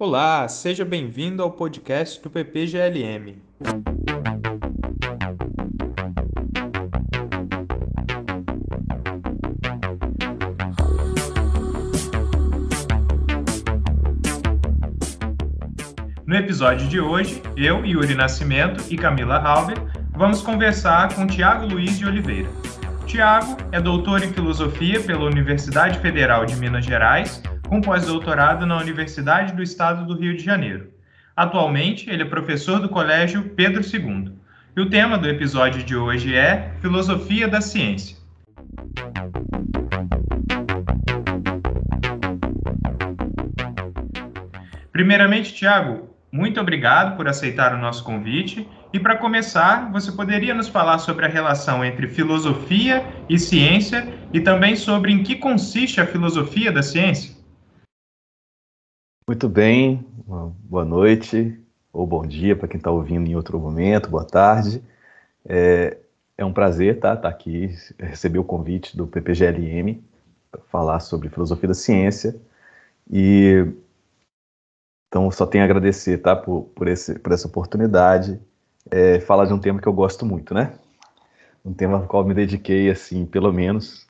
[0.00, 3.42] Olá, seja bem-vindo ao podcast do PPGLM.
[16.24, 19.78] No episódio de hoje, eu, Yuri Nascimento e Camila Halber
[20.12, 22.48] vamos conversar com Tiago Luiz de Oliveira.
[23.04, 29.52] Tiago é doutor em filosofia pela Universidade Federal de Minas Gerais com pós-doutorado na Universidade
[29.52, 30.90] do Estado do Rio de Janeiro.
[31.36, 34.32] Atualmente, ele é professor do Colégio Pedro II.
[34.74, 38.16] E o tema do episódio de hoje é Filosofia da Ciência.
[44.90, 48.66] Primeiramente, Tiago, muito obrigado por aceitar o nosso convite.
[48.92, 54.40] E para começar, você poderia nos falar sobre a relação entre filosofia e ciência e
[54.40, 57.37] também sobre em que consiste a filosofia da ciência?
[59.28, 60.02] Muito bem,
[60.64, 64.82] boa noite ou bom dia para quem está ouvindo em outro momento, boa tarde.
[65.44, 65.98] É,
[66.38, 70.02] é um prazer estar tá, tá aqui, receber o convite do PPGLM
[70.50, 72.40] para falar sobre filosofia da ciência.
[73.10, 73.66] E
[75.08, 78.40] então só tenho a agradecer tá, por, por, esse, por essa oportunidade,
[78.90, 80.72] é, falar de um tema que eu gosto muito, né?
[81.62, 84.06] Um tema ao qual me dediquei, assim, pelo menos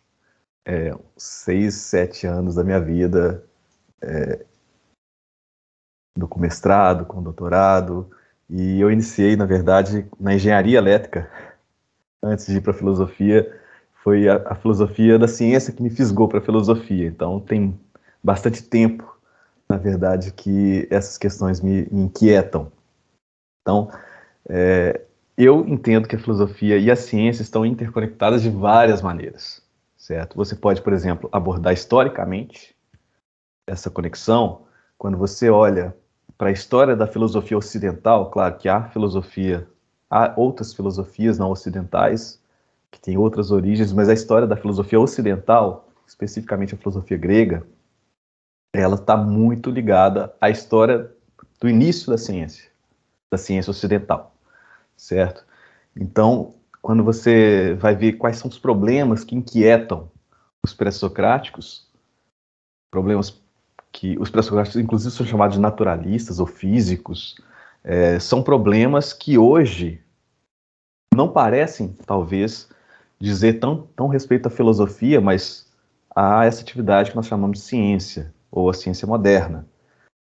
[0.65, 3.45] é, seis, sete anos da minha vida
[4.01, 4.47] é,
[6.19, 8.11] do com mestrado, com doutorado,
[8.51, 11.31] e eu iniciei, na verdade, na engenharia elétrica,
[12.23, 13.55] antes de ir para a filosofia.
[14.03, 17.07] Foi a, a, filosofia da ciência que me fisgou para a filosofia.
[17.07, 17.79] Então, tem
[18.23, 19.17] bastante tempo,
[19.69, 22.73] na verdade, que essas questões me, me inquietam.
[23.61, 23.91] Então,
[24.49, 25.03] é,
[25.37, 29.63] eu entendo que a filosofia e a ciência estão interconectadas de várias maneiras,
[29.97, 30.37] certo?
[30.37, 32.75] Você pode, por exemplo, abordar historicamente
[33.67, 34.63] essa conexão
[34.97, 35.95] quando você olha
[36.39, 39.69] para a história da filosofia ocidental, claro que há filosofia,
[40.09, 42.41] há outras filosofias não ocidentais
[42.93, 47.67] que têm outras origens, mas a história da filosofia ocidental, especificamente a filosofia grega,
[48.73, 51.11] ela está muito ligada à história
[51.61, 52.71] do início da ciência,
[53.31, 54.33] da ciência ocidental,
[54.97, 55.45] certo?
[55.97, 60.09] Então, quando você vai ver quais são os problemas que inquietam
[60.65, 61.89] os pré-socráticos,
[62.91, 63.43] problemas
[63.93, 67.37] que os pré-socráticos, inclusive, são chamados de naturalistas ou físicos,
[67.83, 70.01] é, são problemas que hoje
[71.15, 72.69] não parecem, talvez,
[73.19, 75.69] dizer tão, tão respeito à filosofia, mas
[76.15, 79.67] a essa atividade que nós chamamos de ciência, ou a ciência moderna.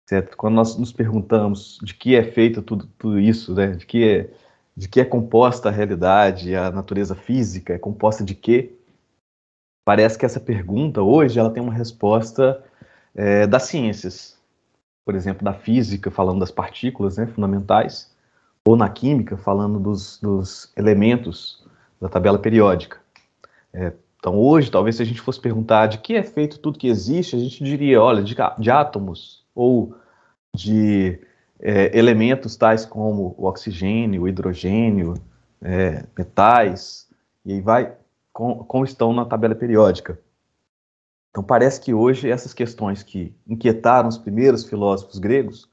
[0.09, 0.35] Certo?
[0.35, 3.71] Quando nós nos perguntamos de que é feito tudo, tudo isso, né?
[3.71, 4.29] de, que é,
[4.75, 8.75] de que é composta a realidade, a natureza física, é composta de quê?
[9.85, 12.63] Parece que essa pergunta, hoje, ela tem uma resposta
[13.15, 14.37] é, das ciências,
[15.05, 18.11] por exemplo, da física, falando das partículas né, fundamentais,
[18.65, 21.65] ou na química, falando dos, dos elementos
[21.99, 22.97] da tabela periódica.
[23.73, 26.87] É, então, hoje, talvez se a gente fosse perguntar de que é feito tudo que
[26.87, 29.95] existe, a gente diria, olha, de, de átomos, ou
[30.55, 31.19] de
[31.59, 35.15] é, elementos tais como o oxigênio, o hidrogênio,
[35.61, 37.09] é, metais,
[37.45, 37.93] e aí vai,
[38.31, 40.17] como, como estão na tabela periódica.
[41.33, 45.67] Então parece que hoje essas questões que inquietaram os primeiros filósofos gregos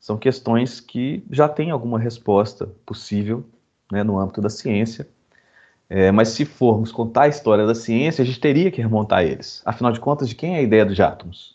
[0.00, 3.44] são questões que já têm alguma resposta possível
[3.92, 5.06] né, no âmbito da ciência.
[5.90, 9.60] É, mas se formos contar a história da ciência, a gente teria que remontar eles.
[9.66, 11.54] Afinal de contas, de quem é a ideia dos átomos?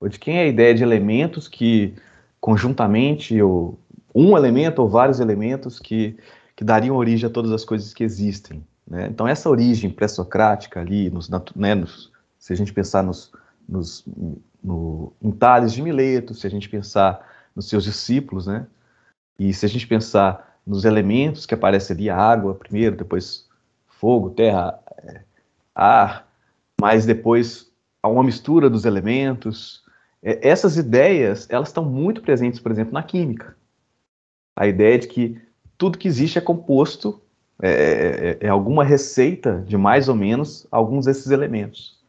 [0.00, 1.94] Ou de quem é a ideia de elementos que
[2.40, 3.78] conjuntamente, ou
[4.12, 6.16] um elemento ou vários elementos que,
[6.56, 8.66] que dariam origem a todas as coisas que existem?
[8.84, 9.06] Né?
[9.08, 12.11] Então essa origem pré-socrática ali, nos, né, nos
[12.42, 13.30] se a gente pensar nos,
[13.68, 14.04] nos,
[14.62, 18.66] no, em Tales de Mileto, se a gente pensar nos seus discípulos, né?
[19.38, 23.48] E se a gente pensar nos elementos que aparecem ali, água primeiro, depois
[23.86, 25.20] fogo, terra, é,
[25.72, 26.28] ar,
[26.80, 27.70] mas depois
[28.02, 29.84] há uma mistura dos elementos.
[30.20, 33.56] É, essas ideias, elas estão muito presentes, por exemplo, na química.
[34.56, 35.40] A ideia de que
[35.78, 37.22] tudo que existe é composto,
[37.62, 42.01] é, é, é alguma receita de mais ou menos alguns desses elementos.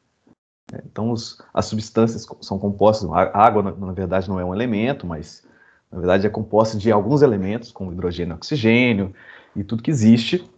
[0.71, 4.53] É, então, os, as substâncias são compostas, a água, na, na, verdade, não é um
[4.53, 5.45] elemento, mas,
[5.91, 9.13] na verdade, é composta de alguns elementos, como hidrogênio e oxigênio,
[9.55, 10.49] e tudo que existe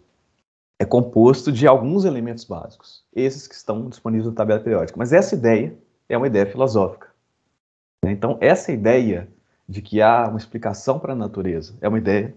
[0.78, 4.98] é composto de alguns elementos básicos, esses que estão disponíveis na tabela periódica.
[4.98, 5.76] Mas essa ideia
[6.08, 7.08] é uma ideia filosófica.
[8.04, 8.12] Né?
[8.12, 9.28] Então, essa ideia
[9.68, 12.34] de que há uma explicação para a natureza é uma ideia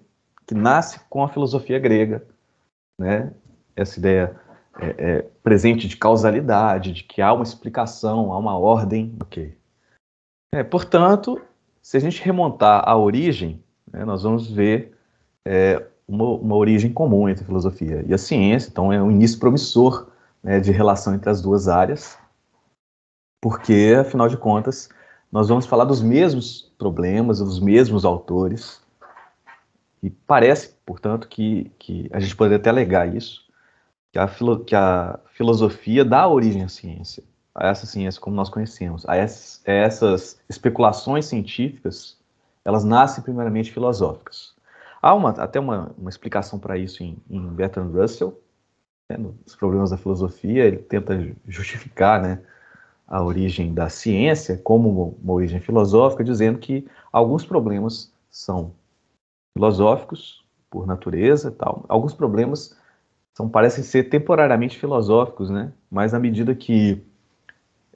[0.47, 2.25] que nasce com a filosofia grega,
[2.97, 3.31] né?
[3.75, 4.39] essa ideia
[4.81, 9.15] é, é, presente de causalidade, de que há uma explicação, há uma ordem.
[9.21, 9.55] Ok.
[10.53, 11.41] É, portanto,
[11.81, 14.97] se a gente remontar a origem, né, nós vamos ver
[15.45, 19.39] é, uma, uma, origem comum entre a filosofia e a ciência, então é um início
[19.39, 20.09] promissor
[20.41, 22.17] né, de relação entre as duas áreas,
[23.41, 24.89] porque, afinal de contas,
[25.31, 28.81] nós vamos falar dos mesmos problemas, dos mesmos autores,
[30.01, 33.48] e parece, portanto, que, que a gente poderia até alegar isso,
[34.11, 37.23] que a, filo, que a filosofia dá origem à ciência,
[37.53, 42.17] a essa ciência como nós conhecemos, a essas, a essas especulações científicas,
[42.63, 44.53] elas nascem primeiramente filosóficas.
[45.01, 48.39] Há uma, até uma, uma explicação para isso em, em Bertrand Russell,
[49.09, 52.41] né, nos problemas da filosofia, ele tenta justificar né,
[53.07, 58.73] a origem da ciência como uma origem filosófica, dizendo que alguns problemas são
[59.57, 61.85] filosóficos por natureza, tal.
[61.89, 62.77] Alguns problemas
[63.33, 65.71] são parecem ser temporariamente filosóficos, né?
[65.89, 67.01] Mas à medida que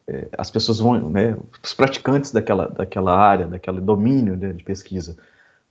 [0.08, 5.18] é, as pessoas vão, né, os praticantes daquela, daquela área, daquele domínio né, de pesquisa,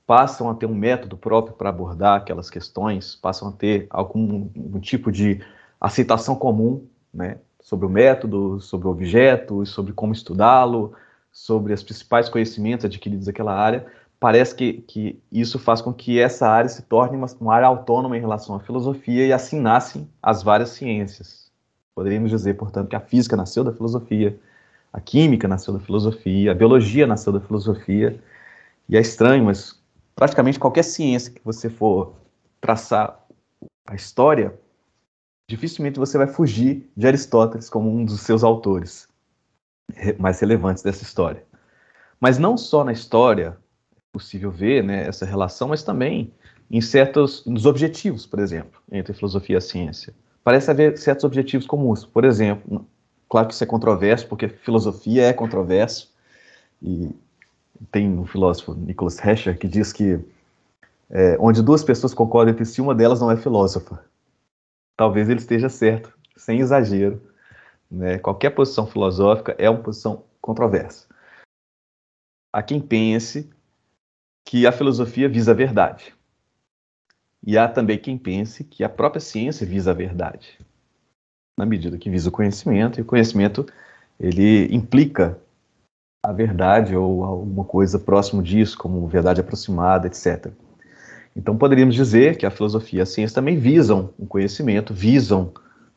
[0.07, 4.81] passam a ter um método próprio para abordar aquelas questões, passam a ter algum, algum
[4.81, 5.41] tipo de
[5.81, 10.93] aceitação comum, né, sobre o método, sobre o objeto, sobre como estudá-lo,
[11.31, 13.87] sobre os principais conhecimentos adquiridos naquela área,
[14.23, 18.17] parece que, que isso faz com que essa área se torne uma, uma área autônoma
[18.17, 21.51] em relação à filosofia e assim nascem as várias ciências.
[21.93, 24.39] Poderíamos dizer, portanto, que a física nasceu da filosofia,
[24.93, 28.17] a química nasceu da filosofia, a biologia nasceu da filosofia,
[28.89, 29.77] e é estranho, mas
[30.15, 32.15] praticamente qualquer ciência que você for
[32.61, 33.27] traçar
[33.85, 34.55] a história,
[35.49, 39.09] dificilmente você vai fugir de Aristóteles como um dos seus autores
[40.17, 41.45] mais relevantes dessa história.
[42.21, 43.59] Mas não só na história
[44.13, 46.33] possível ver né, essa relação, mas também
[46.71, 50.15] em certos nos objetivos, por exemplo, entre filosofia e ciência.
[50.45, 52.05] Parece haver certos objetivos comuns.
[52.05, 52.87] Por exemplo,
[53.29, 56.13] claro que isso é controverso, porque filosofia é controverso,
[56.83, 57.11] e
[57.91, 60.21] tem um filósofo, Nicholas Hecher, que diz que
[61.11, 64.03] é, onde duas pessoas concordam entre si, uma delas não é filósofa
[64.97, 67.21] talvez ele esteja certo, sem exagero.
[67.91, 68.19] Né?
[68.19, 71.09] Qualquer posição filosófica é uma posição controversa.
[72.53, 73.51] Há quem pense
[74.45, 76.15] que a filosofia visa a verdade.
[77.45, 80.59] E há também quem pense que a própria ciência visa a verdade.
[81.59, 83.67] Na medida que visa o conhecimento, e o conhecimento
[84.19, 85.39] ele implica
[86.25, 90.53] a verdade ou alguma coisa próximo disso, como verdade aproximada, etc.
[91.35, 95.53] Então poderíamos dizer que a filosofia e a ciência também visam o conhecimento, visam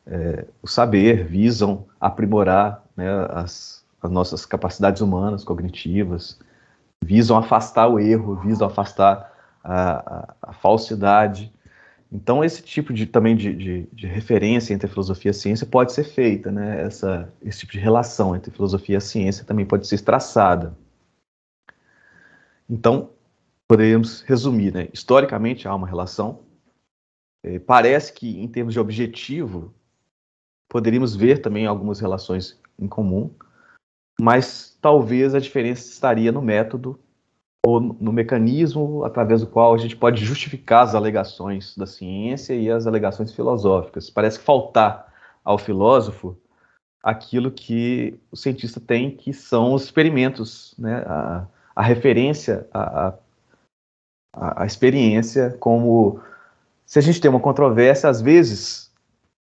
[0.06, 6.38] é, o saber, visam aprimorar né, as, as, nossas capacidades humanas, cognitivas,
[7.06, 9.32] visam afastar o erro, visam afastar
[9.62, 11.52] a, a, a falsidade.
[12.10, 15.66] Então esse tipo de, também de, de, de, referência entre a filosofia e a ciência
[15.66, 16.82] pode ser feita, né?
[16.82, 20.76] Essa, esse tipo de relação entre filosofia e a ciência também pode ser traçada.
[22.68, 23.10] Então,
[23.68, 24.88] poderíamos resumir, né?
[24.92, 26.40] Historicamente há uma relação.
[27.44, 29.72] É, parece que, em termos de objetivo,
[30.68, 33.30] poderíamos ver também algumas relações em comum,
[34.20, 36.96] mas talvez a diferença estaria no método
[37.66, 42.70] ou no mecanismo através do qual a gente pode justificar as alegações da ciência e
[42.70, 44.08] as alegações filosóficas.
[44.08, 45.12] Parece faltar
[45.44, 46.36] ao filósofo
[47.02, 51.02] aquilo que o cientista tem, que são os experimentos, né?
[51.04, 53.14] a, a referência a
[54.32, 56.20] a, a experiência como
[56.84, 58.92] se a gente tem uma controvérsia, às vezes,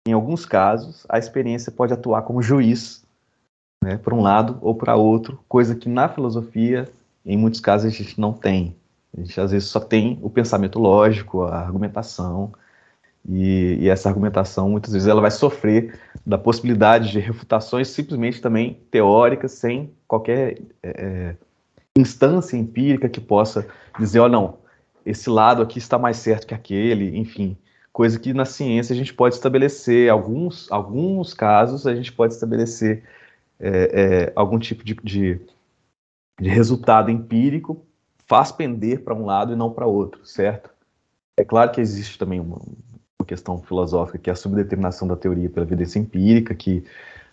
[0.06, 3.02] em alguns casos, a experiência pode atuar como juiz,
[3.82, 6.88] né, para um lado ou para outro, coisa que na filosofia,
[7.24, 8.76] em muitos casos, a gente não tem.
[9.16, 12.52] A gente às vezes só tem o pensamento lógico, a argumentação,
[13.28, 18.80] e, e, essa argumentação muitas vezes ela vai sofrer da possibilidade de refutações simplesmente também
[18.90, 21.36] teóricas, sem qualquer é,
[21.96, 23.66] instância empírica que possa
[23.98, 24.58] dizer, ó, oh, não,
[25.04, 27.56] esse lado aqui está mais certo que aquele, enfim,
[27.92, 33.04] coisa que na ciência a gente pode estabelecer, alguns, alguns casos a gente pode estabelecer
[33.60, 35.40] é, é, algum tipo de, de,
[36.40, 37.84] de, resultado empírico,
[38.26, 40.70] faz pender para um lado e não para outro, certo?
[41.36, 45.50] É claro que existe também uma, uma questão filosófica, que é a subdeterminação da teoria
[45.50, 46.84] pela evidência empírica, que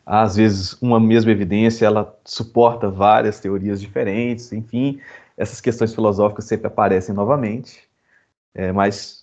[0.05, 4.99] às vezes uma mesma evidência ela suporta várias teorias diferentes, enfim,
[5.37, 7.83] essas questões filosóficas sempre aparecem novamente,
[8.53, 9.16] é, mas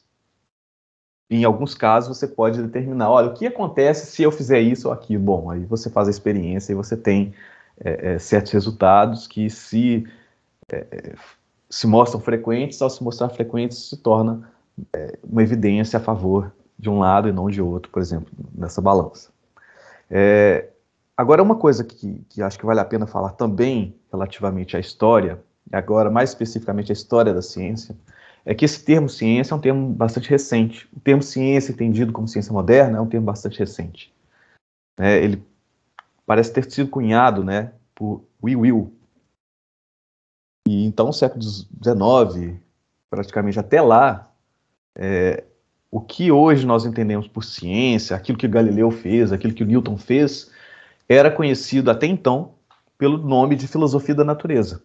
[1.31, 4.95] em alguns casos você pode determinar, olha, o que acontece se eu fizer isso ou
[4.95, 5.23] aquilo?
[5.23, 7.35] Bom, aí você faz a experiência e você tem
[7.83, 10.07] é, é, certos resultados que se,
[10.71, 11.15] é, é,
[11.69, 14.49] se mostram frequentes, ao se mostrar frequentes se torna
[14.93, 18.81] é, uma evidência a favor de um lado e não de outro, por exemplo, nessa
[18.81, 19.31] balança.
[21.17, 25.41] agora, uma coisa que, que acho que vale a pena falar também relativamente à história
[25.73, 27.97] e agora mais especificamente a história da ciência,
[28.45, 30.89] é que esse termo ciência é um termo bastante recente.
[30.95, 34.13] O termo ciência, entendido como ciência moderna, é um termo bastante recente.
[34.99, 35.43] É, ele
[36.27, 38.93] parece ter sido cunhado né, por Will Will.
[40.69, 42.61] E então, século XIX,
[43.11, 44.31] praticamente até lá,
[44.95, 45.45] é,
[45.91, 50.51] o que hoje nós entendemos por ciência, aquilo que Galileu fez, aquilo que Newton fez,
[51.09, 52.55] era conhecido até então
[52.99, 54.83] pelo nome de filosofia da natureza.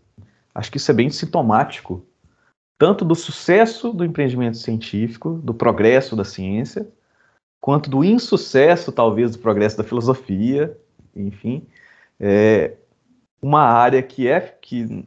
[0.53, 2.05] Acho que isso é bem sintomático
[2.79, 6.87] tanto do sucesso do empreendimento científico, do progresso da ciência,
[7.59, 10.75] quanto do insucesso, talvez, do progresso da filosofia,
[11.13, 11.67] enfim,
[12.17, 12.77] é
[13.41, 15.05] uma área que é que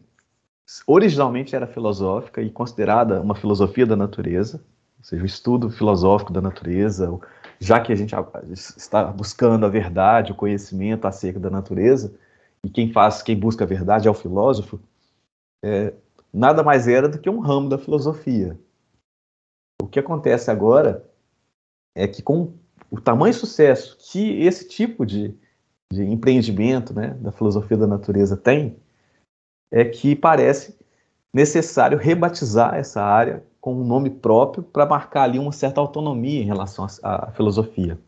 [0.87, 4.63] originalmente era filosófica e considerada uma filosofia da natureza,
[4.99, 7.19] ou seja, o estudo filosófico da natureza,
[7.59, 8.15] já que a gente
[8.55, 12.15] está buscando a verdade, o conhecimento acerca da natureza,
[12.63, 14.79] e quem faz, quem busca a verdade é o filósofo,
[15.65, 15.95] é,
[16.33, 18.59] nada mais era do que um ramo da filosofia.
[19.81, 21.09] O que acontece agora
[21.95, 22.55] é que com
[22.91, 25.37] o tamanho sucesso que esse tipo de,
[25.93, 28.77] de empreendimento né, da filosofia da natureza tem,
[29.71, 30.79] é que parece
[31.33, 36.47] necessário rebatizar essa área com um nome próprio para marcar ali uma certa autonomia em
[36.47, 37.99] relação à, filosofia.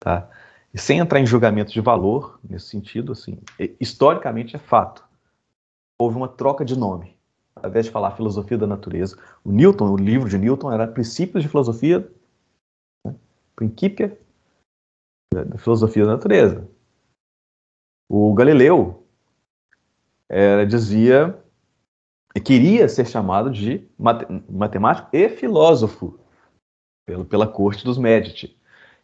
[0.00, 0.28] Tá?
[0.72, 3.38] E sem entrar em julgamento de valor, nesse sentido, assim,
[3.78, 5.04] historicamente é fato
[6.02, 7.16] houve uma troca de nome.
[7.54, 11.42] Ao invés de falar filosofia da natureza, o Newton, o livro de Newton era Princípios
[11.42, 12.10] de Filosofia,
[13.06, 13.14] né?
[13.54, 14.18] Principia
[15.32, 16.68] da Filosofia da Natureza.
[18.10, 19.06] O Galileu
[20.28, 21.38] era, dizia
[22.44, 23.86] queria ser chamado de
[24.48, 26.18] matemático e filósofo
[27.06, 28.56] pelo, pela corte dos Médici.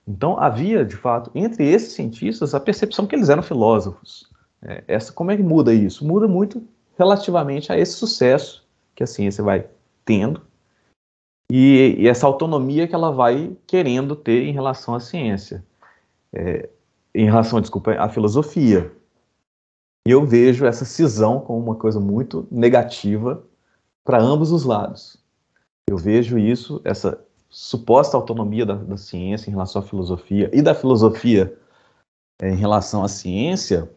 [0.06, 4.30] Então havia, de fato, entre esses cientistas a percepção que eles eram filósofos.
[4.62, 6.06] É, essa, como é que muda isso?
[6.06, 6.66] Muda muito
[6.98, 9.68] relativamente a esse sucesso que a ciência vai
[10.04, 10.42] tendo
[11.50, 15.64] e, e essa autonomia que ela vai querendo ter em relação à ciência,
[16.32, 16.68] é,
[17.14, 18.92] em relação, desculpa, à filosofia.
[20.06, 23.42] E eu vejo essa cisão como uma coisa muito negativa
[24.04, 25.22] para ambos os lados.
[25.88, 30.74] Eu vejo isso, essa suposta autonomia da, da ciência em relação à filosofia e da
[30.74, 31.58] filosofia
[32.40, 33.90] é, em relação à ciência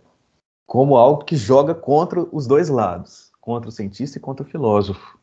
[0.72, 5.20] como algo que joga contra os dois lados, contra o cientista e contra o filósofo.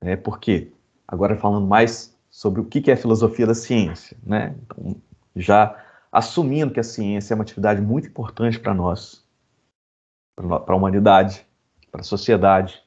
[0.00, 0.72] É, por quê?
[1.06, 4.56] Agora falando mais sobre o que é a filosofia da ciência, né?
[4.62, 4.96] Então,
[5.36, 5.78] já
[6.10, 9.22] assumindo que a ciência é uma atividade muito importante para nós,
[10.34, 11.46] para a humanidade,
[11.92, 12.82] para a sociedade,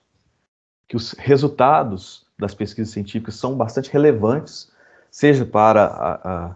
[0.88, 4.72] que os resultados das pesquisas científicas são bastante relevantes,
[5.12, 6.56] seja para a, a,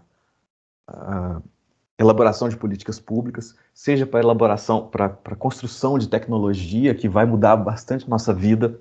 [0.88, 1.42] a
[2.02, 8.10] elaboração de políticas públicas, seja para elaboração, para, construção de tecnologia que vai mudar bastante
[8.10, 8.80] nossa vida,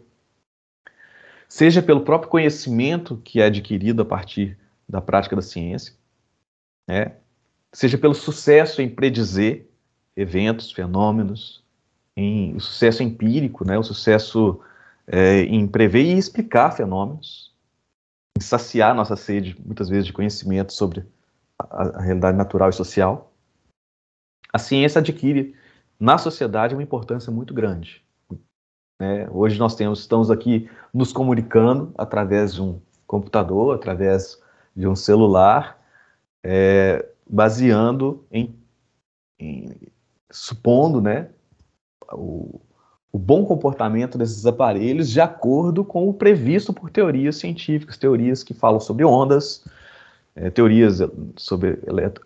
[1.48, 4.58] seja pelo próprio conhecimento que é adquirido a partir
[4.88, 5.94] da prática da ciência,
[6.88, 7.12] né?
[7.72, 9.66] seja pelo sucesso em predizer
[10.16, 11.62] eventos, fenômenos,
[12.16, 13.78] em o sucesso empírico, né?
[13.78, 14.60] o sucesso
[15.06, 17.54] é, em prever e explicar fenômenos,
[18.36, 21.04] em saciar nossa sede, muitas vezes, de conhecimento sobre
[21.70, 23.32] a, realidade natural e social,
[24.52, 25.54] a ciência adquire
[25.98, 28.04] na sociedade uma importância muito grande.
[29.00, 29.28] Né?
[29.30, 34.40] Hoje nós temos, estamos aqui nos comunicando através de um computador, através
[34.74, 35.80] de um celular,
[36.44, 38.54] é, baseando em,
[39.38, 39.76] em,
[40.30, 41.30] supondo, né,
[42.12, 42.60] o,
[43.12, 48.54] o bom comportamento desses aparelhos de acordo com o previsto por teorias científicas, teorias que
[48.54, 49.64] falam sobre ondas,
[50.34, 51.00] é, teorias
[51.36, 51.78] sobre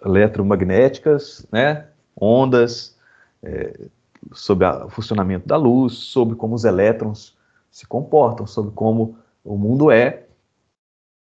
[0.05, 2.97] eletromagnéticas, né, ondas,
[3.43, 3.89] é,
[4.33, 7.37] sobre o funcionamento da luz, sobre como os elétrons
[7.71, 10.25] se comportam, sobre como o mundo é.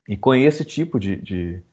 [0.07, 1.63] E com esse tipo de, de,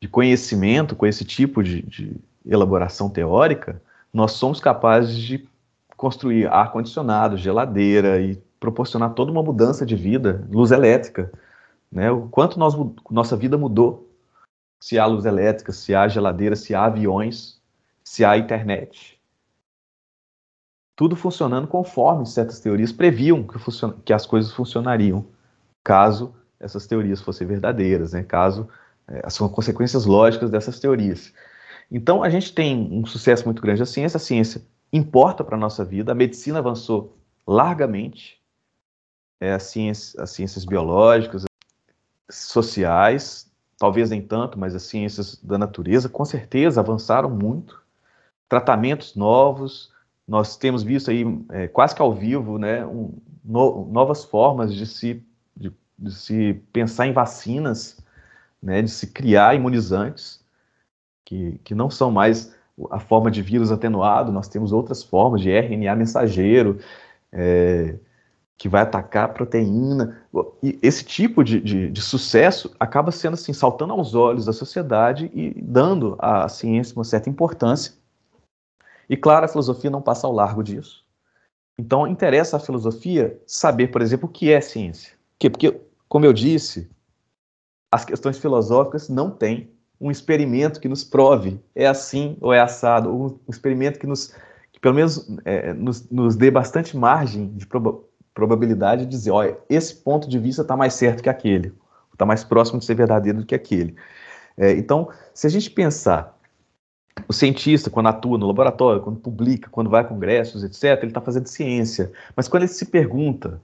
[0.00, 3.80] de conhecimento, com esse tipo de, de elaboração teórica,
[4.12, 5.48] nós somos capazes de
[5.96, 11.32] construir ar-condicionado, geladeira e proporcionar toda uma mudança de vida, luz elétrica.
[11.90, 12.10] Né?
[12.10, 12.74] O quanto nós,
[13.10, 14.03] nossa vida mudou
[14.80, 17.60] se há luz elétrica, se há geladeira, se há aviões,
[18.02, 19.20] se há internet.
[20.96, 23.58] Tudo funcionando conforme certas teorias previam que,
[24.04, 25.26] que as coisas funcionariam,
[25.82, 28.22] caso essas teorias fossem verdadeiras, né?
[28.22, 28.68] caso
[29.08, 31.32] é, as consequências lógicas dessas teorias.
[31.90, 34.62] Então a gente tem um sucesso muito grande da ciência, a ciência
[34.92, 37.16] importa para a nossa vida, a medicina avançou
[37.46, 38.40] largamente,
[39.40, 41.44] é, as, ciências, as ciências biológicas,
[42.30, 47.82] sociais, talvez nem tanto, mas as ciências da natureza com certeza avançaram muito.
[48.48, 49.92] Tratamentos novos,
[50.26, 53.12] nós temos visto aí é, quase que ao vivo, né, um,
[53.44, 55.22] no, novas formas de se,
[55.56, 57.98] de, de, se pensar em vacinas,
[58.62, 60.42] né, de se criar imunizantes,
[61.24, 62.54] que, que não são mais
[62.90, 66.78] a forma de vírus atenuado, nós temos outras formas de RNA mensageiro,
[67.32, 67.96] é,
[68.56, 70.22] que vai atacar a proteína.
[70.62, 75.30] E esse tipo de, de, de, sucesso acaba sendo assim, saltando aos olhos da sociedade
[75.34, 77.92] e dando à ciência uma certa importância.
[79.08, 81.04] E claro, a filosofia não passa ao largo disso.
[81.78, 85.12] Então, interessa à filosofia saber, por exemplo, o que é ciência.
[85.12, 85.50] Por quê?
[85.50, 86.88] Porque, como eu disse,
[87.90, 93.12] as questões filosóficas não têm um experimento que nos prove é assim ou é assado,
[93.12, 94.34] ou um experimento que nos,
[94.72, 98.00] que pelo menos é, nos, nos dê bastante margem de proba
[98.34, 101.72] probabilidade de dizer, olha, esse ponto de vista está mais certo que aquele,
[102.12, 103.94] está mais próximo de ser verdadeiro do que aquele.
[104.56, 106.36] É, então, se a gente pensar
[107.28, 111.20] o cientista, quando atua no laboratório, quando publica, quando vai a congressos, etc., ele está
[111.20, 112.12] fazendo ciência.
[112.36, 113.62] Mas quando ele se pergunta,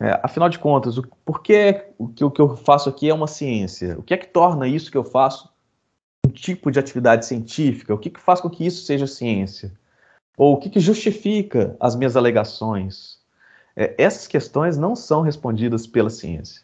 [0.00, 3.14] é, afinal de contas, o, por que o, que o que eu faço aqui é
[3.14, 3.98] uma ciência?
[3.98, 5.48] O que é que torna isso que eu faço
[6.26, 7.94] um tipo de atividade científica?
[7.94, 9.72] O que, que faz com que isso seja ciência?
[10.36, 13.15] Ou o que, que justifica as minhas alegações?
[13.76, 16.62] É, essas questões não são respondidas pela ciência.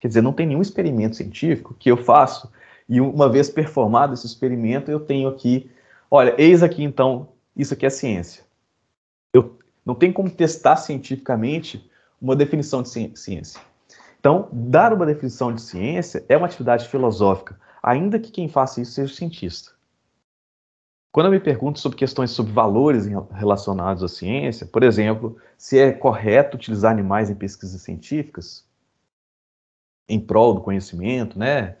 [0.00, 2.50] Quer dizer, não tem nenhum experimento científico que eu faço
[2.88, 5.70] e uma vez performado esse experimento, eu tenho aqui,
[6.10, 8.44] olha, eis aqui então, isso aqui é ciência.
[9.34, 11.88] Eu não tem como testar cientificamente
[12.20, 13.60] uma definição de ciência.
[14.18, 18.92] Então, dar uma definição de ciência é uma atividade filosófica, ainda que quem faça isso
[18.92, 19.77] seja cientista.
[21.18, 25.90] Quando eu me pergunto sobre questões sobre valores relacionados à ciência, por exemplo, se é
[25.90, 28.64] correto utilizar animais em pesquisas científicas,
[30.08, 31.74] em prol do conhecimento, né?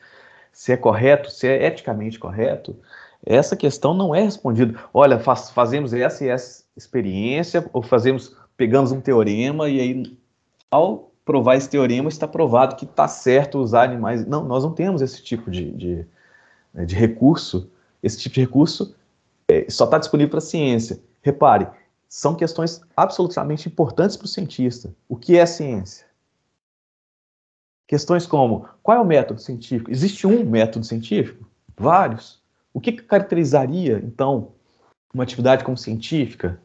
[0.50, 2.76] Se é correto, se é eticamente correto,
[3.24, 4.76] essa questão não é respondida.
[4.92, 10.18] Olha, faz, fazemos essa e essa experiência, ou fazemos, pegamos um teorema e aí,
[10.68, 14.26] ao provar esse teorema, está provado que está certo usar animais.
[14.26, 16.06] Não, nós não temos esse tipo de, de,
[16.86, 17.70] de recurso.
[18.02, 18.98] Esse tipo de recurso
[19.48, 21.00] é, só está disponível para a ciência.
[21.22, 21.66] Repare,
[22.08, 24.94] são questões absolutamente importantes para o cientista.
[25.08, 26.06] O que é ciência?
[27.86, 29.90] Questões como: qual é o método científico?
[29.90, 31.48] Existe um método científico?
[31.76, 32.42] Vários.
[32.72, 34.52] O que caracterizaria, então,
[35.12, 36.60] uma atividade como científica?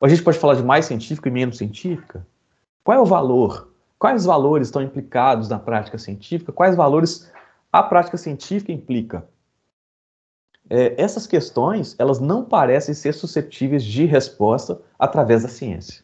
[0.00, 2.26] A gente pode falar de mais científica e menos científica?
[2.82, 3.72] Qual é o valor?
[3.98, 6.52] Quais valores estão implicados na prática científica?
[6.52, 7.30] Quais valores
[7.72, 9.26] a prática científica implica?
[10.68, 16.02] É, essas questões elas não parecem ser suscetíveis de resposta através da ciência.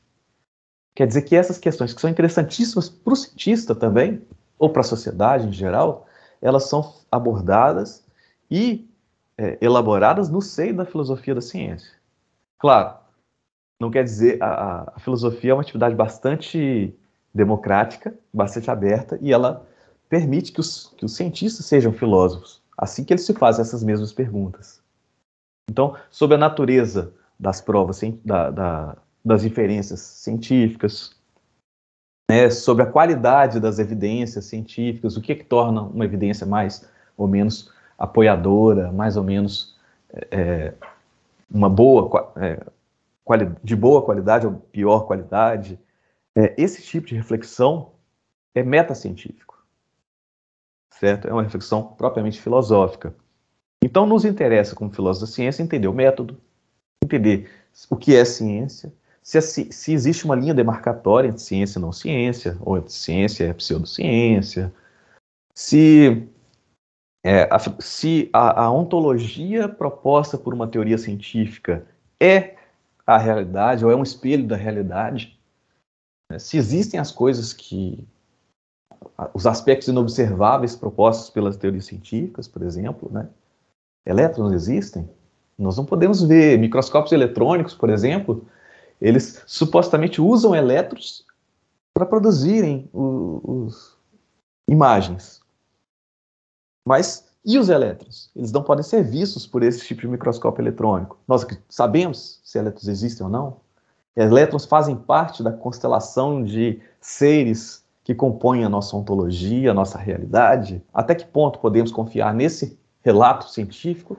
[0.94, 4.22] Quer dizer que essas questões que são interessantíssimas para o cientista também,
[4.58, 6.06] ou para a sociedade em geral,
[6.42, 8.04] elas são abordadas
[8.50, 8.88] e
[9.38, 11.92] é, elaboradas no seio da filosofia da ciência.
[12.58, 12.94] Claro,
[13.78, 16.94] não quer dizer a, a filosofia é uma atividade bastante
[17.32, 19.66] democrática, bastante aberta e ela
[20.08, 24.10] permite que os, que os cientistas sejam filósofos assim que eles se fazem essas mesmas
[24.10, 24.82] perguntas.
[25.70, 31.14] Então, sobre a natureza das provas, da, da, das inferências científicas,
[32.30, 36.88] né, sobre a qualidade das evidências científicas, o que, é que torna uma evidência mais
[37.16, 39.76] ou menos apoiadora, mais ou menos
[40.30, 40.72] é,
[41.50, 42.64] uma boa, é,
[43.62, 45.78] de boa qualidade ou pior qualidade.
[46.34, 47.90] É, esse tipo de reflexão
[48.54, 49.49] é metacientífico
[51.00, 51.26] certo?
[51.26, 53.14] É uma reflexão propriamente filosófica.
[53.82, 56.38] Então, nos interessa, como filósofos da ciência, entender o método,
[57.02, 57.50] entender
[57.88, 62.56] o que é ciência, se, se existe uma linha demarcatória entre ciência e não ciência,
[62.60, 64.72] ou entre ciência e pseudociência,
[65.54, 66.28] se,
[67.24, 71.86] é, a, se a, a ontologia proposta por uma teoria científica
[72.20, 72.56] é
[73.06, 75.38] a realidade, ou é um espelho da realidade,
[76.30, 76.38] né?
[76.38, 78.06] se existem as coisas que
[79.32, 83.28] os aspectos inobserváveis propostos pelas teorias científicas, por exemplo, né?
[84.04, 85.08] Elétrons existem?
[85.58, 88.46] Nós não podemos ver microscópios eletrônicos, por exemplo,
[89.00, 91.24] eles supostamente usam elétrons
[91.94, 93.96] para produzirem os
[94.68, 95.40] imagens.
[96.86, 98.30] Mas e os elétrons?
[98.36, 101.18] Eles não podem ser vistos por esse tipo de microscópio eletrônico.
[101.26, 103.56] Nós sabemos se elétrons existem ou não.
[104.16, 110.84] Elétrons fazem parte da constelação de seres que compõem a nossa ontologia, a nossa realidade?
[110.92, 114.18] Até que ponto podemos confiar nesse relato científico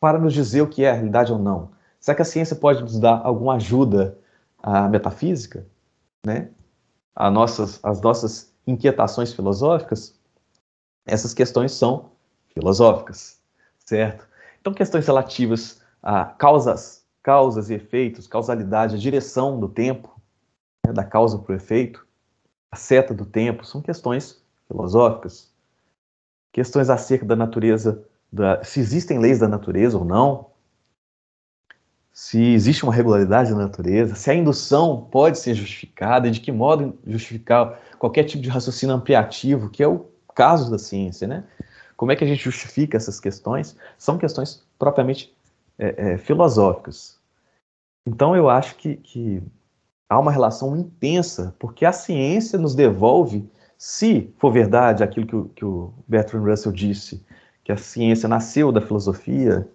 [0.00, 1.70] para nos dizer o que é a realidade ou não?
[2.00, 4.16] Será que a ciência pode nos dar alguma ajuda
[4.62, 5.66] à metafísica?
[6.24, 6.48] Né?
[7.14, 10.18] A nossas, as nossas inquietações filosóficas?
[11.04, 12.12] Essas questões são
[12.54, 13.38] filosóficas,
[13.84, 14.26] certo?
[14.62, 20.18] Então, questões relativas a causas, causas e efeitos, causalidade, a direção do tempo,
[20.86, 22.05] né, da causa para o efeito,
[22.70, 25.50] a seta do tempo, são questões filosóficas.
[26.52, 30.50] Questões acerca da natureza, da, se existem leis da natureza ou não,
[32.12, 36.50] se existe uma regularidade na natureza, se a indução pode ser justificada e de que
[36.50, 41.44] modo justificar qualquer tipo de raciocínio ampliativo, que é o caso da ciência, né?
[41.94, 43.76] Como é que a gente justifica essas questões?
[43.98, 45.34] São questões propriamente
[45.78, 47.18] é, é, filosóficas.
[48.06, 49.42] Então eu acho que, que
[50.08, 55.44] há uma relação intensa, porque a ciência nos devolve, se for verdade aquilo que o,
[55.50, 57.24] que o Bertrand Russell disse,
[57.64, 59.68] que a ciência nasceu da filosofia,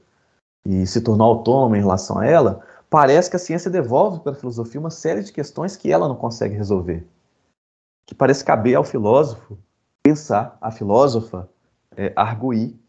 [0.65, 4.35] e se tornou autônoma em relação a ela, parece que a ciência devolve para a
[4.35, 7.05] filosofia uma série de questões que ela não consegue resolver.
[8.05, 9.57] Que parece caber ao filósofo
[10.03, 11.49] pensar, a filósofa
[11.95, 12.79] é, arguir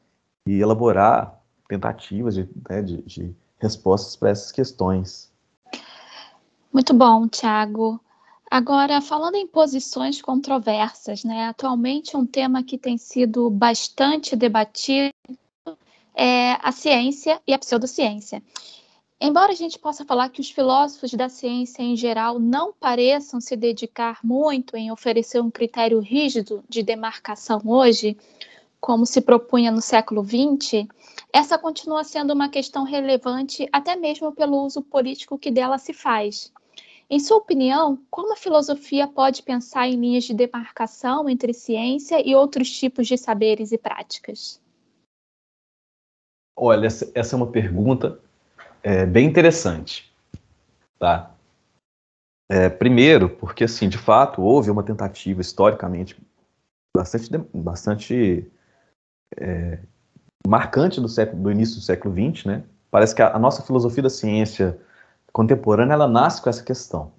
[0.47, 5.32] e elaborar tentativas de, né, de, de respostas para essas questões.
[6.73, 8.01] Muito bom, Tiago.
[8.51, 11.49] Agora, falando em posições controversas, né?
[11.49, 15.13] Atualmente um tema que tem sido bastante debatido
[16.15, 18.43] é a ciência e a pseudociência.
[19.21, 23.55] Embora a gente possa falar que os filósofos da ciência em geral não pareçam se
[23.55, 28.17] dedicar muito em oferecer um critério rígido de demarcação hoje,
[28.81, 30.89] como se propunha no século XX,
[31.31, 36.51] essa continua sendo uma questão relevante até mesmo pelo uso político que dela se faz.
[37.13, 42.35] Em sua opinião, como a filosofia pode pensar em linhas de demarcação entre ciência e
[42.35, 44.59] outros tipos de saberes e práticas?
[46.57, 48.19] Olha, essa, é uma pergunta
[48.83, 50.11] é, bem interessante,
[50.99, 51.35] tá?
[52.51, 56.19] É, primeiro, porque assim, de fato, houve uma tentativa historicamente
[56.97, 58.51] bastante, bastante
[59.37, 59.81] é,
[60.49, 62.65] marcante do, século, do início do século XX, né?
[62.91, 64.81] Parece que a, a, nossa filosofia da ciência
[65.33, 67.13] contemporânea ela nasce com essa questão.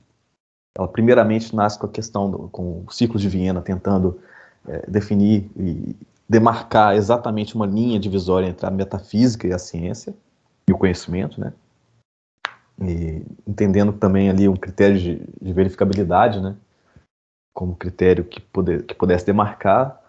[0.78, 4.19] Ela primeiramente nasce com a questão do, com o ciclo de Viena tentando
[4.67, 5.95] é, definir e
[6.28, 10.15] demarcar exatamente uma linha divisória entre a metafísica e a ciência
[10.67, 11.54] e o conhecimento, né?
[12.82, 16.56] E entendendo também ali um critério de, de verificabilidade, né?
[17.54, 20.02] Como critério que, poder, que pudesse demarcar.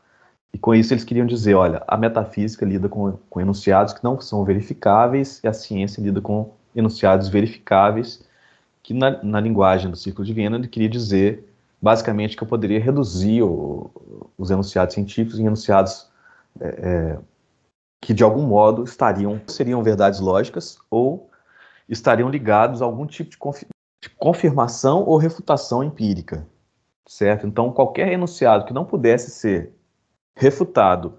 [0.52, 4.18] E com isso eles queriam dizer, olha, a metafísica lida com, com enunciados que não
[4.20, 8.24] são verificáveis e a ciência lida com enunciados verificáveis,
[8.82, 11.48] que na, na linguagem do ciclo de Viena ele queria dizer
[11.80, 13.90] basicamente que eu poderia reduzir o,
[14.38, 16.08] os enunciados científicos em enunciados
[16.58, 17.18] é, é,
[18.00, 21.30] que de algum modo estariam seriam verdades lógicas ou
[21.88, 23.66] estariam ligados a algum tipo de, confi
[24.02, 26.46] de confirmação ou refutação empírica,
[27.06, 27.46] certo?
[27.46, 29.72] Então qualquer enunciado que não pudesse ser
[30.36, 31.18] refutado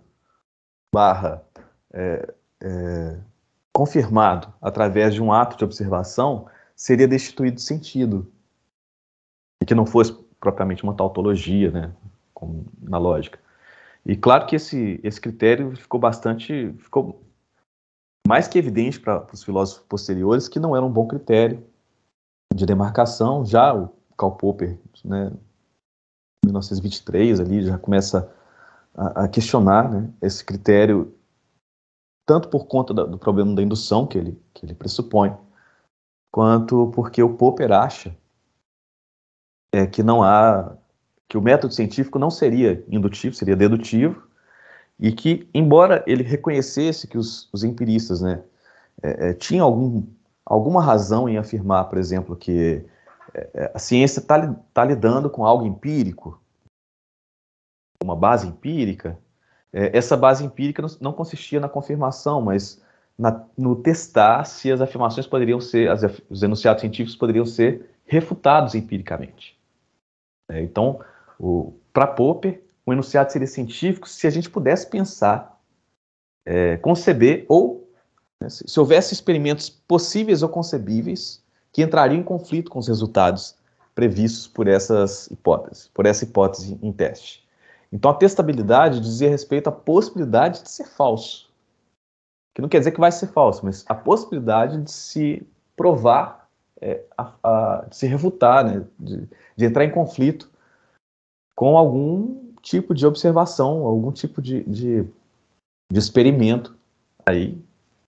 [0.94, 1.44] barra
[1.94, 3.18] é, é,
[3.76, 8.32] confirmado através de um ato de observação seria destituído de sentido
[9.62, 11.94] e que não fosse propriamente uma tautologia, né,
[12.34, 13.38] como na lógica.
[14.06, 17.22] E claro que esse, esse critério ficou bastante, ficou
[18.26, 21.62] mais que evidente para os filósofos posteriores que não era um bom critério
[22.54, 23.46] de demarcação.
[23.46, 25.34] Já o Karl Popper, né,
[26.46, 28.34] 1923 ali já começa
[28.96, 31.14] a, a questionar né, esse critério
[32.26, 35.36] tanto por conta da, do problema da indução que ele, que ele pressupõe,
[36.32, 38.16] quanto porque o Popper acha
[39.74, 40.76] é, que não há
[41.28, 44.28] que o método científico não seria indutivo, seria dedutivo,
[45.00, 48.44] e que, embora ele reconhecesse que os, os empiristas né,
[49.02, 50.04] é, é, tinham algum,
[50.46, 52.86] alguma razão em afirmar, por exemplo, que
[53.34, 56.40] é, é a ciência está tá lidando com algo empírico,
[58.02, 59.18] uma base empírica,
[59.76, 62.82] é, essa base empírica não, consistia na confirmação, mas
[63.20, 68.74] na, no testar se as afirmações poderiam ser, as, os enunciados científicos poderiam ser refutados
[68.74, 69.60] empiricamente.
[70.50, 71.02] É, então,
[71.92, 75.60] para Popper, o enunciado seria científico se a gente pudesse pensar,
[76.46, 77.86] é, conceber ou
[78.40, 83.58] né, se, se houvesse experimentos possíveis ou concebíveis que entrariam em conflito com os resultados
[83.94, 87.45] previstos por essas hipóteses, por essa hipótese em teste.
[87.96, 91.50] Então a testabilidade dizia respeito à possibilidade de ser falso.
[92.54, 96.50] Que não quer dizer que vai ser falso, mas a possibilidade de se provar,
[96.82, 100.52] é, a, a, de se refutar, né, de, de entrar em conflito
[101.56, 105.04] com algum tipo de observação, algum tipo de, de,
[105.90, 106.76] de experimento
[107.26, 107.58] aí,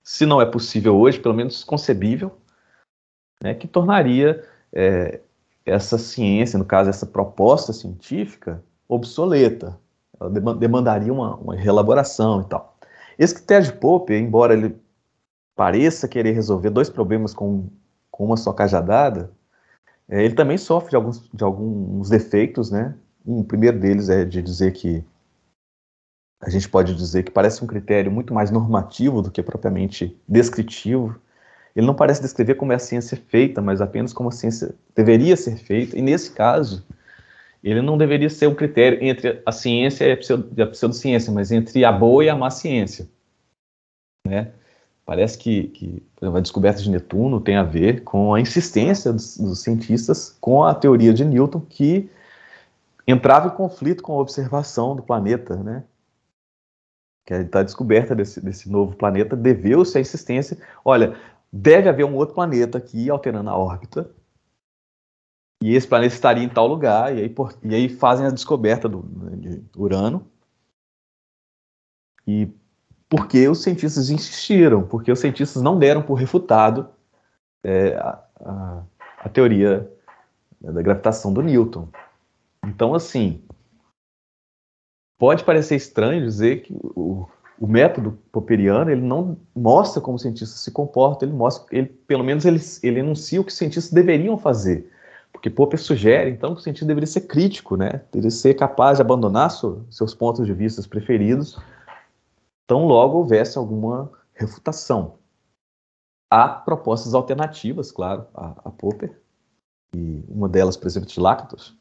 [0.03, 2.37] se não é possível hoje, pelo menos concebível,
[3.41, 5.21] né, que tornaria é,
[5.65, 9.77] essa ciência, no caso essa proposta científica, obsoleta.
[10.19, 12.77] Ela demandaria uma, uma reelaboração e tal.
[13.19, 14.75] Esse critério de Popper, embora ele
[15.55, 17.67] pareça querer resolver dois problemas com
[18.17, 19.31] com uma só cajadada,
[20.09, 22.95] é, ele também sofre de alguns, de alguns defeitos, né?
[23.23, 25.03] Um primeiro deles é de dizer que
[26.41, 31.19] a gente pode dizer que parece um critério muito mais normativo do que propriamente descritivo.
[31.75, 35.37] Ele não parece descrever como é a ciência feita, mas apenas como a ciência deveria
[35.37, 35.97] ser feita.
[35.97, 36.83] E nesse caso,
[37.71, 41.51] ele não deveria ser um critério entre a ciência e a, pseudo, a pseudociência, mas
[41.51, 43.09] entre a boa e a má ciência.
[44.25, 44.53] Né?
[45.05, 49.37] Parece que, que exemplo, a descoberta de Netuno tem a ver com a insistência dos,
[49.37, 52.09] dos cientistas com a teoria de Newton que
[53.07, 55.83] entrava em conflito com a observação do planeta, né?
[57.25, 60.57] Que a descoberta desse, desse novo planeta deveu-se à insistência.
[60.83, 61.17] Olha,
[61.51, 64.09] deve haver um outro planeta aqui alterando a órbita,
[65.61, 68.87] e esse planeta estaria em tal lugar, e aí, por, e aí fazem a descoberta
[68.87, 69.01] do,
[69.37, 70.29] de Urano.
[72.27, 72.47] E
[73.09, 76.89] porque os cientistas insistiram, porque os cientistas não deram por refutado
[77.63, 78.83] é, a, a,
[79.19, 79.89] a, teoria
[80.59, 81.87] da gravitação do Newton.
[82.65, 83.41] Então, assim,
[85.17, 87.27] pode parecer estranho dizer que o,
[87.59, 92.23] o método popperiano ele não mostra como o cientista se comporta, ele mostra, ele, pelo
[92.23, 94.91] menos ele, ele enuncia o que os cientistas deveriam fazer.
[95.37, 98.01] Porque Popper sugere, então, que o cientista deveria ser crítico, né?
[98.11, 101.59] deveria ser capaz de abandonar so, seus pontos de vista preferidos,
[102.65, 105.19] tão logo houvesse alguma refutação.
[106.27, 109.15] Há propostas alternativas, claro, a, a Popper,
[109.95, 111.77] e uma delas, por exemplo, de Lactos,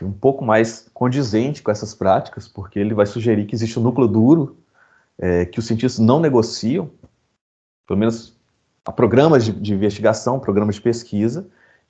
[0.00, 3.82] é um pouco mais condizente com essas práticas, porque ele vai sugerir que existe um
[3.82, 4.56] núcleo duro
[5.18, 6.90] é, que os cientistas não negociam,
[7.86, 8.34] pelo menos
[8.86, 11.46] a programas de, de investigação, programas de pesquisa,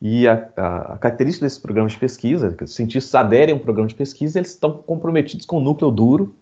[0.06, 3.88] e a, a, característica desses programas de pesquisa, que os cientistas aderem a um programa
[3.88, 6.36] de pesquisa, eles estão comprometidos com o núcleo duro,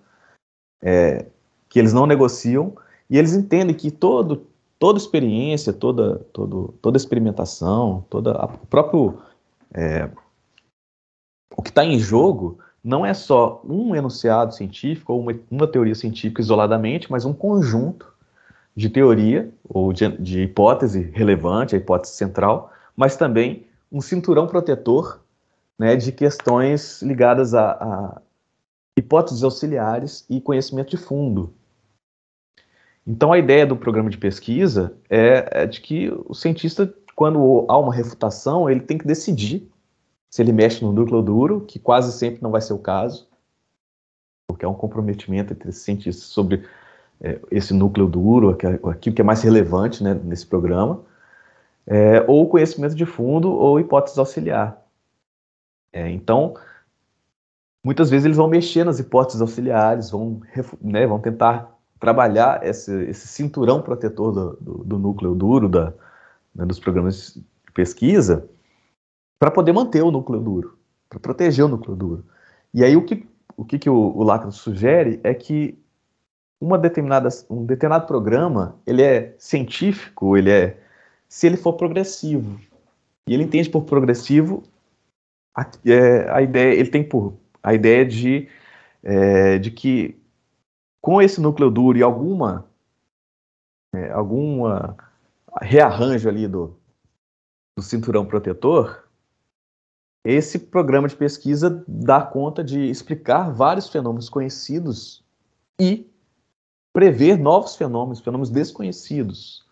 [0.83, 1.27] é,
[1.69, 2.77] que eles não negociam,
[3.09, 4.49] e eles entendem que todo,
[4.81, 9.21] toda experiência, toda, todo, toda experimentação, toda a, o próprio
[9.73, 10.11] é,
[11.57, 15.95] o que está em jogo não é só um enunciado científico ou uma, uma, teoria
[15.95, 18.13] científica isoladamente, mas um conjunto
[18.75, 25.21] de teoria ou de, de hipótese relevante, a hipótese central, mas também um cinturão protetor
[25.79, 28.23] né, de questões ligadas a, a
[28.97, 31.53] hipóteses auxiliares e conhecimento de fundo.
[33.07, 37.77] Então, a ideia do programa de pesquisa é, é, de que o cientista, quando há
[37.77, 39.69] uma refutação, ele tem que decidir
[40.31, 43.29] se ele mexe no núcleo duro, que quase sempre não vai ser o caso,
[44.49, 46.65] porque há um comprometimento entre os cientistas sobre
[47.21, 48.51] é, esse núcleo duro,
[48.89, 51.05] aquilo que é mais relevante né, nesse programa,
[51.87, 54.81] é, ou conhecimento de fundo ou hipótese auxiliar.
[55.93, 56.55] É, então,
[57.85, 60.41] muitas vezes eles vão mexer nas hipóteses auxiliares, vão,
[60.81, 65.93] né, vão tentar trabalhar esse, esse cinturão protetor do, do, do núcleo duro da,
[66.55, 68.49] né, dos programas de pesquisa
[69.39, 72.25] para poder manter o núcleo duro, para proteger o núcleo duro.
[72.73, 75.79] E aí o que o, que, que o, o Lacro sugere é que
[76.61, 80.81] uma determinada, um determinado programa ele é científico, ele é
[81.33, 82.61] se ele for progressivo.
[83.27, 84.63] E ele entende por progressivo
[85.57, 88.51] a, é, a ideia, ele tem por a ideia de,
[89.03, 90.21] é, de que
[91.01, 92.67] com esse núcleo duro e alguma
[93.95, 94.95] é, alguma
[95.63, 96.77] rearranjo ali do,
[97.79, 99.09] do cinturão protetor,
[100.27, 105.25] esse programa de pesquisa dá conta de explicar vários fenômenos conhecidos
[105.81, 106.07] e
[106.93, 109.67] prever novos fenômenos, fenômenos desconhecidos.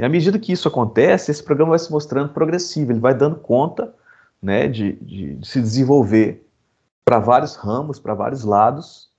[0.00, 3.36] E à medida que isso acontece, esse programa vai se mostrando progressivo, ele vai dando
[3.36, 3.92] conta
[4.40, 6.46] né, de, de, de se desenvolver
[7.04, 9.10] para vários ramos, para vários lados,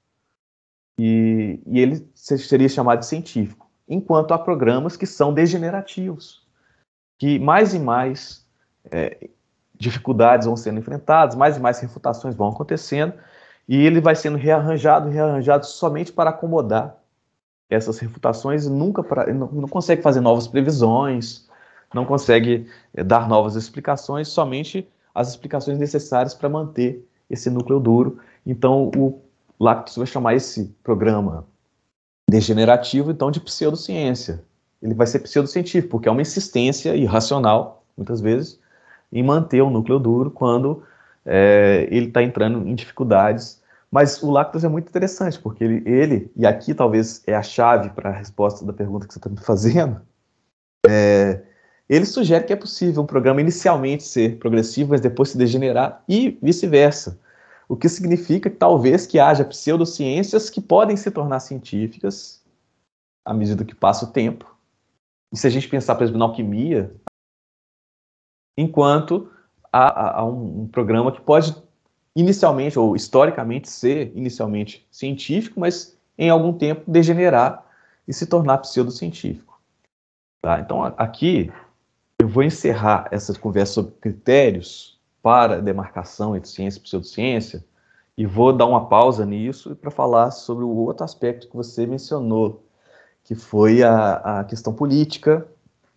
[0.98, 3.70] e, e, ele seria chamado de científico.
[3.88, 6.46] Enquanto há programas que são degenerativos,
[7.18, 8.46] que mais e mais
[8.92, 9.30] é,
[9.76, 13.14] dificuldades vão sendo enfrentadas, mais e mais refutações vão acontecendo,
[13.68, 16.99] e ele vai sendo rearranjado, rearranjado somente para acomodar
[17.70, 21.48] essas refutações nunca pra, não, não, consegue fazer novas previsões,
[21.94, 28.20] não consegue é, dar novas explicações, somente as explicações necessárias para manter esse núcleo duro.
[28.46, 29.20] Então, o
[29.60, 31.46] Lactus vai chamar esse programa
[32.30, 34.44] degenerativo, então, de pseudociência.
[34.82, 38.60] Ele vai ser pseudocientífico, porque é uma insistência irracional, muitas vezes,
[39.12, 40.84] em manter o núcleo duro quando
[41.26, 43.59] é, ele está entrando em dificuldades
[43.92, 47.90] mas o Lactos é muito interessante, porque ele, ele e aqui talvez é a chave
[47.90, 50.02] para a resposta da pergunta que você está me fazendo,
[50.88, 51.44] é,
[51.90, 56.38] ele sugere que é possível um programa inicialmente ser progressivo, mas depois se degenerar e
[56.42, 57.20] vice-versa.
[57.68, 62.44] O que significa que talvez que haja pseudociências que podem se tornar científicas
[63.26, 64.56] à medida que passa o tempo.
[65.32, 66.96] E se a gente pensar, por exemplo, na alquimia,
[68.58, 69.32] enquanto
[69.72, 71.56] há, há um, um, programa que pode
[72.16, 77.66] inicialmente ou historicamente ser inicialmente científico, mas em algum tempo degenerar
[78.08, 79.60] e se tornar pseudocientífico.
[80.42, 80.60] Tá?
[80.60, 81.52] Então aqui
[82.20, 87.64] eu vou encerrar essa conversa sobre critérios para demarcação entre ciência e pseudociência
[88.18, 92.66] e vou dar uma pausa nisso para falar sobre o outro aspecto que você mencionou,
[93.24, 95.48] que foi a, a questão política,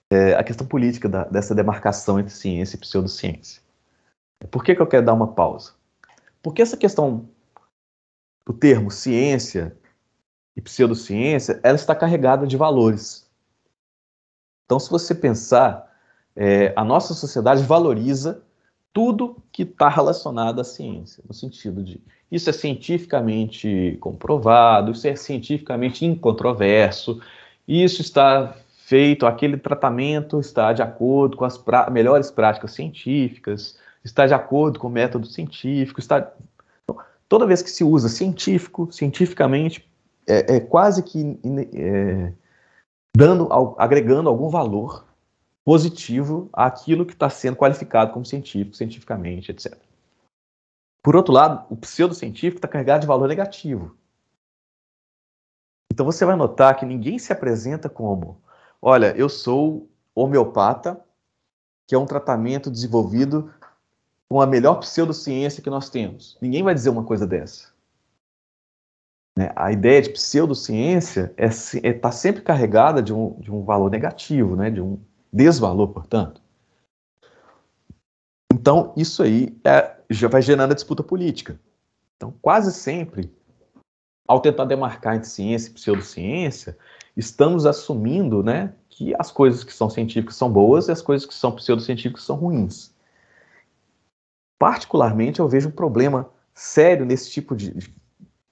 [0.09, 3.61] é, a questão política da, dessa demarcação entre ciência e pseudociência.
[4.51, 5.73] Por que, que eu quero dar uma pausa?
[6.43, 7.29] Porque essa questão
[8.45, 9.77] do termo ciência
[10.57, 13.31] e pseudociência, ela está carregada de valores.
[14.65, 15.91] Então, se você pensar,
[16.35, 18.43] é, a nossa sociedade valoriza
[18.93, 22.01] tudo que está relacionado à ciência, no sentido de
[22.31, 27.21] isso é cientificamente comprovado, isso é cientificamente incontroverso,
[27.67, 34.35] isso está feito, aquele tratamento está de acordo com as melhores práticas científicas, está de
[34.35, 36.33] acordo com o método científico, está
[37.29, 39.89] toda vez que se usa científico, cientificamente,
[40.27, 41.39] é, é quase que
[41.75, 42.33] é,
[43.17, 45.05] dando, agregando algum valor
[45.65, 49.79] positivo àquilo que está sendo qualificado como científico, cientificamente, etc.
[51.03, 53.97] Por outro lado, o pseudocientífico está carregado de valor negativo.
[55.93, 58.41] Então você vai notar que ninguém se apresenta como,
[58.81, 61.03] olha, eu sou homeopata,
[61.89, 63.53] que é um tratamento desenvolvido
[64.33, 66.39] com a melhor pseudociência que nós temos.
[66.41, 67.71] Ninguém vai dizer uma coisa dessa.
[69.37, 69.53] Né?
[69.55, 73.91] A ideia de pseudociência está é, é, tá sempre carregada de um, de um valor
[73.91, 74.71] negativo, né?
[74.71, 74.99] de um
[75.31, 76.41] desvalor, portanto.
[78.51, 81.61] Então, isso aí é, já vai gerando a disputa política.
[82.17, 83.31] Então, quase sempre,
[84.27, 86.75] ao tentar demarcar entre ciência e pseudociência,
[87.15, 91.35] estamos assumindo né, que as coisas que são científicas são boas e as coisas que
[91.35, 92.92] são pseudocientíficas são ruins.
[94.63, 97.73] Particularmente, eu vejo um problema sério nesse tipo de,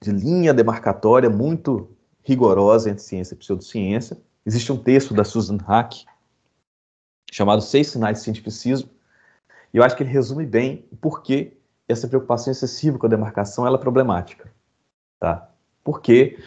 [0.01, 1.89] de linha demarcatória muito
[2.21, 4.21] rigorosa entre ciência e pseudociência.
[4.45, 6.03] Existe um texto da Susan Hack
[7.31, 8.89] chamado Seis Sinais de Cientificismo,
[9.73, 13.65] e eu acho que ele resume bem por que essa preocupação excessiva com a demarcação
[13.65, 14.53] é problemática.
[15.17, 15.49] Tá?
[15.81, 16.43] Porque,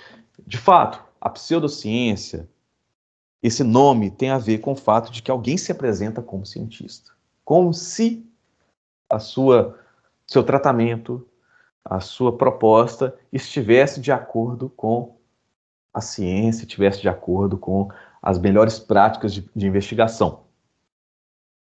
[0.46, 2.46] de fato, a pseudociência,
[3.42, 7.12] esse nome tem a ver com o fato de que alguém se apresenta como cientista,
[7.42, 8.30] como se
[9.08, 9.78] a sua
[10.26, 11.26] seu tratamento,
[11.84, 15.16] a sua proposta estivesse de acordo com
[15.92, 17.90] a ciência, estivesse de acordo com
[18.22, 20.44] as melhores práticas de, de investigação.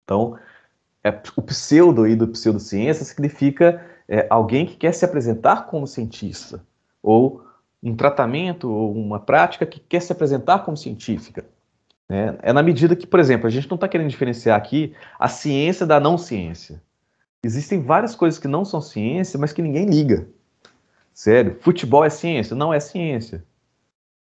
[0.04, 0.38] Então,
[1.04, 6.66] é, o pseudo aí do pseudociência significa é, alguém que quer se apresentar como cientista,
[7.02, 7.46] ou
[7.82, 11.46] um tratamento ou uma prática que quer se apresentar como científica.
[12.10, 12.38] Né?
[12.42, 15.86] É na medida que, por exemplo, a gente não está querendo diferenciar aqui a ciência
[15.86, 16.82] da não ciência.
[17.44, 20.28] Existem várias coisas que não são ciência, mas que ninguém liga.
[21.14, 22.56] Sério, futebol é ciência?
[22.56, 23.46] Não é ciência.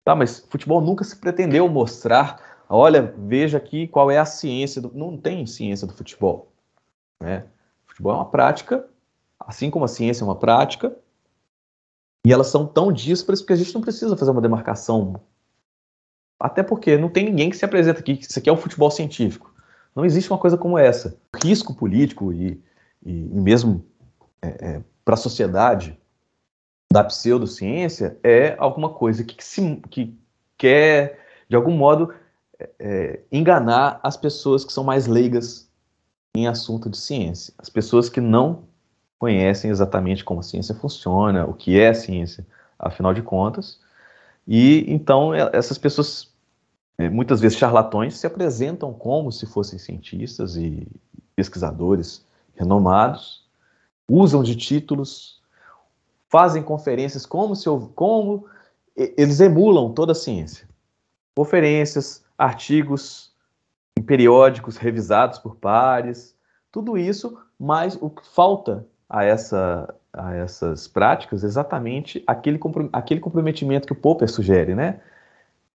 [0.05, 4.93] Tá, mas futebol nunca se pretendeu mostrar, olha, veja aqui qual é a ciência do...
[4.93, 6.53] Não tem ciência do futebol.
[7.21, 7.45] Né?
[7.87, 8.85] Futebol é uma prática,
[9.39, 10.97] assim como a ciência é uma prática,
[12.25, 15.21] e elas são tão díspares que a gente não precisa fazer uma demarcação.
[16.39, 18.91] Até porque não tem ninguém que se apresenta aqui que isso aqui é um futebol
[18.91, 19.53] científico.
[19.95, 21.17] Não existe uma coisa como essa.
[21.35, 22.61] O risco político e
[23.05, 23.85] e, e mesmo
[24.41, 25.99] é, é, para a sociedade
[26.93, 30.17] da pseudociência é alguma coisa que, se, que
[30.59, 32.13] quer, de algum modo,
[32.59, 35.71] é, é, enganar as pessoas que são mais leigas
[36.37, 37.53] em assunto de ciência.
[37.59, 38.65] As pessoas que não
[39.19, 42.47] conhecem exatamente como a ciência funciona, o que é a ciência,
[42.79, 43.81] afinal de contas.
[44.47, 46.33] E então é, essas pessoas,
[46.99, 50.87] é, muitas vezes charlatões, se apresentam como se fossem cientistas e
[51.35, 53.47] pesquisadores renomados,
[54.09, 55.41] usam de títulos,
[56.29, 58.47] fazem conferências como se como
[58.97, 60.69] eles emulam toda a ciência.
[61.35, 63.33] Conferências, artigos
[63.99, 66.37] em periódicos revisados por pares,
[66.71, 72.59] tudo isso, mas o que falta a, essa, a essas práticas é exatamente aquele,
[72.93, 75.01] aquele comprometimento que o Popper sugere, né?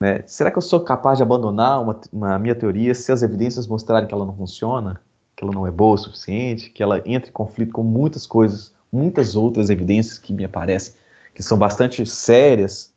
[0.01, 0.23] né?
[0.27, 4.09] Será que eu sou capaz de abandonar uma, uma minha teoria se as evidências mostrarem
[4.09, 5.01] que ela não funciona?
[5.37, 8.75] Que ela não é boa o suficiente, que ela entra em conflito com muitas coisas,
[8.91, 10.95] muitas outras evidências que me aparecem,
[11.35, 12.95] que são bastante sérias.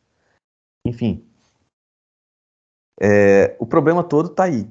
[0.86, 1.28] Enfim,
[3.00, 4.70] é, o problema todo está aí.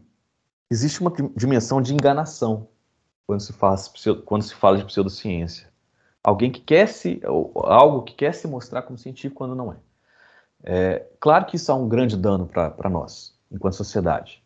[0.71, 2.69] Existe uma dimensão de enganação
[3.27, 3.93] quando se, faz,
[4.25, 5.69] quando se fala de pseudociência.
[6.23, 9.77] Alguém que quer se, algo que quer se mostrar como científico quando não é.
[10.65, 14.43] é claro que isso é um grande dano para nós, enquanto sociedade.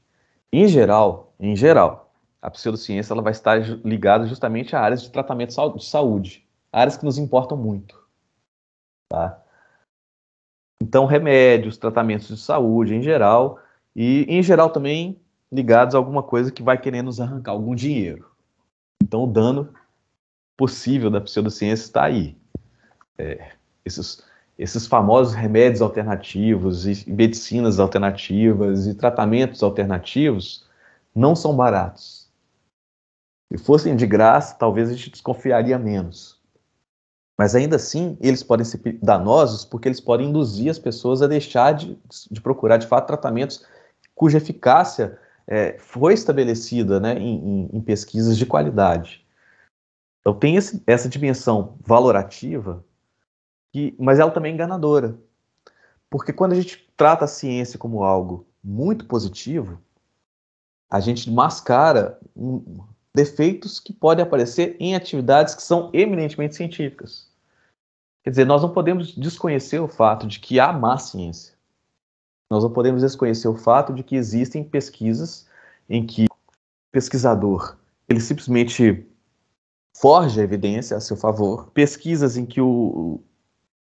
[0.52, 2.11] Em geral, em geral,
[2.42, 7.04] a pseudociência ela vai estar ligada justamente a áreas de tratamento de saúde, áreas que
[7.04, 8.02] nos importam muito.
[9.08, 9.40] Tá?
[10.82, 13.60] Então, remédios, tratamentos de saúde em geral,
[13.94, 15.20] e em geral também
[15.50, 18.28] ligados a alguma coisa que vai querer nos arrancar algum dinheiro.
[19.00, 19.72] Então, o dano
[20.56, 22.36] possível da pseudociência está aí.
[23.16, 23.52] É,
[23.84, 24.24] esses,
[24.58, 30.66] esses famosos remédios alternativos e medicinas alternativas e tratamentos alternativos
[31.14, 32.21] não são baratos.
[33.52, 36.40] Se fossem de graça, talvez a gente desconfiaria menos.
[37.38, 41.72] Mas ainda assim, eles podem ser danosos porque eles podem induzir as pessoas a deixar
[41.72, 41.98] de,
[42.30, 43.66] de procurar, de fato, tratamentos
[44.14, 49.26] cuja eficácia é, foi estabelecida né, em, em, pesquisas de qualidade.
[50.20, 52.82] Então tem esse, essa dimensão valorativa,
[53.72, 55.18] que, mas ela também é enganadora.
[56.08, 59.78] Porque quando a gente trata a ciência como algo muito positivo,
[60.90, 62.84] a gente mascara um,
[63.14, 67.30] defeitos que podem aparecer em atividades que são eminentemente científicas.
[68.24, 71.54] Quer dizer, nós não podemos desconhecer o fato de que há má ciência.
[72.50, 75.46] Nós não podemos desconhecer o fato de que existem pesquisas
[75.88, 76.34] em que o
[76.92, 77.76] pesquisador
[78.08, 79.06] ele simplesmente
[79.96, 83.20] forja a evidência a seu favor, pesquisas em que o,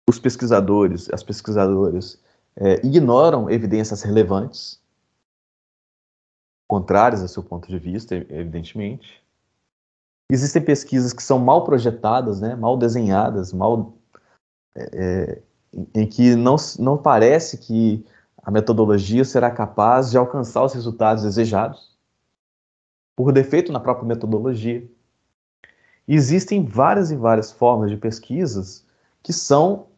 [0.09, 2.21] os pesquisadores, as pesquisadoras,
[2.57, 4.81] é, ignoram evidências relevantes,
[6.69, 9.25] contrárias ao seu ponto de vista, evidentemente.
[10.31, 13.95] Existem pesquisas que são mal projetadas, né, mal desenhadas, mal
[14.77, 15.43] é, é
[15.95, 18.05] em que não, não parece que
[18.43, 21.97] a metodologia será capaz de alcançar os resultados desejados,
[23.17, 24.87] por defeito na própria metodologia.
[26.07, 28.87] Existem várias e várias formas de pesquisas
[29.23, 29.89] que são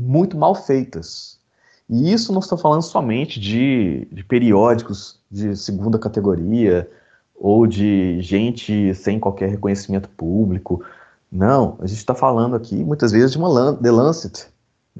[0.00, 1.40] muito mal feitas.
[1.88, 6.90] E isso não estou falando somente de, de periódicos de segunda categoria
[7.34, 10.82] ou de gente sem qualquer reconhecimento público.
[11.30, 14.46] Não, a gente está falando aqui muitas vezes de uma The Lancet,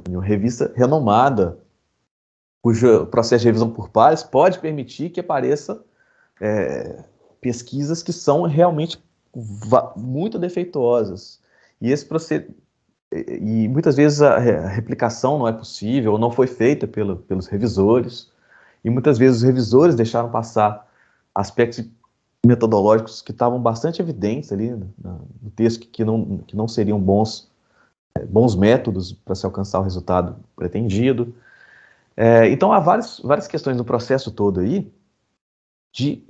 [0.09, 1.59] uma revista renomada
[2.61, 5.85] cujo processo de revisão por pares pode permitir que apareça
[6.41, 7.05] é,
[7.39, 8.99] pesquisas que são realmente
[9.97, 11.41] muito defeituosas.
[11.81, 12.07] E esse
[13.15, 18.31] e muitas vezes a, replicação não é possível, ou não foi feita pelo, pelos revisores,
[18.85, 20.87] e muitas vezes os revisores deixaram passar
[21.35, 21.85] aspectos
[22.45, 27.51] metodológicos que estavam bastante evidentes ali no, texto, que, não, que não seriam bons,
[28.17, 31.35] é, bons métodos para se alcançar o resultado pretendido.
[32.17, 34.93] É, então há várias, várias questões no processo todo aí
[35.93, 36.23] de,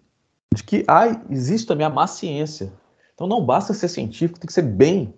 [0.55, 0.87] de que
[1.31, 2.73] existe também a má ciência.
[3.15, 5.13] Então não basta ser científico, tem que ser bem,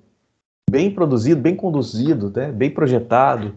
[0.69, 2.51] bem produzido, bem conduzido, né?
[2.51, 3.55] bem projetado,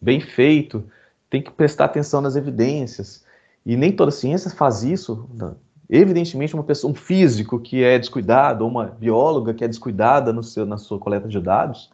[0.00, 0.84] bem feito,
[1.30, 3.24] tem que prestar atenção nas evidências.
[3.64, 5.28] E nem toda ciência faz isso.
[5.34, 5.52] Né?
[5.90, 10.42] Evidentemente, uma pessoa, um físico que é descuidado, ou uma bióloga que é descuidada no
[10.42, 11.90] seu, na sua coleta de dados,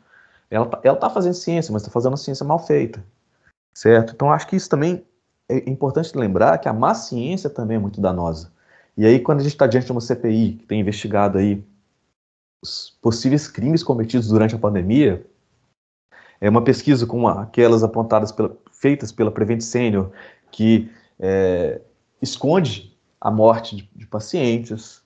[0.51, 3.03] ela está tá fazendo ciência, mas está fazendo ciência mal feita
[3.75, 4.13] certo?
[4.15, 5.05] Então acho que isso também
[5.49, 8.53] é importante lembrar que a má ciência também é muito danosa.
[8.97, 11.63] E aí quando a gente está diante de uma CPI que tem investigado aí
[12.65, 15.25] os possíveis crimes cometidos durante a pandemia,
[16.41, 20.11] é uma pesquisa como aquelas apontadas pela, feitas pela Prevent Senior
[20.51, 20.91] que
[21.21, 21.81] é,
[22.21, 25.03] esconde a morte de, de pacientes,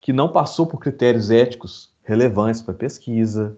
[0.00, 3.56] que não passou por critérios éticos relevantes para a pesquisa,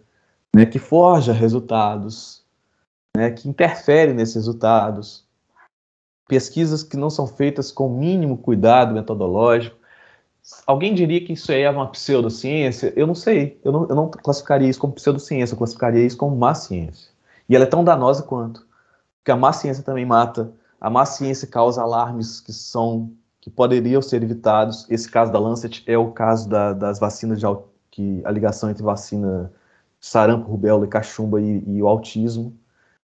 [0.54, 2.44] né, que forja resultados,
[3.16, 5.24] né, que interferem nesses resultados,
[6.28, 9.76] pesquisas que não são feitas com mínimo cuidado metodológico.
[10.66, 12.92] Alguém diria que isso aí é uma pseudociência?
[12.96, 16.36] Eu não sei, eu não, eu não classificaria isso como pseudociência, eu classificaria isso como
[16.36, 17.10] má ciência.
[17.48, 18.66] E ela é tão danosa quanto,
[19.18, 24.00] porque a má ciência também mata, a má ciência causa alarmes que são que poderiam
[24.00, 24.86] ser evitados.
[24.88, 27.46] Esse caso da Lancet é o caso da, das vacinas de
[27.90, 29.52] que a ligação entre vacina
[30.00, 32.56] sarampo, rubéola e cachumba e, e o autismo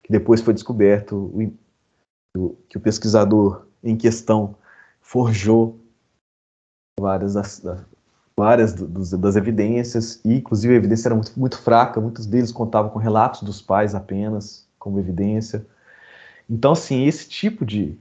[0.02, 1.32] que depois foi descoberto
[2.36, 4.56] o, que o pesquisador em questão
[5.00, 5.80] forjou
[6.98, 7.62] várias das,
[8.36, 12.90] várias dos, das evidências, e inclusive a evidência era muito, muito fraca, muitos deles contavam
[12.90, 15.66] com relatos dos pais apenas como evidência.
[16.48, 17.98] Então, assim, esse tipo de,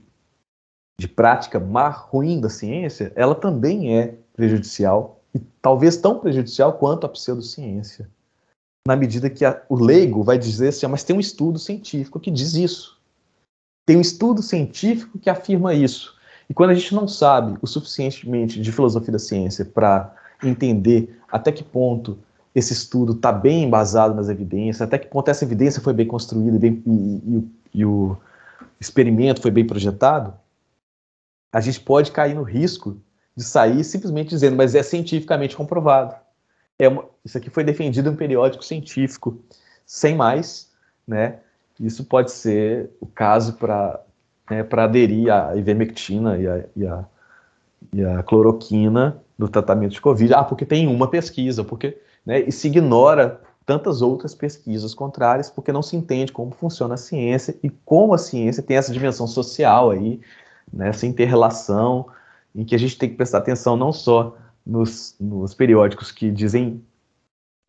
[1.00, 7.06] de prática má, ruim da ciência, ela também é prejudicial, e talvez tão prejudicial quanto
[7.06, 8.08] a pseudociência
[8.86, 12.20] na medida que a, o leigo vai dizer assim, ah, mas tem um estudo científico
[12.20, 13.00] que diz isso.
[13.86, 16.13] Tem um estudo científico que afirma isso.
[16.48, 21.50] E quando a gente não sabe o suficientemente de filosofia da ciência para entender até
[21.50, 22.18] que ponto
[22.54, 26.58] esse estudo está bem embasado nas evidências, até que ponto essa evidência foi bem construída
[26.58, 28.16] bem, e, e, e o
[28.78, 30.34] experimento foi bem projetado,
[31.52, 32.96] a gente pode cair no risco
[33.36, 36.14] de sair simplesmente dizendo, mas é cientificamente comprovado.
[36.78, 39.40] É uma, isso aqui foi defendido em um periódico científico,
[39.86, 40.70] sem mais,
[41.06, 41.38] né?
[41.80, 44.00] Isso pode ser o caso para
[44.50, 47.04] né, para aderir à ivermectina e a, e, a,
[47.92, 50.34] e a cloroquina no tratamento de Covid.
[50.34, 55.72] Ah, porque tem uma pesquisa, porque né, e se ignora tantas outras pesquisas contrárias, porque
[55.72, 59.90] não se entende como funciona a ciência e como a ciência tem essa dimensão social
[59.90, 60.20] aí,
[60.72, 62.06] né, essa inter-relação,
[62.54, 66.82] em que a gente tem que prestar atenção não só nos, nos periódicos que dizem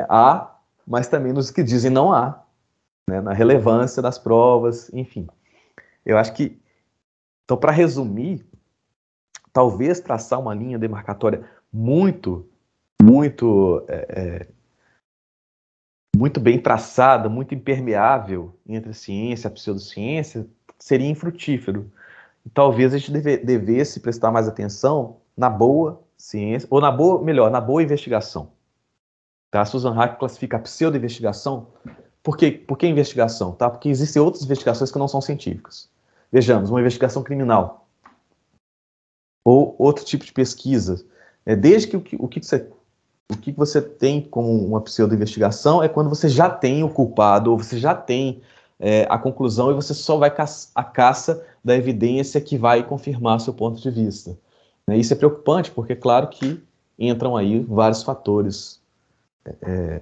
[0.08, 0.56] A,
[0.86, 2.44] mas também nos que dizem não há,
[3.10, 5.28] né, na relevância das provas, enfim.
[6.06, 6.60] Eu acho que,
[7.46, 8.44] então, para resumir,
[9.54, 12.50] talvez traçar uma linha demarcatória muito,
[13.02, 14.48] muito, é, é,
[16.18, 20.48] muito bem traçada, muito impermeável entre a ciência e a pseudociência,
[20.80, 21.92] seria infrutífero.
[22.44, 27.22] E talvez a gente deve, devesse prestar mais atenção na boa ciência, ou na boa,
[27.22, 28.52] melhor, na boa investigação.
[29.52, 29.62] Tá?
[29.62, 31.68] A Susan Hack classifica a pseudo-investigação.
[32.24, 32.52] Por, quê?
[32.52, 33.52] Por que investigação?
[33.52, 33.70] Tá?
[33.70, 35.94] Porque existem outras investigações que não são científicas.
[36.32, 37.88] Vejamos, uma investigação criminal.
[39.44, 41.06] Ou outro tipo de pesquisa.
[41.46, 42.70] É, desde que o que, o que você
[43.32, 47.58] o que você tem como uma pseudo-investigação é quando você já tem o culpado, ou
[47.58, 48.42] você já tem
[48.80, 53.40] é, a conclusão e você só vai caça, a caça da evidência que vai confirmar
[53.40, 54.38] seu ponto de vista.
[54.88, 54.98] Né?
[54.98, 56.62] Isso é preocupante, porque é claro que
[57.00, 58.80] entram aí vários fatores
[59.44, 60.02] é, é,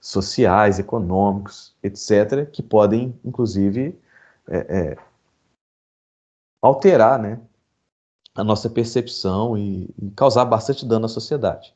[0.00, 3.96] sociais, econômicos, etc., que podem, inclusive,
[4.48, 4.96] é, é,
[6.62, 7.40] alterar né,
[8.34, 11.72] a nossa percepção e, e, causar bastante dano à sociedade.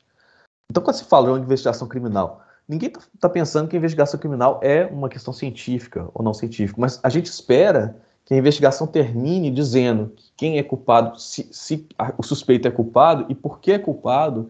[0.69, 4.59] Então, quando se fala de investigação criminal, ninguém está tá pensando que a investigação criminal
[4.63, 9.51] é uma questão científica ou não científica, mas a gente espera que a investigação termine
[9.51, 13.79] dizendo quem é culpado, se, se a, o suspeito é culpado e por que é
[13.79, 14.49] culpado,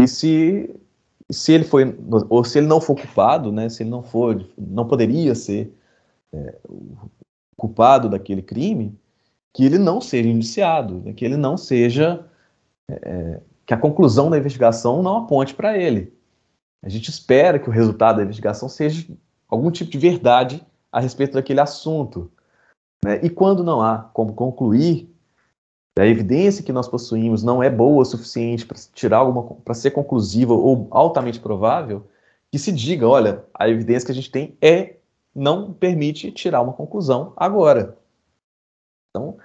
[0.00, 0.74] e se,
[1.30, 1.96] se ele foi,
[2.28, 5.72] ou se ele não for culpado, né, se ele não for, não poderia ser
[6.32, 6.58] é,
[7.56, 8.94] culpado daquele crime,
[9.54, 12.26] que ele não seja indiciado, né, que ele não seja,
[12.90, 16.12] é, é, que a conclusão da investigação não aponte para ele.
[16.82, 19.06] A gente espera que o resultado da investigação seja
[19.48, 22.30] algum tipo de verdade a respeito daquele assunto.
[23.02, 23.20] Né?
[23.22, 25.08] E quando não há como concluir,
[25.96, 29.92] a evidência que nós possuímos não é boa o suficiente para tirar alguma, para ser
[29.92, 32.08] conclusiva ou altamente provável,
[32.50, 34.96] que se diga, olha, a evidência que a gente tem é
[35.32, 37.96] não permite tirar uma conclusão agora.
[39.14, 39.36] Então,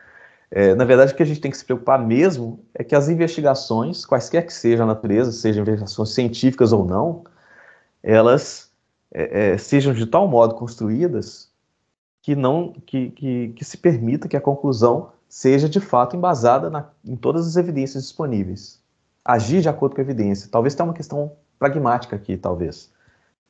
[0.49, 3.07] é, na verdade, o que a gente tem que se preocupar mesmo é que as
[3.07, 7.23] investigações, quaisquer que sejam a natureza, sejam investigações científicas ou não,
[8.01, 8.71] elas
[9.13, 11.51] é, é, sejam de tal modo construídas
[12.21, 16.89] que não que, que, que se permita que a conclusão seja de fato embasada na,
[17.05, 18.81] em todas as evidências disponíveis.
[19.23, 20.49] Agir de acordo com a evidência.
[20.51, 22.91] Talvez tenha uma questão pragmática aqui, talvez.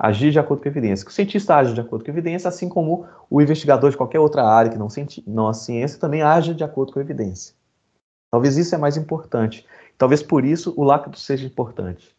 [0.01, 1.05] Agir de acordo com a evidência.
[1.05, 4.45] O cientista age de acordo com a evidência, assim como o investigador de qualquer outra
[4.45, 4.87] área que não,
[5.27, 7.53] não a ciência também age de acordo com a evidência.
[8.31, 9.65] Talvez isso é mais importante.
[9.97, 12.15] Talvez por isso o Lacto seja importante.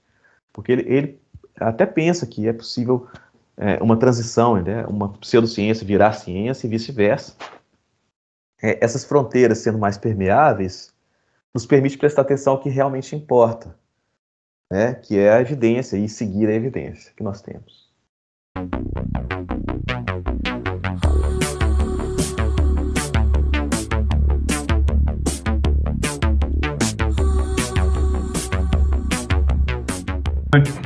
[0.52, 1.20] Porque ele, ele
[1.58, 3.08] até pensa que é possível
[3.56, 7.34] é, uma transição, né, uma pseudociência virar ciência e vice-versa.
[8.62, 10.92] É, essas fronteiras sendo mais permeáveis
[11.54, 13.74] nos permite prestar atenção ao que realmente importa,
[14.70, 17.90] né, que é a evidência e seguir a evidência que nós temos.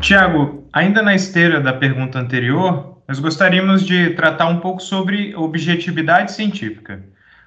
[0.00, 6.32] Tiago, ainda na esteira da pergunta anterior, nós gostaríamos de tratar um pouco sobre objetividade
[6.32, 7.02] científica.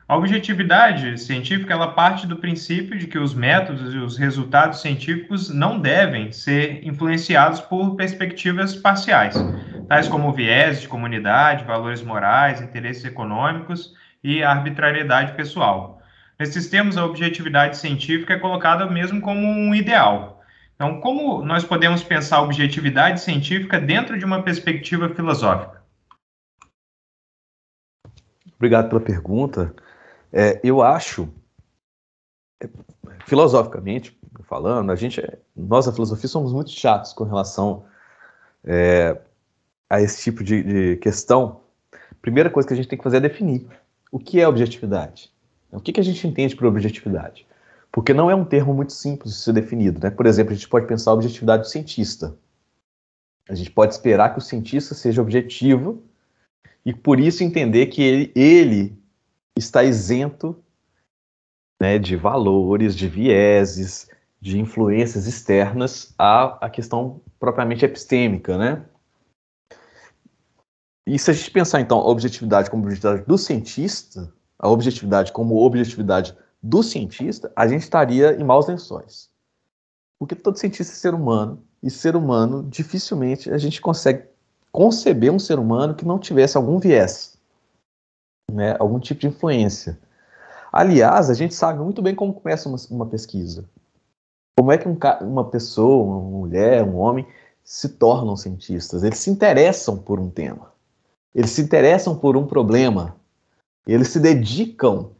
[0.07, 5.49] A objetividade científica ela parte do princípio de que os métodos e os resultados científicos
[5.49, 9.35] não devem ser influenciados por perspectivas parciais,
[9.89, 13.93] tais como viés de comunidade, valores morais, interesses econômicos
[14.23, 16.01] e arbitrariedade pessoal.
[16.39, 20.37] Nesses termos, a objetividade científica é colocada mesmo como um ideal,
[20.77, 25.81] então, como nós podemos pensar a objetividade científica dentro de uma perspectiva filosófica?
[28.55, 29.73] Obrigado pela pergunta.
[30.31, 31.29] É, eu acho,
[32.61, 32.69] é,
[33.25, 35.21] filosoficamente falando, a gente,
[35.55, 37.85] nós da filosofia somos muito chatos com relação
[38.63, 39.19] é,
[39.89, 41.61] a esse tipo de, de, questão.
[42.21, 43.67] Primeira coisa que a gente tem que fazer é definir
[44.11, 45.31] o que é objetividade.
[45.71, 47.45] O que, que a gente entende por objetividade?
[47.91, 49.99] Porque não é um termo muito simples de ser definido.
[50.01, 50.09] Né?
[50.09, 52.37] Por exemplo, a gente pode pensar a objetividade do cientista.
[53.49, 56.03] A gente pode esperar que o cientista seja objetivo
[56.85, 58.96] e por isso entender que ele, ele
[59.59, 60.55] está isento
[61.81, 68.85] né, de valores, de vieses, de influências externas à, à questão propriamente epistêmica, né?
[71.05, 75.55] E se a gente pensar, então, a objetividade como objetividade do cientista, a objetividade como
[75.55, 79.29] objetividade do cientista, a gente estaria em maus lençóis.
[80.19, 84.25] Porque todo cientista é ser humano, e ser humano, dificilmente a gente consegue
[84.71, 87.36] conceber um ser humano que não tivesse algum viés,
[88.51, 89.99] né, algum tipo de influência.
[90.71, 93.65] Aliás, a gente sabe muito bem como começa uma, uma pesquisa.
[94.57, 97.27] Como é que um, uma pessoa, uma mulher, um homem,
[97.63, 99.03] se tornam cientistas?
[99.03, 100.71] Eles se interessam por um tema.
[101.33, 103.15] Eles se interessam por um problema.
[103.85, 105.11] Eles se dedicam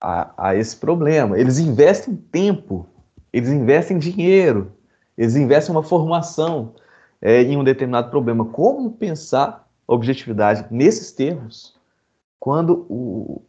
[0.00, 1.38] a, a esse problema.
[1.38, 2.86] Eles investem tempo,
[3.32, 4.72] eles investem dinheiro,
[5.16, 6.74] eles investem uma formação
[7.20, 8.44] é, em um determinado problema.
[8.44, 11.77] Como pensar objetividade nesses termos
[12.38, 13.42] quando o,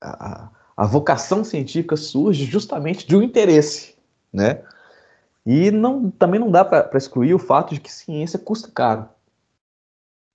[0.00, 3.94] a, a vocação científica surge justamente de um interesse,
[4.32, 4.62] né?
[5.44, 9.08] E não, também não dá para excluir o fato de que ciência custa caro.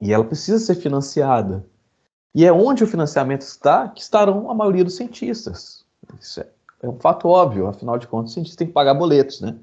[0.02, 1.66] E ela precisa ser financiada.
[2.34, 5.86] E é onde o financiamento está que estarão a maioria dos cientistas.
[6.20, 6.48] Isso é,
[6.82, 9.56] é um fato óbvio, afinal de contas, o cientista tem que pagar boletos, né?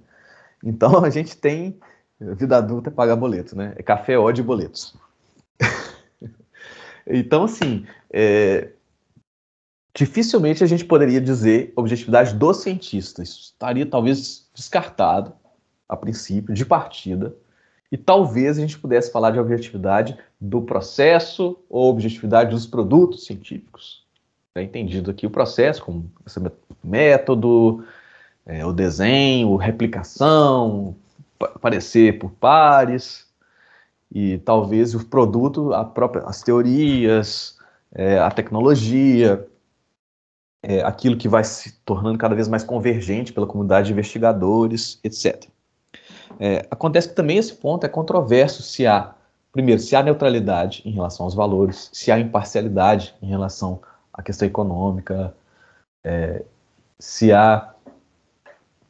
[0.65, 1.79] Então a gente tem
[2.21, 3.75] vida adulta é pagar boleto, né?
[3.77, 4.95] É café, ódio e boletos.
[7.07, 8.71] Então, assim, é,
[9.95, 13.23] dificilmente a gente poderia dizer objetividade do cientista.
[13.23, 15.33] Isso estaria talvez descartado
[15.89, 17.35] a princípio, de partida,
[17.91, 24.03] e talvez a gente pudesse falar de objetividade do processo ou objetividade dos produtos científicos.
[24.55, 26.11] É entendido aqui o processo como
[26.83, 27.85] método,
[28.47, 30.97] é, o desenho, replicação,
[31.39, 33.27] aparecer por pares,
[34.15, 37.57] e talvez o produto, a própria, as teorias,
[37.95, 39.47] é, a tecnologia,
[40.63, 45.47] é, aquilo que vai se tornando cada vez mais convergente pela comunidade de investigadores, etc.
[46.39, 49.15] É, acontece que também esse ponto é controverso se há,
[49.51, 53.81] primeiro, se há neutralidade em relação aos valores, se há imparcialidade em relação
[54.13, 55.35] à questão econômica,
[56.05, 56.45] é,
[56.99, 57.71] se há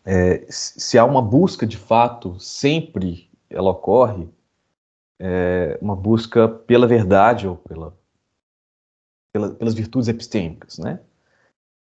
[0.04, 4.28] é, se há uma busca de fato sempre ela ocorre
[5.20, 7.96] é, uma busca pela verdade ou pela,
[9.32, 11.00] pela, pelas virtudes epistêmicas, né?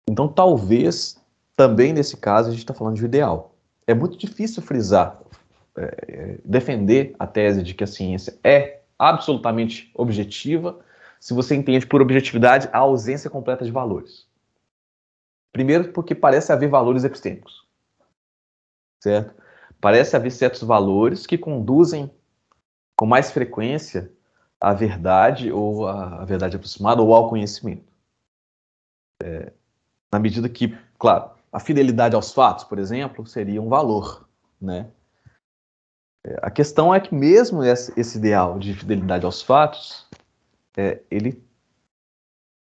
[0.09, 1.21] Então, talvez,
[1.55, 3.55] também nesse caso, a gente está falando de um ideal.
[3.88, 5.21] É muito difícil frisar,
[5.76, 10.80] é, é, defender a tese de que a ciência é absolutamente objetiva
[11.19, 14.28] se você entende por objetividade a ausência completa de valores.
[15.51, 17.65] Primeiro, porque parece haver valores epistêmicos,
[19.01, 19.34] certo?
[19.80, 22.11] Parece haver certos valores que conduzem
[22.96, 24.12] com mais frequência
[24.60, 27.91] à verdade ou à verdade aproximada ou ao conhecimento.
[29.22, 29.52] É,
[30.12, 34.28] na medida que, claro, a fidelidade aos fatos, por exemplo, seria um valor,
[34.60, 34.89] né?
[36.26, 40.08] É, a questão é que mesmo esse ideal de fidelidade aos fatos,
[40.78, 41.44] é, ele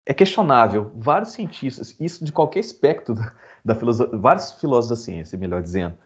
[0.06, 0.92] é questionável.
[0.96, 3.34] Vários cientistas, isso de qualquer espectro da,
[3.66, 5.98] da filosofia, vários filósofos da ciência, melhor dizendo,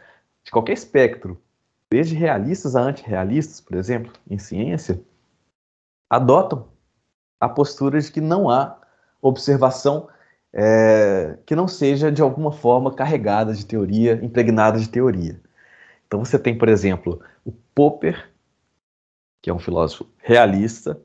[0.44, 1.40] de qualquer espectro,
[1.92, 5.04] desde realistas a antirrealistas, por exemplo, em ciência,
[6.10, 6.70] adotam
[7.38, 8.80] a postura de que não há
[9.22, 10.08] observação
[10.54, 15.42] é, que não seja de alguma forma carregada de teoria, impregnada de teoria.
[16.08, 18.32] Então você tem, por exemplo, o Popper,
[19.42, 21.02] que é um filósofo realista,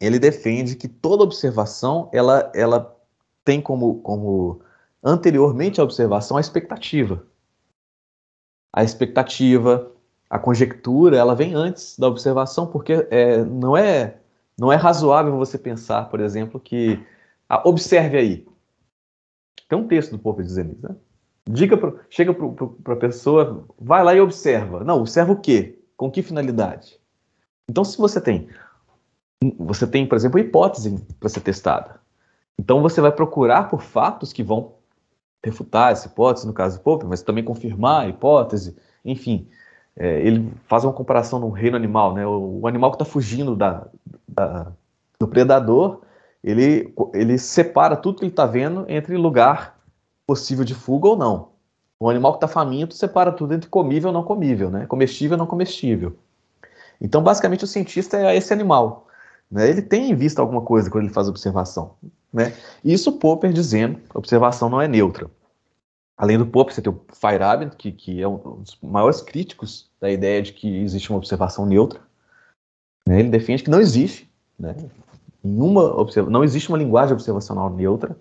[0.00, 2.96] ele defende que toda observação ela, ela
[3.44, 4.62] tem como, como
[5.02, 7.24] anteriormente à observação a expectativa.
[8.72, 9.90] A expectativa,
[10.28, 14.16] a conjectura, ela vem antes da observação, porque é, não, é,
[14.56, 17.04] não é razoável você pensar, por exemplo, que
[17.48, 18.46] ah, observe aí.
[19.68, 20.94] Tem um texto do Popper dizendo isso, né?
[21.48, 24.84] Diga pro, chega para a pessoa, vai lá e observa.
[24.84, 25.80] Não, observa o quê?
[25.96, 27.00] Com que finalidade?
[27.68, 28.48] Então, se você tem,
[29.58, 32.00] você tem, por exemplo, hipótese para ser testada.
[32.58, 34.74] Então, você vai procurar por fatos que vão
[35.44, 38.76] refutar essa hipótese, no caso do Popper, mas também confirmar a hipótese.
[39.04, 39.48] Enfim,
[39.96, 42.26] é, ele faz uma comparação no reino animal, né?
[42.26, 43.86] O, o animal que está fugindo da,
[44.28, 44.72] da,
[45.18, 46.00] do predador,
[46.42, 49.78] ele, ele separa tudo que ele está vendo entre lugar
[50.26, 51.50] possível de fuga ou não.
[52.00, 54.86] Um animal que está faminto separa tudo entre comível e não comível, né?
[54.86, 56.16] comestível e não comestível.
[57.00, 59.06] Então, basicamente, o cientista é esse animal.
[59.50, 59.68] Né?
[59.68, 61.96] Ele tem em vista alguma coisa quando ele faz observação.
[62.32, 62.54] Né?
[62.84, 65.30] Isso Popper dizendo a observação não é neutra.
[66.16, 70.10] Além do Popper, você tem o Feyerabend, que, que é um dos maiores críticos da
[70.10, 72.00] ideia de que existe uma observação neutra.
[73.08, 73.20] Né?
[73.20, 74.30] Ele defende que não existe.
[74.58, 74.76] Né?
[75.42, 76.30] Nenhuma observa...
[76.30, 78.16] Não existe uma linguagem observacional neutra.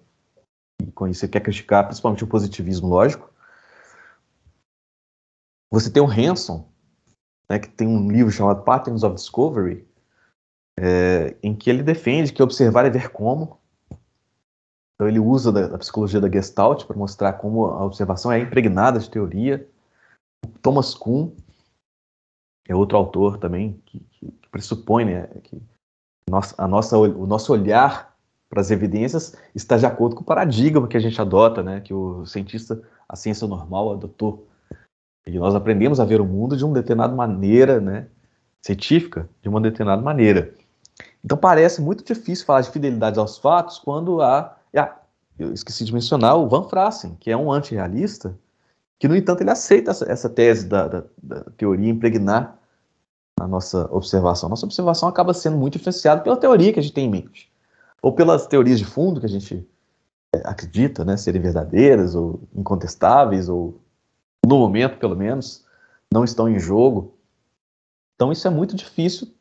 [0.82, 3.30] E com isso ele quer criticar principalmente o positivismo lógico.
[5.72, 6.68] Você tem o Hanson,
[7.50, 9.88] né, que tem um livro chamado Patterns of Discovery,
[10.82, 13.60] é, em que ele defende que observar é ver como.
[14.96, 18.98] Então ele usa da, da psicologia da Gestalt para mostrar como a observação é impregnada
[18.98, 19.68] de teoria.
[20.62, 21.32] Thomas Kuhn
[22.68, 25.62] é outro autor também que, que, que pressupõe né, que
[26.30, 28.16] nossa, a nossa, o nosso olhar
[28.50, 31.94] para as evidências está de acordo com o paradigma que a gente adota, né, que
[31.94, 34.48] o cientista, a ciência normal adotou.
[35.26, 38.08] E nós aprendemos a ver o mundo de uma determinada maneira, né,
[38.62, 40.54] científica, de uma determinada maneira.
[41.24, 44.56] Então parece muito difícil falar de fidelidade aos fatos quando há.
[44.76, 44.96] Ah,
[45.38, 48.38] eu esqueci de mencionar o Van Frassen, que é um antirrealista,
[49.00, 52.60] que, no entanto, ele aceita essa, essa tese da, da, da, teoria impregnar
[53.40, 54.50] a nossa observação.
[54.50, 57.50] Nossa observação acaba sendo muito influenciada pela teoria que a gente tem em mente,
[58.02, 59.66] ou pelas teorias de fundo que a gente
[60.36, 63.80] é, acredita né, serem verdadeiras, ou incontestáveis, ou
[64.46, 65.66] no momento, pelo menos,
[66.14, 67.14] não estão em jogo.
[68.16, 69.34] Então, isso é muito difícil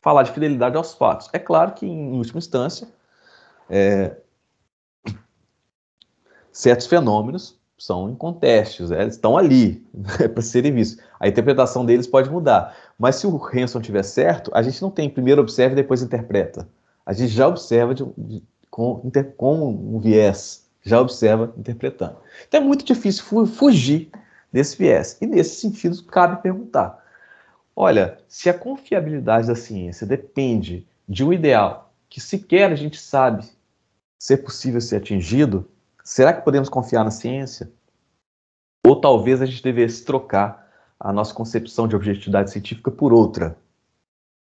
[0.00, 1.28] falar de fidelidade aos fatos.
[1.32, 2.88] É claro que, em última instância,
[3.68, 4.16] é,
[6.52, 9.02] certos fenômenos são incontestes, né?
[9.02, 11.02] eles estão ali né, para serem vistos.
[11.18, 12.76] A interpretação deles pode mudar.
[12.98, 16.68] Mas se o Hanson tiver certo, a gente não tem primeiro observa e depois interpreta.
[17.06, 22.16] A gente já observa de, de, com, inter, com um viés, já observa interpretando.
[22.46, 24.10] Então é muito difícil fu fugir
[24.52, 25.16] desse viés.
[25.20, 26.99] E nesse sentido, cabe perguntar:
[27.74, 33.48] olha, se a confiabilidade da ciência depende de um ideal que sequer a gente sabe
[34.18, 35.68] ser possível ser atingido,
[36.04, 37.70] será que podemos confiar na ciência?
[38.86, 40.68] Ou talvez a gente devesse trocar
[40.98, 43.56] a nossa concepção de objetividade científica por outra.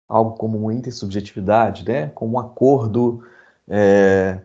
[0.08, 2.10] Algo como uma intersubjetividade, né?
[2.10, 3.26] como um acordo
[3.68, 4.40] é,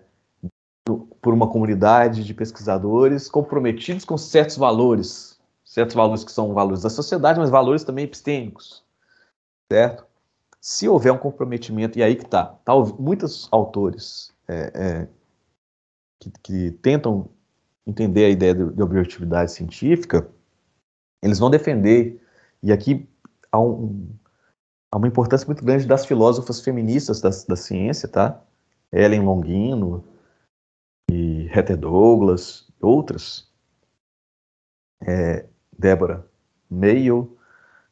[1.20, 5.29] por uma comunidade de pesquisadores comprometidos com certos valores,
[5.70, 8.84] certos valores que são valores da sociedade, mas valores também epistêmicos,
[9.70, 10.04] certo?
[10.60, 15.08] Se houver um comprometimento, e aí que está, tá, muitos autores é, é,
[16.18, 17.30] que, que, tentam
[17.86, 20.28] entender a ideia de, de, objetividade científica,
[21.22, 22.20] eles vão defender,
[22.60, 23.08] e aqui
[23.52, 24.08] há, um,
[24.90, 28.42] há uma importância muito grande das filósofas feministas da, da ciência, tá?
[28.92, 30.02] Ellen Longino
[31.08, 33.48] e Heather Douglas, outras,
[35.06, 35.46] é,
[35.80, 36.26] Débora
[36.70, 37.36] Mayo,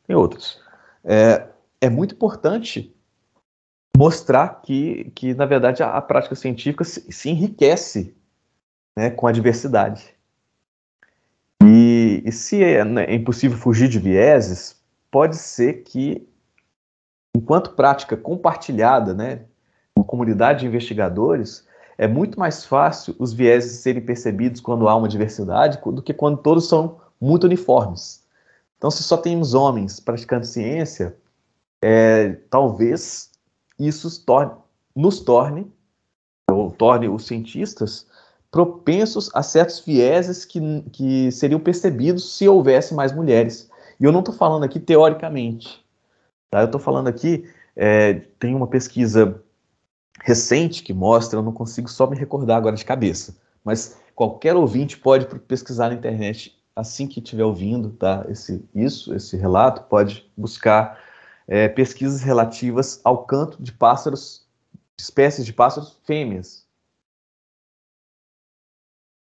[0.06, 0.60] tem outros.
[1.02, 1.48] É,
[1.80, 2.94] é muito importante
[3.96, 8.14] mostrar que, que na verdade, a, a prática científica se, se enriquece
[8.96, 10.14] né, com a diversidade.
[11.64, 14.76] E, e se é, né, é impossível fugir de vieses,
[15.10, 16.28] pode ser que,
[17.34, 19.46] enquanto prática compartilhada, né,
[19.96, 21.66] uma comunidade de investigadores,
[21.96, 26.38] é muito mais fácil os vieses serem percebidos quando há uma diversidade do que quando
[26.38, 28.24] todos são muito uniformes.
[28.76, 31.16] Então, se só temos homens praticando ciência,
[31.82, 33.30] é, talvez
[33.78, 34.52] isso torne,
[34.94, 35.70] nos torne,
[36.50, 38.06] ou torne os cientistas
[38.50, 40.60] propensos a certos vieses que,
[40.92, 43.70] que seriam percebidos se houvesse mais mulheres.
[44.00, 45.84] E eu não estou falando aqui teoricamente.
[46.50, 46.60] Tá?
[46.60, 47.44] Eu estou falando aqui,
[47.76, 49.42] é, tem uma pesquisa
[50.22, 54.98] recente que mostra, eu não consigo só me recordar agora de cabeça, mas qualquer ouvinte
[54.98, 61.02] pode pesquisar na internet assim que estiver ouvindo tá, esse, isso, esse relato, pode buscar
[61.48, 64.46] é, pesquisas relativas ao canto de pássaros,
[64.96, 66.64] espécies de pássaros fêmeas.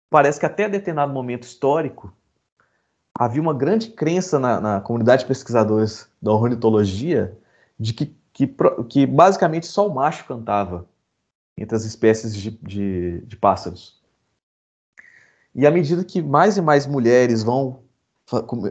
[0.09, 2.13] Parece que até determinado momento histórico
[3.13, 7.37] havia uma grande crença na, na comunidade de pesquisadores da ornitologia
[7.77, 8.55] de que, que,
[8.87, 10.87] que, basicamente só o macho cantava
[11.57, 14.00] entre as espécies de, de, de pássaros.
[15.53, 17.79] E à medida que mais e mais mulheres vão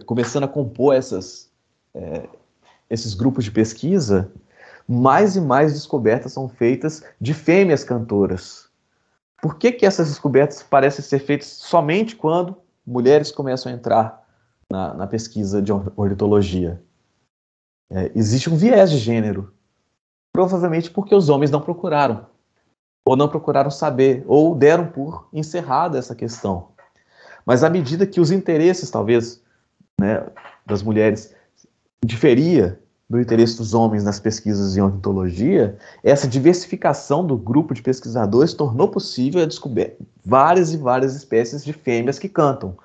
[0.06, 1.50] começando a compor essas,
[1.94, 2.26] é,
[2.88, 4.32] esses grupos de pesquisa,
[4.88, 8.68] mais e mais descobertas são feitas de fêmeas cantoras.
[9.42, 12.56] Por que, que essas descobertas parecem ser feitas somente quando
[12.86, 14.26] mulheres começam a entrar
[14.70, 16.82] na, na pesquisa de ornitologia?
[17.90, 19.52] É, existe um viés de gênero.
[20.32, 22.26] Provavelmente porque os homens não procuraram
[23.11, 26.68] ou não procuraram saber, ou deram por encerrada essa questão.
[27.44, 29.42] Mas à medida que os interesses, talvez,
[30.00, 30.24] né,
[30.64, 31.34] das mulheres
[32.04, 38.54] diferia do interesse dos homens nas pesquisas em ornitologia, essa diversificação do grupo de pesquisadores
[38.54, 42.78] tornou possível a descobrir várias e várias espécies de fêmeas que cantam.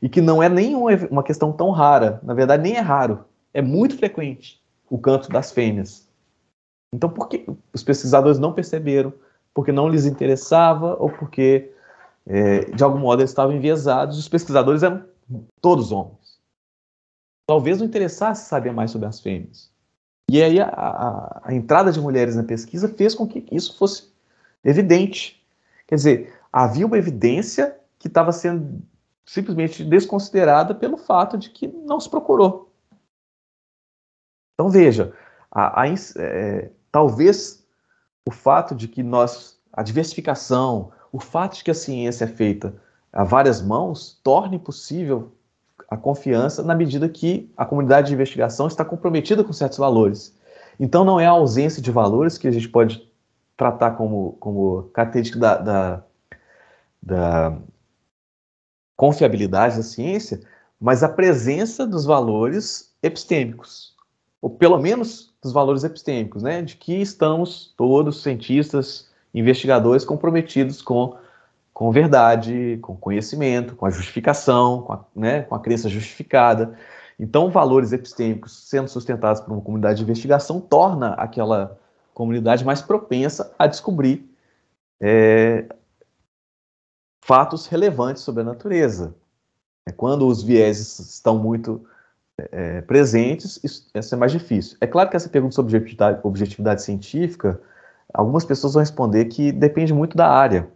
[0.00, 3.60] E que não é nem uma questão tão rara, na verdade, nem é raro, é
[3.60, 4.58] muito frequente
[4.88, 6.08] o canto das fêmeas.
[6.94, 9.12] Então, por que os pesquisadores não perceberam?
[9.56, 11.72] Porque não lhes interessava ou porque,
[12.26, 14.18] é, de algum modo, eles estavam enviesados.
[14.18, 15.02] Os pesquisadores eram
[15.62, 16.38] todos homens.
[17.48, 19.72] talvez não interessasse saber mais sobre as fêmeas.
[20.30, 24.12] E aí a, a, a entrada de mulheres na pesquisa fez com que isso fosse
[24.62, 25.42] evidente.
[25.86, 28.82] Quer dizer, havia uma evidência que estava sendo
[29.24, 32.70] simplesmente desconsiderada pelo fato de que não se procurou.
[34.52, 35.16] Então veja,
[35.50, 35.86] a, a,
[36.18, 37.65] é, talvez
[38.26, 42.74] o fato de que nós, a diversificação, o fato de que a ciência é feita
[43.12, 45.32] a várias mãos, torne possível
[45.88, 50.36] a confiança na medida que a comunidade de investigação está comprometida com certos valores.
[50.78, 53.08] Então não é a ausência de valores que a gente pode
[53.56, 56.02] tratar como, como característica da, da,
[57.02, 57.58] da
[58.96, 60.40] confiabilidade da ciência,
[60.78, 63.95] mas a presença dos valores epistêmicos,
[64.46, 71.16] ou pelo menos dos valores epistêmicos, né, de que estamos todos, cientistas, investigadores, comprometidos com,
[71.74, 76.78] com verdade, com conhecimento, com a justificação, com a, né, com a crença justificada.
[77.18, 81.76] Então, valores epistêmicos sendo sustentados por uma comunidade de investigação torna aquela
[82.14, 84.32] comunidade mais propensa a descobrir
[85.00, 85.66] é,
[87.20, 89.12] fatos relevantes sobre a natureza.
[89.84, 91.84] É, quando os vieses estão muito
[92.38, 94.76] é, presentes, isso, é mais difícil.
[94.80, 97.60] É claro que essa pergunta sobre objetividade, objetividade científica,
[98.12, 100.68] algumas pessoas vão responder que depende muito da área.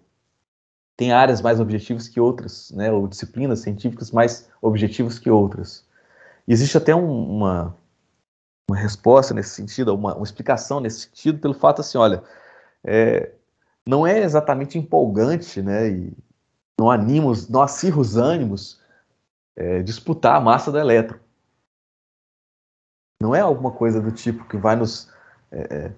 [0.97, 5.85] Tem áreas mais objetivas que outras, né, ou disciplinas científicas mais objetivas que outras.
[6.47, 7.77] Existe até um, uma,
[8.69, 12.23] uma resposta nesse sentido, uma, uma, explicação nesse sentido, pelo fato assim, olha,
[12.85, 13.33] é,
[13.87, 16.13] não é exatamente empolgante, né, e
[16.79, 18.81] não anima, não acirra os ânimos
[19.57, 21.19] é, disputar a massa do elétron.
[23.21, 25.13] Não é alguma coisa do tipo que vai nos,
[25.51, 25.93] é, é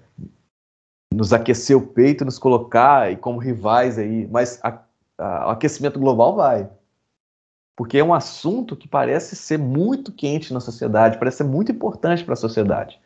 [1.13, 4.79] nos aquecer o peito, nos colocar e como rivais aí, mas a,
[5.17, 6.69] a, o aquecimento global vai.
[7.75, 12.23] Porque é um assunto que parece ser muito quente na sociedade, parece ser muito importante
[12.23, 12.99] para a sociedade.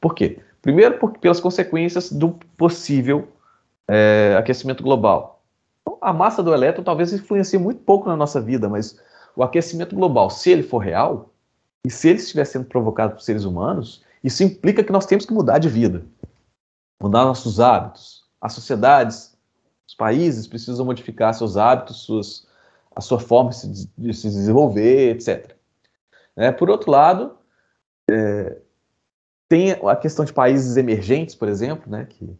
[0.00, 0.40] Por quê?
[0.62, 3.28] Primeiro, porque, pelas consequências do possível
[3.86, 5.38] é, aquecimento global
[6.00, 9.00] a massa do elétron talvez influencie muito pouco na nossa vida, mas
[9.34, 11.27] o aquecimento global, se ele for real,
[11.84, 15.32] e se ele estiver sendo provocado por seres humanos, isso implica que nós temos que
[15.32, 16.04] mudar de vida,
[17.00, 18.24] mudar nossos hábitos.
[18.40, 19.36] As sociedades,
[19.86, 22.46] os países precisam modificar seus hábitos, suas,
[22.94, 25.56] a sua forma de se desenvolver, etc.
[26.36, 27.36] É, por outro lado,
[28.10, 28.58] é,
[29.48, 32.36] tem a questão de países emergentes, por exemplo, né, que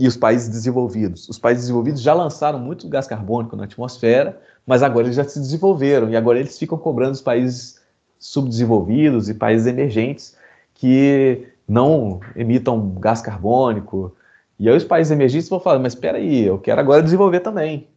[0.00, 1.28] e os países desenvolvidos.
[1.28, 5.38] Os países desenvolvidos já lançaram muito gás carbônico na atmosfera, mas agora eles já se
[5.38, 7.79] desenvolveram e agora eles ficam cobrando os países
[8.20, 10.36] subdesenvolvidos e países emergentes
[10.74, 14.14] que não emitam gás carbônico.
[14.58, 17.88] E aí os países emergentes vão falar, mas espera aí, eu quero agora desenvolver também.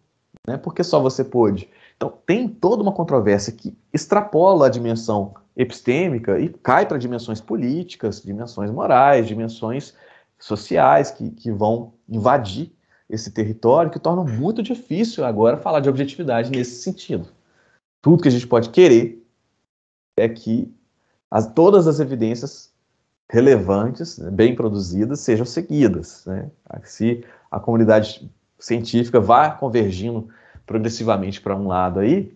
[0.48, 0.58] Né?
[0.58, 1.70] Porque só você pôde.
[1.98, 8.22] Então tem toda uma controvérsia que extrapola a dimensão epistêmica e cai para dimensões políticas,
[8.22, 9.94] dimensões morais, dimensões
[10.40, 12.72] sociais que, que vão invadir
[13.10, 17.28] esse território, que tornam muito difícil agora falar de objetividade nesse sentido.
[18.02, 19.23] Tudo que a gente pode querer
[20.18, 20.74] é que
[21.30, 22.72] as, todas as evidências
[23.30, 26.26] relevantes, né, bem produzidas, sejam seguidas.
[26.26, 26.52] Né?
[26.84, 30.30] Se a comunidade científica vá convergindo
[30.66, 32.36] progressivamente para um lado aí,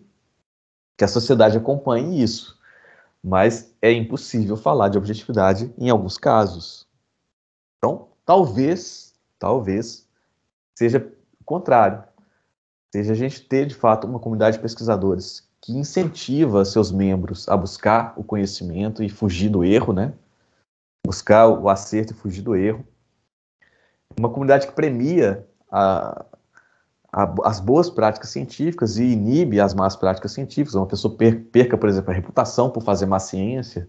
[0.96, 2.58] que a sociedade acompanhe isso.
[3.22, 6.86] Mas é impossível falar de objetividade em alguns casos.
[7.78, 10.06] Então, talvez, talvez,
[10.76, 10.98] seja
[11.40, 12.02] o contrário.
[12.92, 17.56] Seja a gente ter, de fato, uma comunidade de pesquisadores que incentiva seus membros a
[17.56, 20.12] buscar o conhecimento e fugir do erro, né?
[21.06, 22.86] Buscar o acerto e fugir do erro.
[24.18, 26.24] Uma comunidade que premia a,
[27.12, 30.74] a, as boas práticas científicas e inibe as más práticas científicas.
[30.74, 33.88] Uma pessoa perca, por exemplo, a reputação por fazer má ciência,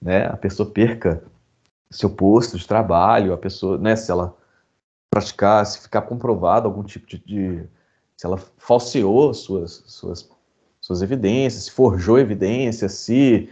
[0.00, 0.26] né?
[0.26, 1.22] A pessoa perca
[1.90, 4.34] seu posto de trabalho, a pessoa, né, se ela
[5.10, 7.68] praticar, se ficar comprovado algum tipo de, de
[8.16, 10.30] se ela falseou suas, suas,
[10.82, 13.48] suas evidências, se forjou evidências, se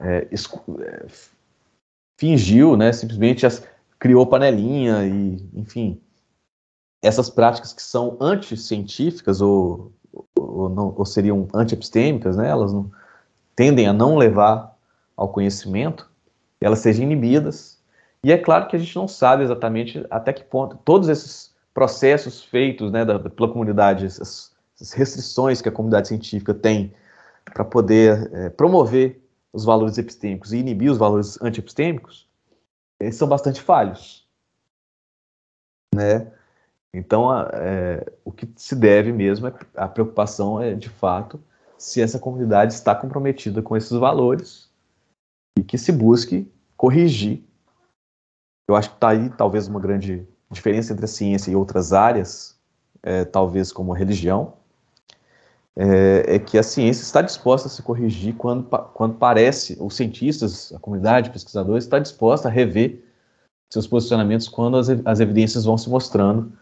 [0.00, 1.06] é, é,
[2.18, 3.62] fingiu, né, simplesmente as,
[3.98, 6.00] criou panelinha e, enfim,
[7.02, 9.92] essas práticas que são anticientíficas ou,
[10.34, 12.90] ou, não, ou seriam antiepistêmicas, né, elas não,
[13.54, 14.76] tendem a não levar
[15.16, 16.10] ao conhecimento,
[16.60, 17.80] elas sejam inibidas.
[18.24, 22.42] E é claro que a gente não sabe exatamente até que ponto todos esses processos
[22.42, 24.51] feitos né, da, pela comunidade, essas,
[24.82, 26.94] essas, restrições que a comunidade científica tem
[27.44, 29.22] para poder é, promover
[29.52, 32.28] os valores epistêmicos e inibir os valores antiepistêmicos,
[33.00, 34.26] eles são bastante falhos.
[35.94, 36.30] Né?
[36.92, 41.42] Então, a, é, o que se deve mesmo é a preocupação é, de fato,
[41.78, 44.70] se essa comunidade está comprometida com esses valores
[45.58, 47.42] e que se busque corrigir.
[48.68, 52.56] Eu acho que está aí talvez uma grande diferença entre a ciência e outras áreas,
[53.02, 54.54] é, talvez como a religião,
[55.76, 60.72] é, é, que a ciência está disposta a se corrigir quando, quando parece, os cientistas,
[60.72, 63.02] a comunidade, pesquisadores, está disposta a rever
[63.72, 66.52] seus posicionamentos quando as, as evidências vão se mostrando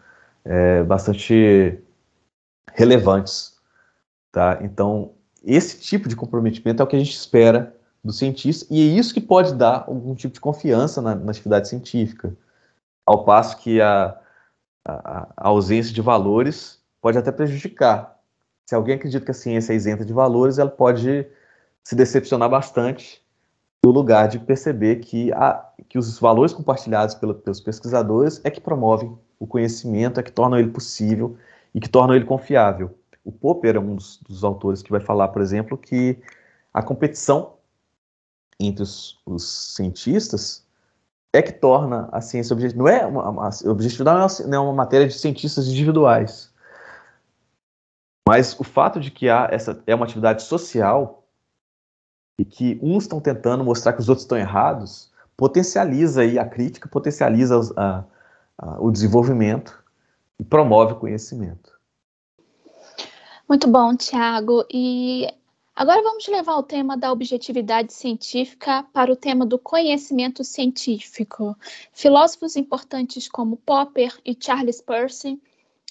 [0.45, 1.77] é, bastante
[2.73, 3.59] relevantes.
[4.31, 4.59] Tá?
[4.61, 5.11] Então,
[5.43, 9.13] esse tipo de comprometimento é o que a gente espera do cientista, e é isso
[9.13, 12.35] que pode dar algum tipo de confiança na, na atividade científica.
[13.05, 14.17] Ao passo que a,
[14.85, 18.19] a, a, ausência de valores pode até prejudicar.
[18.65, 21.27] Se alguém acredita que a ciência é isenta de valores, ela pode
[21.83, 23.21] se decepcionar bastante
[23.83, 28.61] no lugar de perceber que, a, que os valores compartilhados pelo, pelos pesquisadores é que
[28.61, 31.35] promovem o conhecimento, é que tornam ele possível
[31.73, 32.95] e que tornam ele confiável.
[33.25, 36.19] O Popper é um dos, dos autores que vai falar, por exemplo, que
[36.73, 37.55] a competição
[38.59, 40.65] entre os, os cientistas
[41.33, 42.79] é que torna a ciência objetiva.
[42.79, 46.50] Não é uma, uma, objetividade é, não é uma matéria de cientistas individuais.
[48.27, 51.23] Mas o fato de que há essa é uma atividade social
[52.37, 56.87] e que uns estão tentando mostrar que os outros estão errados, potencializa aí a crítica,
[56.87, 58.03] potencializa a,
[58.57, 59.83] a, o desenvolvimento
[60.39, 61.79] e promove o conhecimento.
[63.49, 64.65] Muito bom, Tiago.
[64.71, 65.27] E
[65.73, 71.57] Agora vamos levar o tema da objetividade científica para o tema do conhecimento científico.
[71.93, 75.41] Filósofos importantes como Popper e Charles Percy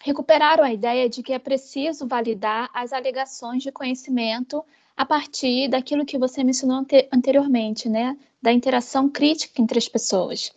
[0.01, 4.65] recuperaram a ideia de que é preciso validar as alegações de conhecimento
[4.97, 8.17] a partir daquilo que você mencionou anteriormente, né?
[8.43, 10.53] Da interação crítica entre as pessoas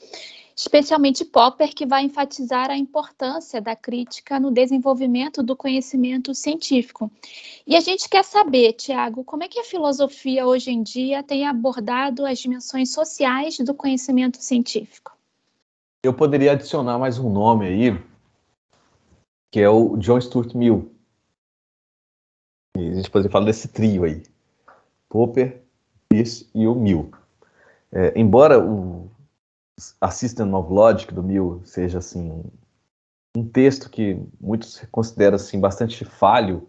[0.55, 7.11] especialmente Popper, que vai enfatizar a importância da crítica no desenvolvimento do conhecimento científico.
[7.65, 11.47] E a gente quer saber, Tiago, como é que a filosofia hoje em dia tem
[11.47, 15.11] abordado as dimensões sociais do conhecimento científico?
[16.03, 18.12] Eu poderia adicionar mais um nome aí,
[19.53, 20.91] que é o John Stuart Mill.
[22.75, 24.23] E a gente poderia falar desse trio aí,
[25.07, 25.61] Popper,
[26.09, 27.11] Peirce e o Mill.
[27.91, 29.11] É, embora o
[30.01, 32.43] a System of Logic do Mill seja assim
[33.37, 36.67] um texto que muitos consideram assim bastante falho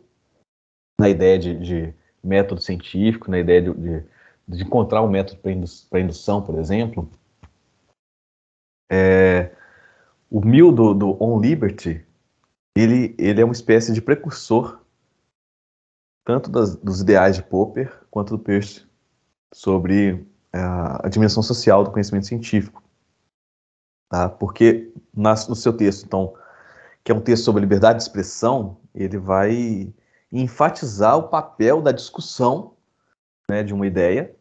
[1.01, 4.05] na ideia de, de método científico, na ideia de, de,
[4.47, 5.41] de encontrar um método
[5.89, 7.11] para indução, por exemplo.
[8.93, 9.57] É,
[10.31, 12.04] o Mill do, do, On Liberty,
[12.75, 14.85] ele, ele é uma espécie de precursor
[16.25, 18.87] tanto das, dos ideais de Popper quanto do Peirce
[19.53, 22.83] sobre a, a dimensão social do conhecimento científico.
[24.11, 24.29] Tá?
[24.29, 26.35] Porque no seu texto, então,
[27.05, 29.93] que é um texto sobre liberdade de expressão, ele vai
[30.33, 32.75] enfatizar o papel da discussão
[33.49, 34.35] né, de uma ideia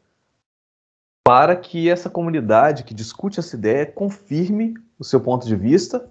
[1.26, 6.10] para que essa comunidade que discute essa ideia confirme o seu ponto de vista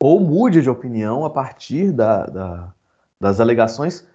[0.00, 2.74] ou mude de opinião a partir da, da,
[3.20, 4.06] das alegações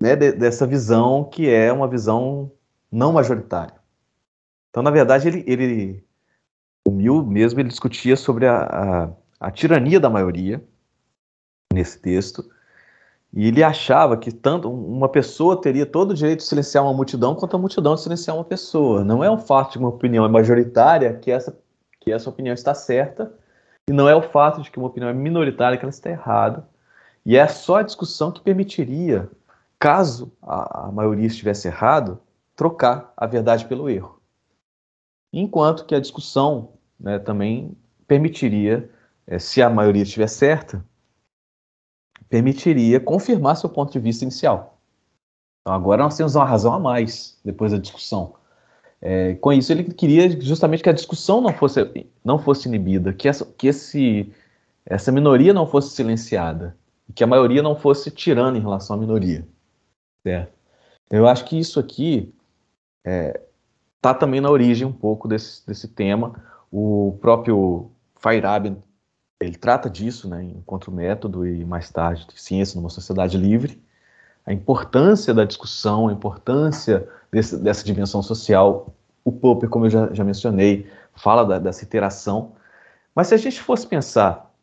[0.00, 2.50] né, de, dessa visão que é uma visão
[2.90, 3.74] não majoritária.
[4.70, 6.04] Então, na verdade, ele, ele
[6.84, 9.10] o Mill mesmo ele discutia sobre a, a,
[9.40, 10.62] a tirania da maioria
[11.72, 12.44] nesse texto,
[13.32, 17.34] e ele achava que tanto uma pessoa teria todo o direito de silenciar uma multidão
[17.34, 19.02] quanto a multidão de silenciar uma pessoa.
[19.02, 21.58] Não é o fato de uma opinião é majoritária que essa,
[22.00, 23.34] que essa opinião está certa,
[23.88, 26.66] e não é o fato de que uma opinião é minoritária que ela está errada.
[27.24, 29.30] E é só a discussão que permitiria,
[29.78, 32.20] caso a, a maioria estivesse errado,
[32.56, 34.20] trocar a verdade pelo erro.
[35.32, 37.76] Enquanto que a discussão né, também
[38.06, 38.90] permitiria,
[39.26, 40.84] é, se a maioria estiver certa,
[42.28, 44.78] permitiria confirmar seu ponto de vista inicial.
[45.60, 48.36] Então, agora nós temos uma razão a mais depois da discussão.
[49.06, 53.28] É, com isso, ele queria justamente que a discussão não fosse, não fosse inibida, que,
[53.28, 54.32] essa, que esse,
[54.86, 56.74] essa minoria não fosse silenciada,
[57.14, 59.46] que a maioria não fosse tirando em relação à minoria.
[60.22, 60.54] Certo?
[61.06, 62.32] Então, eu acho que isso aqui
[63.04, 63.42] está é,
[64.00, 66.42] tá também na origem um pouco desse, desse tema,
[66.72, 68.78] o próprio Feyerabend,
[69.38, 73.78] ele trata disso, né, enquanto método e mais tarde de ciência numa sociedade livre,
[74.46, 78.94] a importância da discussão, a importância desse, dessa dimensão social.
[79.24, 82.52] O Popper, como eu já, já mencionei, fala da, dessa interação.
[83.14, 84.54] Mas se a gente fosse pensar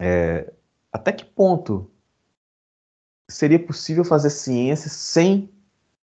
[0.00, 0.52] é,
[0.92, 1.90] até que ponto
[3.30, 5.50] seria possível fazer ciência sem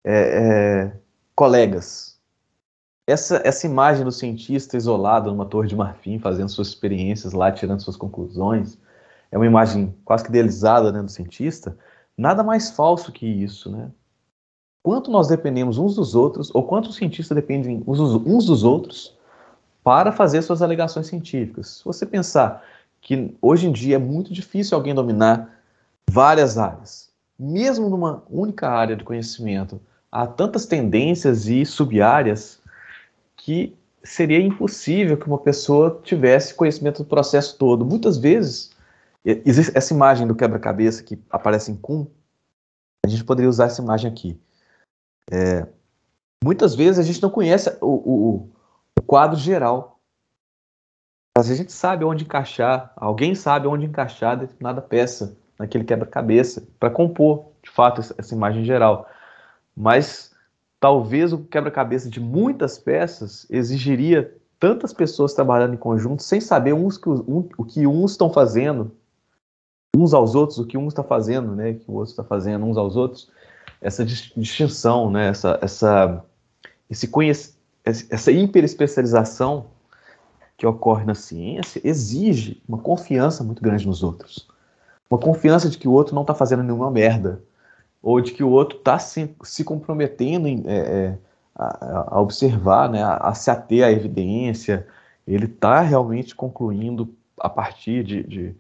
[0.04, 1.00] é, é,
[1.36, 2.20] colegas,
[3.06, 7.82] essa, essa imagem do cientista isolado numa torre de marfim, fazendo suas experiências lá, tirando
[7.82, 8.78] suas conclusões,
[9.32, 11.78] é uma imagem quase que idealizada né, do cientista,
[12.18, 13.92] nada mais falso que isso, né?
[14.88, 19.14] quanto nós dependemos uns dos outros, ou quanto os cientistas dependem uns dos outros
[19.84, 21.80] para fazer suas alegações científicas.
[21.80, 22.64] Se você pensar
[23.02, 25.62] que hoje em dia é muito difícil alguém dominar
[26.10, 29.78] várias áreas, mesmo numa única área de conhecimento,
[30.10, 32.62] há tantas tendências e sub-áreas
[33.36, 37.84] que seria impossível que uma pessoa tivesse conhecimento do processo todo.
[37.84, 38.72] Muitas vezes,
[39.24, 42.06] existe essa imagem do quebra-cabeça que aparece em Kuhn,
[43.06, 44.40] a gente poderia usar essa imagem aqui.
[45.32, 45.68] É,
[46.44, 48.50] muitas vezes a gente não conhece o, o,
[48.98, 50.00] o quadro geral.
[51.38, 56.90] Mas a gente sabe onde encaixar, alguém sabe onde encaixar determinada peça naquele quebra-cabeça para
[56.90, 59.08] compor, de fato, essa imagem geral.
[59.76, 60.36] Mas
[60.80, 66.98] talvez o quebra-cabeça de muitas peças exigiria tantas pessoas trabalhando em conjunto sem saber uns
[66.98, 68.92] que, um, o que uns estão fazendo
[69.98, 72.78] uns aos outros, o que um está fazendo, né, que o outro está fazendo uns
[72.78, 73.30] aos outros,
[73.82, 76.24] essa distinção, né, essa, essa,
[76.90, 79.68] esse conhec essa hiperespecialização
[80.58, 84.46] que ocorre na ciência exige uma confiança muito grande nos outros.
[85.10, 87.42] Uma confiança de que o outro não está fazendo nenhuma merda,
[88.02, 91.18] ou de que o outro está se, se comprometendo em, é, é,
[91.56, 94.86] a, a, observar, né, a, a, se ater à evidência,
[95.28, 98.56] ele está realmente concluindo a partir de, de,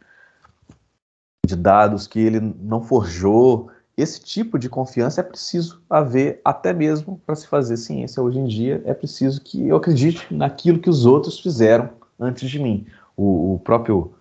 [1.47, 3.71] de dados que ele não forjou.
[3.95, 8.45] Esse tipo de confiança é preciso haver até mesmo para se fazer ciência hoje em
[8.45, 8.81] dia.
[8.85, 11.89] É preciso que eu acredite naquilo que os outros fizeram
[12.19, 12.85] antes de mim.
[13.15, 14.13] O, o próprio,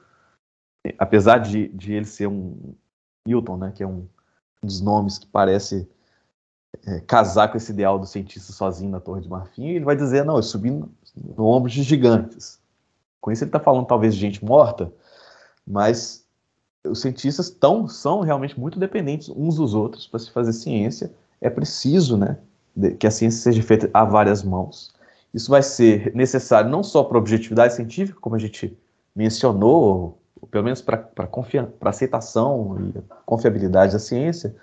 [0.98, 2.74] apesar de, de ele ser um
[3.26, 4.06] Newton, né, que é um
[4.62, 5.86] dos nomes que parece
[6.86, 10.24] é, casar com esse ideal do cientista sozinho na Torre de Marfim, ele vai dizer,
[10.24, 10.90] não, eu subi no,
[11.36, 12.58] no ombro de gigantes.
[13.20, 14.92] Com isso ele está falando talvez de gente morta,
[15.66, 16.25] mas
[16.88, 21.12] os cientistas tão, são realmente muito dependentes uns dos outros para se fazer ciência.
[21.40, 22.38] É preciso né,
[22.98, 24.94] que a ciência seja feita a várias mãos.
[25.32, 28.76] Isso vai ser necessário não só para a objetividade científica, como a gente
[29.14, 34.54] mencionou, ou pelo menos para a aceitação e confiabilidade da ciência,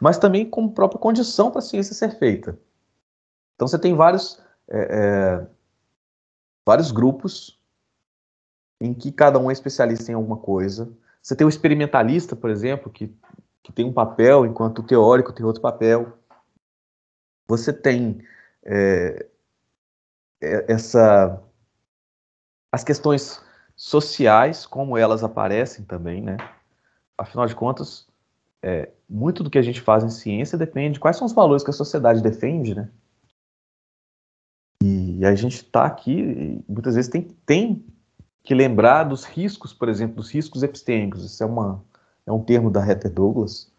[0.00, 2.58] mas também como própria condição para a ciência ser feita.
[3.54, 5.46] Então você tem vários, é, é,
[6.64, 7.58] vários grupos
[8.80, 10.88] em que cada um é especialista em alguma coisa.
[11.22, 13.14] Você tem o experimentalista, por exemplo, que,
[13.62, 16.18] que tem um papel, enquanto o teórico tem outro papel.
[17.48, 18.24] Você tem
[18.64, 19.26] é,
[20.42, 21.42] é essa
[22.72, 23.42] as questões
[23.74, 26.36] sociais, como elas aparecem também, né?
[27.18, 28.06] Afinal de contas,
[28.62, 31.64] é, muito do que a gente faz em ciência depende de quais são os valores
[31.64, 32.88] que a sociedade defende, né?
[34.82, 37.84] E a gente está aqui, muitas vezes tem, tem
[38.42, 41.24] que lembrar dos riscos, por exemplo, dos riscos epistêmicos.
[41.24, 41.84] Isso é, uma,
[42.26, 43.70] é um termo da Heather Douglas.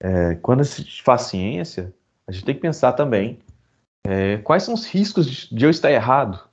[0.00, 1.94] É, quando se faz ciência,
[2.26, 3.38] a gente tem que pensar também
[4.06, 6.48] é, quais são os riscos de, de eu estar errado,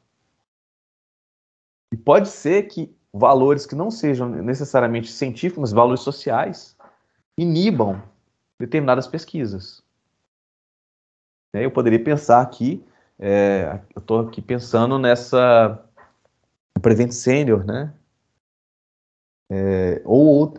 [1.93, 6.75] e pode ser que valores que não sejam necessariamente científicos, mas valores sociais,
[7.37, 8.03] inibam
[8.59, 9.81] determinadas pesquisas.
[11.53, 12.85] Eu poderia pensar aqui,
[13.17, 15.81] é, eu estou aqui pensando nessa
[16.81, 17.93] Prevent Senior, né?
[19.49, 20.53] É, ou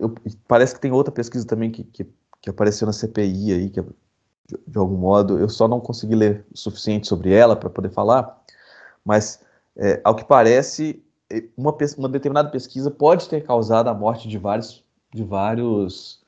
[0.47, 2.06] parece que tem outra pesquisa também que, que,
[2.40, 6.47] que apareceu na CPI aí, que de, de, algum modo eu só não consegui ler
[6.52, 8.40] o suficiente sobre ela para poder falar,
[9.05, 9.43] mas
[9.76, 11.02] é, ao que parece
[11.56, 16.24] uma, uma determinada pesquisa pode ter causado a morte de vários de vários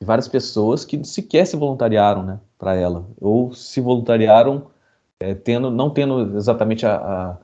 [0.00, 4.70] de várias pessoas que sequer se voluntariaram né, para ela ou se voluntariaram
[5.18, 7.36] é, tendo não tendo exatamente a, a,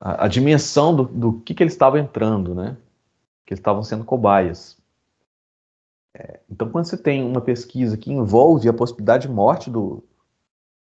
[0.00, 2.76] a dimensão do, do que, que eles estavam entrando né
[3.44, 4.78] que eles estavam sendo cobaias
[6.16, 10.02] é, então quando você tem uma pesquisa que envolve a possibilidade de morte do,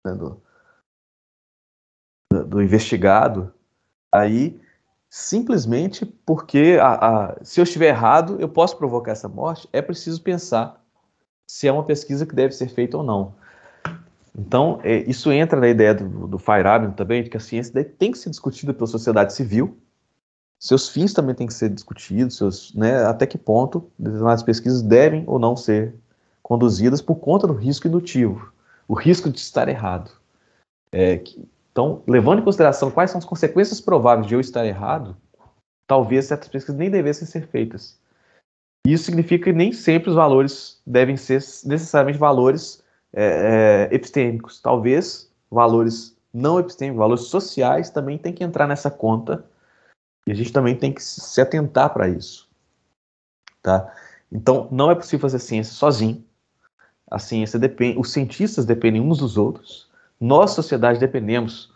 [0.05, 0.43] né, do,
[2.45, 3.55] do investigado
[4.12, 4.61] aí
[5.15, 10.20] simplesmente porque a, a, se eu estiver errado, eu posso provocar essa morte, é preciso
[10.20, 10.85] pensar
[11.47, 13.36] se é uma pesquisa que deve ser feita ou não.
[14.36, 18.11] Então, é, isso entra na ideia do, do Feyerabend também, de que a ciência tem
[18.11, 19.78] que ser discutida pela sociedade civil,
[20.59, 25.23] seus fins também têm que ser discutidos, seus, né, até que ponto determinadas pesquisas devem
[25.27, 25.94] ou não ser
[26.43, 28.52] conduzidas por conta do risco indutivo,
[28.89, 30.11] o risco de estar errado.
[30.90, 35.16] É, que, então, levando em consideração quais são as consequências prováveis de eu estar errado,
[35.86, 37.98] talvez certas pesquisas nem devessem ser feitas.
[38.86, 42.84] Isso significa que nem sempre os valores devem ser necessariamente valores
[43.15, 44.61] é, é, epistêmicos.
[44.61, 49.45] Talvez valores não epistêmicos, valores sociais também tem que entrar nessa conta
[50.27, 52.49] e a gente também tem que se atentar para isso.
[53.62, 53.93] Tá?
[54.32, 56.24] Então, não é possível fazer ciência sozinho.
[57.11, 59.89] a ciência depende, os cientistas dependem uns dos outros,
[60.20, 61.73] nós, sociedade, dependemos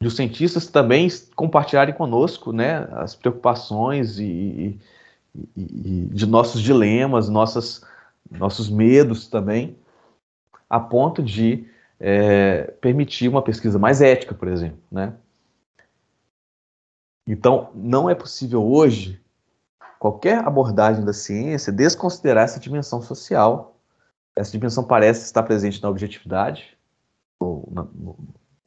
[0.00, 4.80] de os cientistas também compartilharem conosco né, as preocupações e, e,
[5.56, 7.84] e de nossos dilemas, nossas,
[8.30, 9.76] nossos medos também,
[10.68, 11.66] a ponto de
[11.98, 14.78] é, permitir uma pesquisa mais ética, por exemplo.
[14.90, 15.12] Né?
[17.26, 19.20] Então, não é possível hoje
[19.98, 23.76] qualquer abordagem da ciência desconsiderar essa dimensão social.
[24.36, 26.78] Essa dimensão parece estar presente na objetividade,
[27.40, 28.14] ou na, na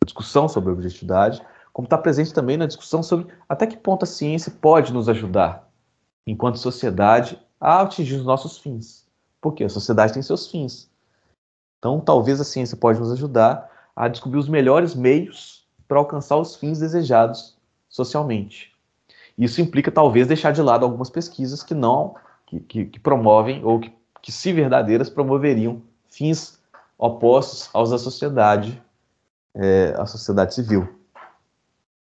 [0.05, 1.41] discussão sobre a objetividade,
[1.71, 5.69] como está presente também na discussão sobre até que ponto a ciência pode nos ajudar,
[6.27, 9.07] enquanto sociedade, a atingir os nossos fins.
[9.39, 10.90] Porque a sociedade tem seus fins.
[11.81, 16.55] Então, talvez a ciência pode nos ajudar a descobrir os melhores meios para alcançar os
[16.55, 17.57] fins desejados
[17.89, 18.71] socialmente.
[19.35, 22.13] Isso implica, talvez, deixar de lado algumas pesquisas que não,
[22.45, 23.91] que, que, que promovem, ou que,
[24.21, 26.61] que, se verdadeiras, promoveriam fins
[26.99, 28.79] opostos aos da sociedade,
[29.55, 30.87] é, a sociedade civil.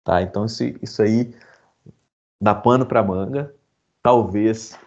[0.03, 0.21] Tá?
[0.21, 1.33] Então, isso, isso aí
[2.41, 3.55] dá pano para manga.
[4.03, 4.77] Talvez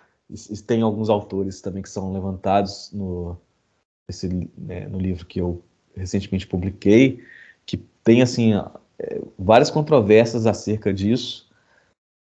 [0.66, 3.38] tenha alguns autores também que são levantados no,
[4.08, 5.62] esse, né, no livro que eu
[5.96, 7.22] recentemente publiquei,
[7.64, 8.52] que tem assim
[8.98, 11.48] é, várias controvérsias acerca disso,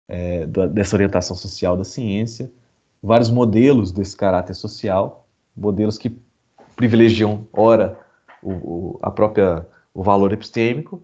[0.09, 2.51] é, dessa orientação social da ciência,
[3.03, 5.27] vários modelos desse caráter social,
[5.57, 6.17] modelos que
[6.75, 7.99] privilegiam, ora,
[8.43, 11.03] o, o a própria, o valor epistêmico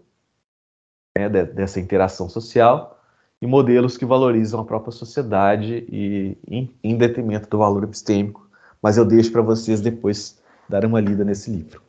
[1.16, 3.00] né, dessa interação social,
[3.40, 8.48] e modelos que valorizam a própria sociedade e em, em detrimento do valor epistêmico.
[8.82, 11.82] Mas eu deixo para vocês depois darem uma lida nesse livro.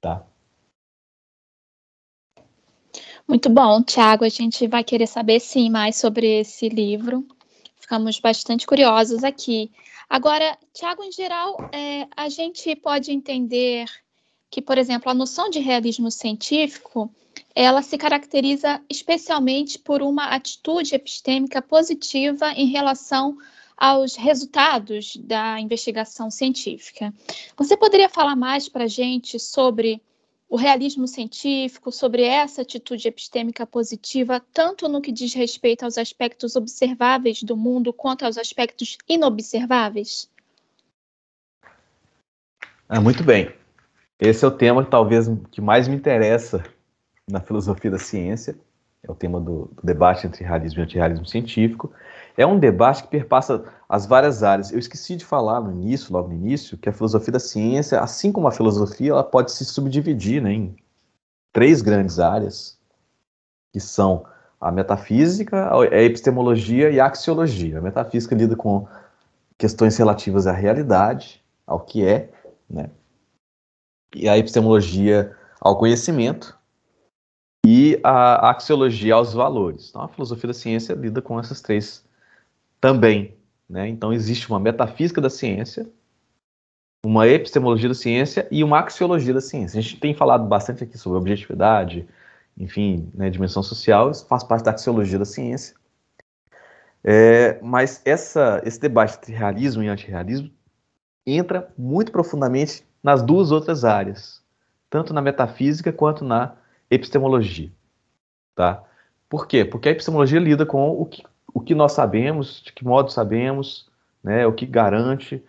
[0.00, 0.24] Tá?
[3.26, 4.24] Muito bom, Tiago.
[4.24, 7.26] A gente vai querer saber sim mais sobre esse livro.
[7.78, 9.70] Ficamos bastante curiosos aqui.
[10.08, 13.84] Agora, Tiago, em geral, é, a gente pode entender
[14.50, 17.12] que, por exemplo, a noção de realismo científico
[17.54, 23.36] ela se caracteriza especialmente por uma atitude epistêmica positiva em relação
[23.78, 27.14] aos resultados da investigação científica.
[27.56, 30.02] Você poderia falar mais para a gente sobre
[30.48, 36.56] o realismo científico, sobre essa atitude epistêmica positiva, tanto no que diz respeito aos aspectos
[36.56, 40.28] observáveis do mundo, quanto aos aspectos inobserváveis?
[42.88, 43.52] Ah, muito bem.
[44.18, 46.64] Esse é o tema talvez que mais me interessa
[47.28, 48.58] na filosofia da ciência,
[49.02, 51.92] é o tema do, do debate entre realismo e antirrealismo científico.
[52.38, 54.70] É um debate que perpassa as várias áreas.
[54.70, 58.30] Eu esqueci de falar no início, logo no início, que a filosofia da ciência, assim
[58.30, 60.76] como a filosofia, ela pode se subdividir né, em
[61.52, 62.78] três grandes áreas,
[63.72, 64.24] que são
[64.60, 67.78] a metafísica, a epistemologia e a axiologia.
[67.78, 68.86] A metafísica lida com
[69.58, 72.30] questões relativas à realidade, ao que é,
[72.70, 72.88] né?
[74.14, 76.56] E a epistemologia ao conhecimento,
[77.66, 79.88] e a axiologia aos valores.
[79.90, 82.06] Então, a filosofia da ciência lida com essas três
[82.80, 83.36] também.
[83.68, 83.88] Né?
[83.88, 85.88] Então, existe uma metafísica da ciência,
[87.04, 89.78] uma epistemologia da ciência e uma axiologia da ciência.
[89.78, 92.08] A gente tem falado bastante aqui sobre objetividade,
[92.56, 95.76] enfim, né, dimensão social, isso faz parte da axiologia da ciência.
[97.04, 100.50] É, mas essa, esse debate entre realismo e antirrealismo
[101.24, 104.42] entra muito profundamente nas duas outras áreas,
[104.90, 106.56] tanto na metafísica quanto na
[106.90, 107.70] epistemologia.
[108.54, 108.82] Tá?
[109.28, 109.64] Por quê?
[109.64, 111.22] Porque a epistemologia lida com o que,
[111.52, 113.88] o que nós sabemos, de que modo sabemos,
[114.22, 115.42] né, o que garante,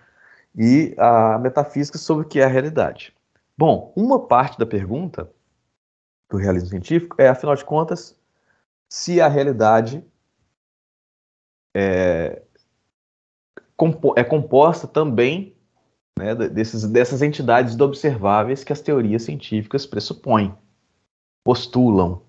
[0.55, 3.13] e a metafísica sobre o que é a realidade.
[3.57, 5.29] Bom, uma parte da pergunta
[6.29, 8.17] do realismo científico é, afinal de contas,
[8.89, 10.03] se a realidade
[11.75, 12.41] é,
[14.15, 15.55] é composta também
[16.17, 20.55] né, desses, dessas entidades observáveis que as teorias científicas pressupõem
[21.43, 22.21] postulam,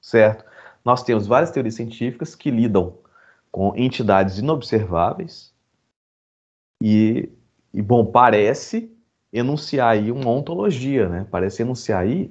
[0.00, 0.44] certo?
[0.84, 2.98] Nós temos várias teorias científicas que lidam
[3.50, 5.52] com entidades inobserváveis
[6.82, 7.28] e,
[7.72, 8.92] e bom, parece
[9.32, 11.26] enunciar aí uma ontologia, né?
[11.30, 12.28] Parece enunciar aí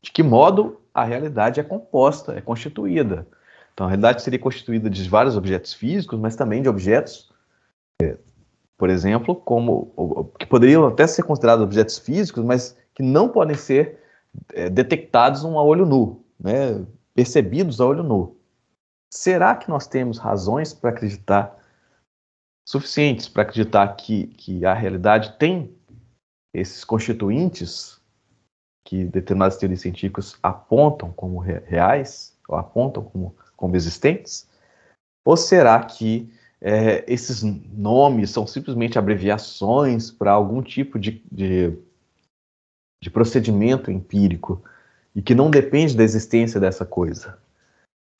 [0.00, 3.26] de que modo a realidade é composta, é constituída.
[3.72, 7.32] Então, a realidade seria constituída de vários objetos físicos, mas também de objetos,
[8.02, 8.16] é,
[8.76, 13.98] por exemplo, como que poderiam até ser considerados objetos físicos, mas que não podem ser
[14.52, 16.84] é, detectados a olho nu, né,
[17.14, 18.36] percebidos a olho nu.
[19.12, 21.58] Será que nós temos razões para acreditar,
[22.66, 25.76] suficientes para acreditar que, que a realidade tem
[26.54, 28.00] esses constituintes
[28.86, 34.48] que determinadas teorias científicas apontam como reais, ou apontam como, como existentes?
[35.24, 41.76] Ou será que é, esses nomes são simplesmente abreviações para algum tipo de, de
[43.02, 44.62] de procedimento empírico
[45.14, 47.36] e que não depende da existência dessa coisa.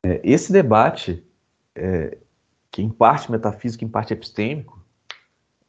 [0.05, 1.25] É, esse debate,
[1.75, 2.19] é,
[2.71, 4.83] que em parte metafísico, em parte epistêmico,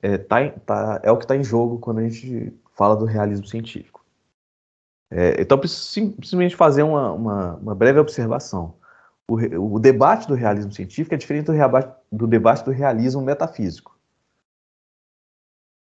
[0.01, 3.45] é, tá, tá, é o que está em jogo quando a gente fala do realismo
[3.45, 4.03] científico.
[5.11, 8.75] É, então, preciso simplesmente fazer uma, uma, uma breve observação.
[9.27, 11.53] O, o, debate do realismo científico é diferente do,
[12.11, 13.97] do debate do realismo metafísico.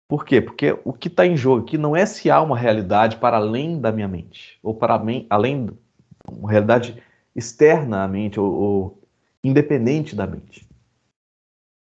[0.07, 0.41] Por quê?
[0.41, 3.81] Porque o que está em jogo aqui não é se há uma realidade para além
[3.81, 4.95] da minha mente, ou para
[5.31, 5.71] além,
[6.29, 7.03] uma realidade
[7.35, 9.03] externa à mente, ou, ou
[9.43, 10.67] independente da mente.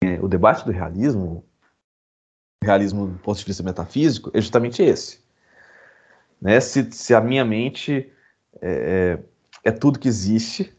[0.02, 1.44] É, o debate do realismo,
[2.62, 5.20] realismo do ponto de vista metafísico, é justamente esse.
[6.40, 6.60] Né?
[6.60, 8.12] Se, se a minha mente
[8.60, 9.18] é,
[9.64, 10.72] é, é tudo que existe,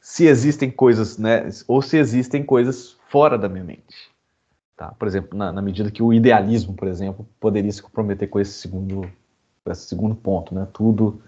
[0.00, 4.10] se existem coisas, né, ou se existem coisas fora da minha mente.
[4.76, 4.92] Tá?
[4.92, 8.52] Por exemplo, na, na, medida que o idealismo, por exemplo, poderia se comprometer com esse
[8.52, 9.10] segundo,
[9.66, 10.68] esse segundo ponto, né?
[10.72, 11.20] Tudo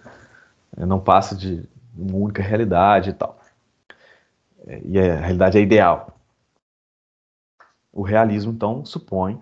[0.76, 1.68] é, não passa de
[2.00, 3.38] uma única realidade e tal.
[4.66, 6.16] É, e a realidade é ideal.
[7.92, 9.40] O realismo, então, supõe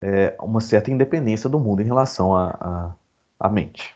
[0.00, 3.94] é, uma certa independência do mundo em relação à mente.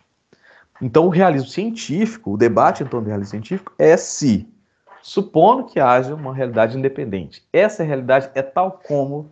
[0.80, 4.48] Então, o realismo científico, o debate em torno do realismo científico é se,
[5.00, 9.30] supondo que haja uma realidade independente, essa realidade é tal como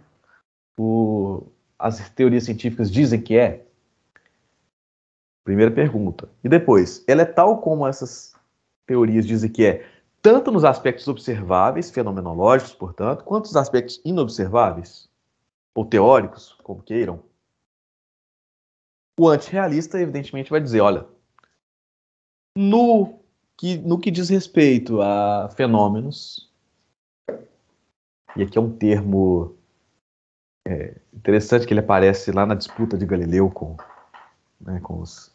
[0.78, 1.43] o,
[1.77, 3.65] as teorias científicas dizem que é?
[5.43, 6.28] Primeira pergunta.
[6.44, 8.30] E depois, ela é tal como essas
[8.90, 9.88] teorias dizem que é,
[10.20, 15.08] tanto nos aspectos observáveis, fenomenológicos, portanto, quanto nos aspectos inobserváveis,
[15.72, 17.22] ou teóricos, como queiram?
[19.18, 21.06] O antirrealista, evidentemente, vai dizer: olha,
[22.58, 23.20] no
[23.56, 26.50] que, no que diz respeito a fenômenos,
[28.36, 29.56] e aqui é um termo
[30.66, 33.76] é interessante que ele aparece lá na disputa de Galileu com,
[34.60, 35.32] né, com, os,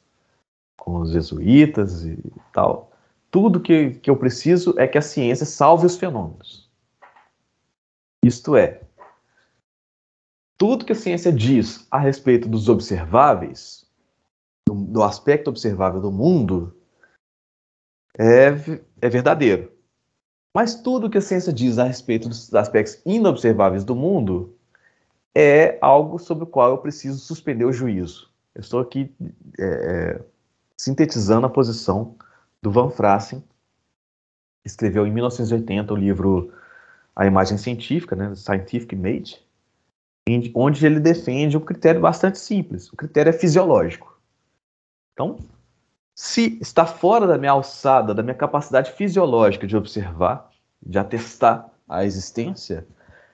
[0.76, 2.20] com os jesuítas e
[2.52, 2.92] tal.
[3.36, 6.72] Tudo que, que eu preciso é que a ciência salve os fenômenos.
[8.24, 8.82] Isto é,
[10.58, 13.86] tudo que a ciência diz a respeito dos observáveis,
[14.66, 16.80] do, do aspecto observável do mundo,
[18.18, 18.52] é,
[19.02, 19.70] é verdadeiro.
[20.56, 24.58] Mas tudo que a ciência diz a respeito dos aspectos inobserváveis do mundo
[25.36, 28.32] é algo sobre o qual eu preciso suspender o juízo.
[28.56, 29.14] Eu estou aqui
[29.60, 30.26] é, é,
[30.78, 32.16] sintetizando a posição
[32.66, 33.44] do Van Frassen,
[34.66, 36.52] escreveu em 1980 o livro
[37.16, 39.40] A Imagem Científica, né, Scientific Image,
[40.56, 42.92] onde ele defende um critério bastante simples.
[42.92, 44.20] O critério é fisiológico.
[45.14, 45.38] Então,
[46.16, 50.50] se está fora da minha alçada, da minha capacidade fisiológica de observar,
[50.84, 52.88] de atestar a existência,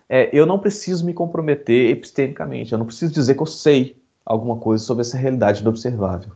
[0.10, 3.95] é, eu não preciso me comprometer epistemicamente, eu não preciso dizer que eu sei
[4.26, 6.34] alguma coisa sobre essa realidade inobservável.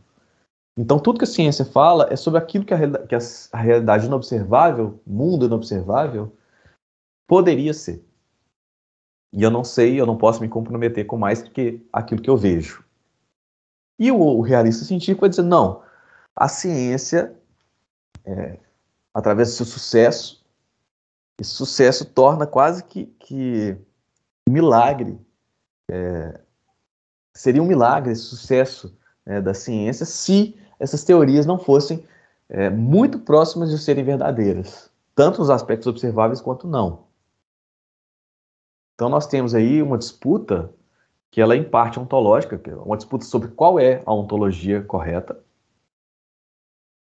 [0.78, 5.02] Então, tudo que a ciência fala é sobre aquilo que a, que a realidade inobservável,
[5.06, 6.36] mundo inobservável,
[7.26, 8.04] poderia ser.
[9.32, 12.30] E eu não sei, eu não posso me comprometer com mais do que aquilo que
[12.30, 12.84] eu vejo.
[13.98, 15.82] E o, o realista científico vai dizer: não,
[16.36, 17.34] a ciência,
[18.26, 18.60] é,
[19.14, 20.46] através do seu sucesso,
[21.40, 23.78] esse sucesso torna quase que, que
[24.50, 25.20] milagre.
[25.90, 26.42] É,
[27.34, 32.06] seria um milagre esse sucesso é, da ciência se essas teorias não fossem
[32.50, 37.06] é, muito próximas de serem verdadeiras, tanto nos aspectos observáveis quanto não.
[38.94, 40.72] Então nós temos aí uma disputa
[41.32, 45.38] que ela é em parte ontológica, é uma disputa sobre qual é a ontologia correta,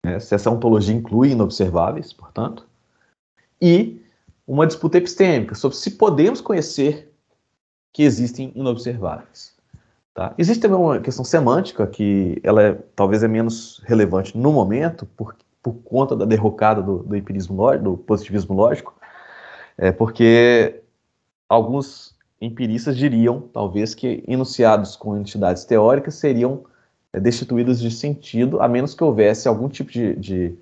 [0.05, 2.66] né, se essa ontologia inclui inobserváveis, portanto,
[3.61, 4.03] e
[4.47, 7.12] uma disputa epistêmica sobre se podemos conhecer
[7.93, 9.51] que existem inobserváveis.
[10.14, 10.34] Tá?
[10.36, 15.34] Existe também uma questão semântica que ela é, talvez é menos relevante no momento por,
[15.62, 18.94] por conta da derrocada do, do empirismo lógico, do positivismo lógico,
[19.78, 20.82] é porque
[21.48, 26.64] alguns empiristas diriam, talvez, que enunciados com entidades teóricas seriam
[27.12, 30.59] é, destituídos de sentido, a menos que houvesse algum tipo de, de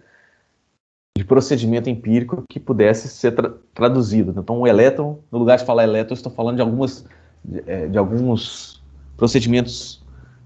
[1.16, 4.32] de procedimento empírico que pudesse ser tra traduzido.
[4.40, 7.05] Então, o elétron, no lugar de falar elétron, estou falando de algumas
[7.44, 8.80] de, é, de alguns
[9.20, 10.02] procedimentos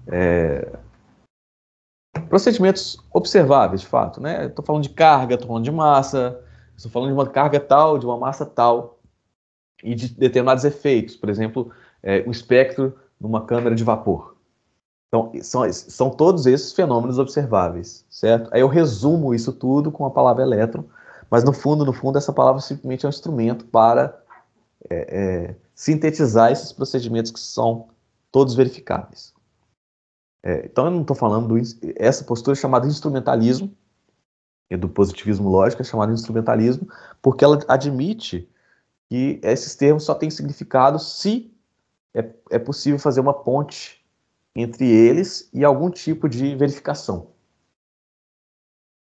[0.07, 0.67] é,
[2.27, 4.47] procedimentos observáveis, de fato, né?
[4.47, 6.41] Estou falando de carga, estou falando de massa,
[6.75, 8.99] estou falando de uma carga tal, de uma massa tal
[9.81, 11.71] e de determinados efeitos, por exemplo,
[12.03, 14.35] é, o espectro numa câmara de vapor.
[15.07, 18.49] Então, são, são todos esses fenômenos observáveis, certo?
[18.51, 20.83] Aí eu resumo isso tudo com a palavra elétron,
[21.31, 24.21] mas no fundo, no fundo, essa palavra simplesmente é um instrumento para
[24.89, 27.94] é, é, sintetizar esses procedimentos que são
[28.35, 29.33] todos verificáveis.
[30.43, 31.55] É, então eu não estou falando do,
[31.95, 33.73] essa postura é chamada instrumentalismo
[34.69, 36.85] e do positivismo lógico é chamada instrumentalismo
[37.21, 38.45] porque ela admite
[39.09, 41.49] que esses termos só têm significado se
[42.13, 44.05] é, é possível fazer uma ponte
[44.53, 47.27] entre eles e algum tipo de verificação.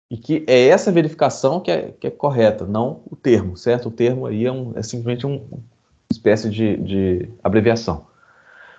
[0.10, 3.89] E que é essa verificação que é, que é correta, não o termo, certo?
[3.89, 5.64] O termo aí é, um, é simplesmente um, uma
[6.11, 8.10] espécie de, de abreviação.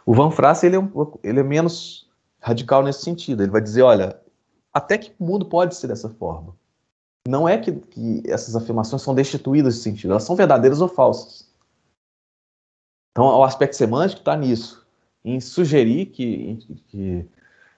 [0.05, 0.91] O Van Frasse ele é, um,
[1.23, 2.11] ele é menos
[2.41, 3.43] radical nesse sentido.
[3.43, 4.21] Ele vai dizer, olha,
[4.73, 6.55] até que o mundo pode ser dessa forma.
[7.27, 11.49] Não é que, que essas afirmações são destituídas de sentido, elas são verdadeiras ou falsas.
[13.13, 14.85] Então, o aspecto semântico está nisso,
[15.25, 17.29] em sugerir que, que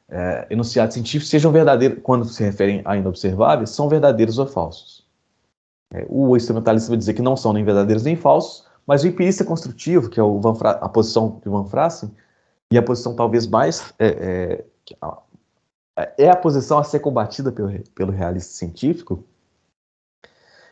[0.08, 5.04] é, enunciados científicos sejam verdadeiros, quando se referem a inobserváveis, são verdadeiros ou falsos.
[5.92, 9.44] É, o instrumentalista vai dizer que não são nem verdadeiros nem falsos, mas o empirista
[9.44, 12.10] construtivo, que é o Van Fra a posição de Van Frassen,
[12.70, 13.92] e a posição talvez mais.
[13.98, 14.64] É,
[15.96, 19.24] é, é a posição a ser combatida pelo, pelo realista científico,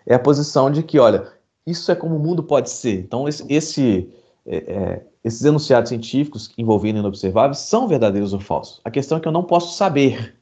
[0.05, 1.33] é a posição de que, olha,
[1.67, 2.99] isso é como o mundo pode ser.
[3.01, 4.13] Então, esse, esse
[4.45, 8.81] é, é, esses enunciados científicos envolvendo inobserváveis são verdadeiros ou falsos.
[8.85, 10.37] A questão é que eu não posso saber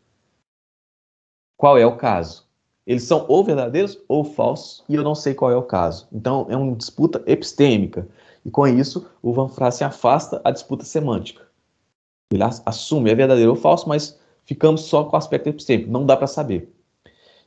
[1.56, 2.48] qual é o caso.
[2.90, 6.08] Eles são ou verdadeiros ou falsos e eu não sei qual é o caso.
[6.12, 8.08] Então é uma disputa epistêmica.
[8.44, 11.46] E com isso, o Van Frassen afasta a disputa semântica.
[12.32, 15.88] Ele assume é verdadeiro ou falso, mas ficamos só com o aspecto epistêmico.
[15.88, 16.68] Não dá para saber.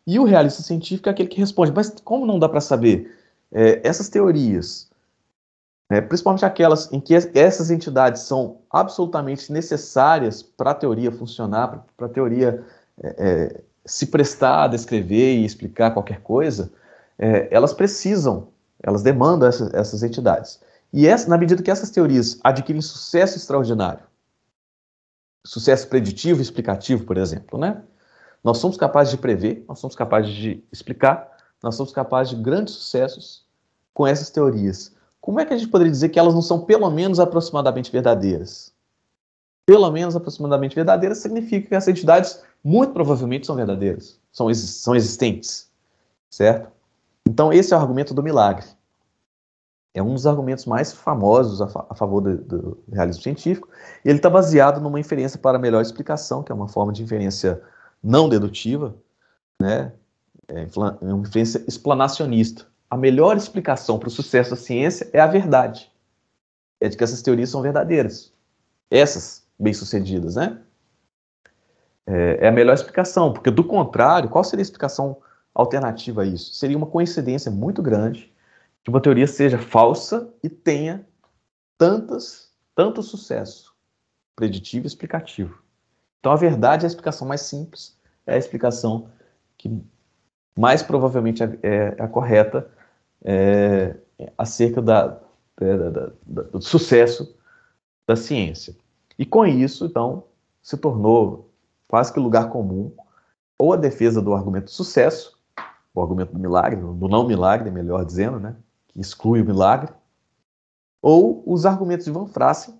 [0.07, 3.13] E o realista científico é aquele que responde: mas como não dá para saber?
[3.51, 4.89] É, essas teorias
[5.91, 12.05] é, principalmente aquelas em que essas entidades são absolutamente necessárias para a teoria funcionar, para
[12.07, 12.63] a teoria
[13.03, 16.71] é, é, se prestar a descrever e explicar qualquer coisa,
[17.17, 18.47] é, elas precisam,
[18.81, 20.59] elas demandam essas, entidades.
[20.91, 24.03] E essa, na medida que essas teorias adquirem sucesso extraordinário,
[25.45, 27.81] sucesso preditivo e explicativo, por exemplo, né?
[28.43, 31.31] Nós somos capazes de prever, nós somos capazes de explicar,
[31.61, 33.45] nós somos capazes de grandes sucessos
[33.93, 34.93] com essas teorias
[35.23, 38.72] como é que a gente poderia dizer que elas não são pelo menos aproximadamente verdadeiras?
[39.65, 45.71] Pelo menos aproximadamente verdadeiras significa que essas entidades muito provavelmente são verdadeiras, são, são existentes,
[46.29, 46.69] certo?
[47.27, 48.65] Então esse é o argumento do milagre.
[49.93, 53.69] É um dos argumentos mais famosos a, fa a favor do, do, realismo científico.
[54.03, 57.61] Ele está baseado numa inferência para melhor explicação, que é uma forma de inferência
[58.01, 58.95] não dedutiva,
[59.61, 59.93] né?
[60.47, 65.91] É uma inferência explanacionista a melhor explicação para o sucesso da ciência é a verdade.
[66.79, 68.31] É de que essas teorias são verdadeiras.
[68.91, 70.59] Essas bem-sucedidas, né?
[72.05, 75.17] É, é, a melhor explicação, porque do contrário, qual seria a explicação
[75.55, 76.53] alternativa a isso?
[76.53, 78.31] Seria uma coincidência muito grande
[78.83, 81.05] que uma teoria seja falsa e tenha
[81.77, 83.73] tantas, tanto sucesso
[84.35, 85.63] preditivo e explicativo.
[86.19, 89.09] Então a verdade é a explicação mais simples, é a explicação
[89.57, 89.81] que
[90.57, 92.69] mais provavelmente é, é, é a correta
[93.23, 93.95] é,
[94.37, 95.19] acerca da,
[95.57, 97.37] da, da, do sucesso
[98.05, 98.75] da ciência.
[99.17, 100.23] E com isso, então,
[100.61, 101.49] se tornou
[101.87, 102.91] quase que lugar comum
[103.57, 105.37] ou a defesa do argumento do sucesso,
[105.93, 108.55] o argumento do milagre, do não milagre, melhor dizendo, né,
[108.87, 109.93] que exclui o milagre,
[111.01, 112.79] ou os argumentos de Van Frassen,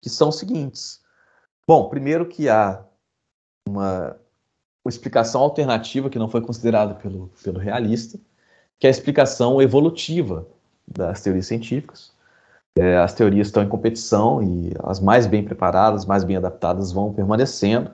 [0.00, 1.02] que são os seguintes.
[1.66, 2.84] Bom, primeiro que há
[3.66, 4.16] uma,
[4.84, 8.18] uma explicação alternativa que não foi considerada pelo, pelo realista,
[8.78, 10.46] que é a explicação evolutiva
[10.86, 12.13] das teorias científicas.
[12.76, 17.12] É, as teorias estão em competição e as mais bem preparadas, mais bem adaptadas vão
[17.12, 17.92] permanecendo.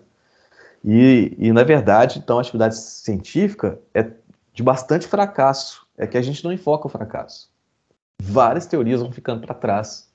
[0.82, 4.10] E, e, na verdade, então, a atividade científica é
[4.54, 5.86] de bastante fracasso.
[5.98, 7.50] É que a gente não enfoca o fracasso.
[8.22, 10.10] Várias teorias vão ficando para trás,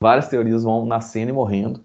[0.00, 1.82] várias teorias vão nascendo e morrendo,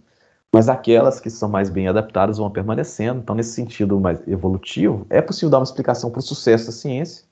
[0.54, 3.22] mas aquelas que são mais bem adaptadas vão permanecendo.
[3.22, 7.29] Então, nesse sentido mais evolutivo, é possível dar uma explicação para o sucesso da ciência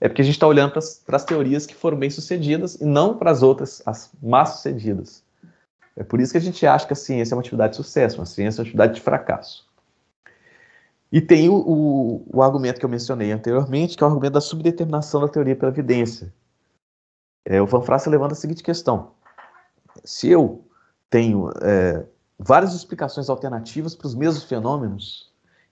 [0.00, 0.72] é porque a gente está olhando
[1.04, 5.22] para as teorias que foram bem sucedidas e não para as outras, as má sucedidas.
[5.94, 8.18] É por isso que a gente acha que a ciência é uma atividade de sucesso,
[8.18, 9.68] uma ciência é uma atividade de fracasso.
[11.12, 14.40] E tem o, o, o argumento que eu mencionei anteriormente, que é o argumento da
[14.40, 16.32] subdeterminação da teoria pela evidência.
[17.44, 19.10] É, o Van Frassen levanta a seguinte questão:
[20.04, 20.64] se eu
[21.10, 22.06] tenho é,
[22.38, 25.30] várias explicações alternativas para os mesmos fenômenos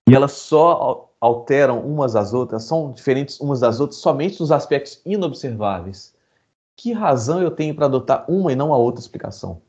[0.08, 5.00] e elas só alteram umas às outras, são diferentes umas das outras somente nos aspectos
[5.04, 6.14] inobserváveis.
[6.76, 9.60] Que razão eu tenho para adotar uma e não a outra explicação?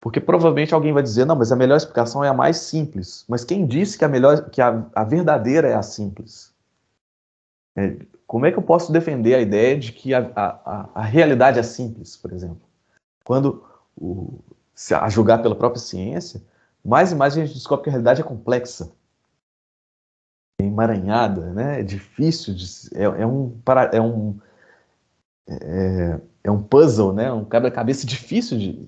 [0.00, 3.24] Porque provavelmente alguém vai dizer, não, mas a melhor explicação é a mais simples.
[3.28, 6.54] Mas quem disse que a melhor, que a, a verdadeira é a simples?
[7.76, 7.96] É,
[8.26, 11.62] como é que eu posso defender a ideia de que a, a, a realidade é
[11.62, 12.60] simples, por exemplo?
[13.24, 13.64] Quando,
[13.96, 14.38] o,
[14.74, 16.40] se a julgar pela própria ciência,
[16.84, 18.92] mais e mais a gente descobre que a realidade é complexa,
[20.60, 21.80] emaranhada, né?
[21.80, 23.56] é difícil, de, é, é, um,
[23.92, 24.38] é, um,
[25.48, 27.32] é, é um puzzle, né?
[27.32, 28.86] um quebra-cabeça difícil de,